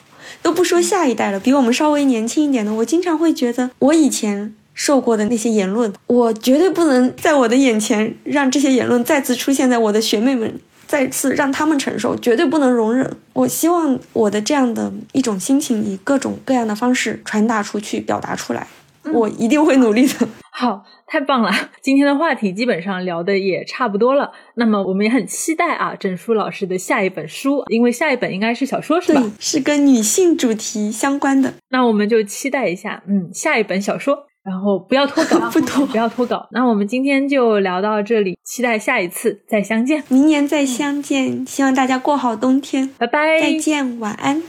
[0.43, 4.55] 都不说下一代了，比我们稍微年轻一点的，我经常会觉得我以前。
[4.75, 13.17] 受过的那些言论，我绝对不能在我的眼前让这些言论再次出现在我的学妹们，再次让他们承受，绝对不能容忍。
[13.33, 18.67] 我希望我的这样的一种心情以各种各样的方式传达出去、表达出来。
[19.13, 20.29] 我一定会努力的。
[20.55, 21.51] 好，太棒了！
[21.83, 24.31] 今天的话题基本上聊的也差不多了。
[24.55, 29.21] 那么我们也很期待啊，郑书老师的下一本书，因为下一本应该是小说是吧？
[29.21, 31.55] 对，是跟女性主题相关的。
[31.71, 34.27] 那我们就期待一下，嗯，下一本小说。
[34.45, 36.47] 然后不要脱稿， 不脱，不要脱稿。
[36.51, 41.47] 那我们今天就聊到这里，期待下一次再相见，明年再相见。
[41.47, 44.43] 希望大家过好冬天，拜拜，再见，晚安。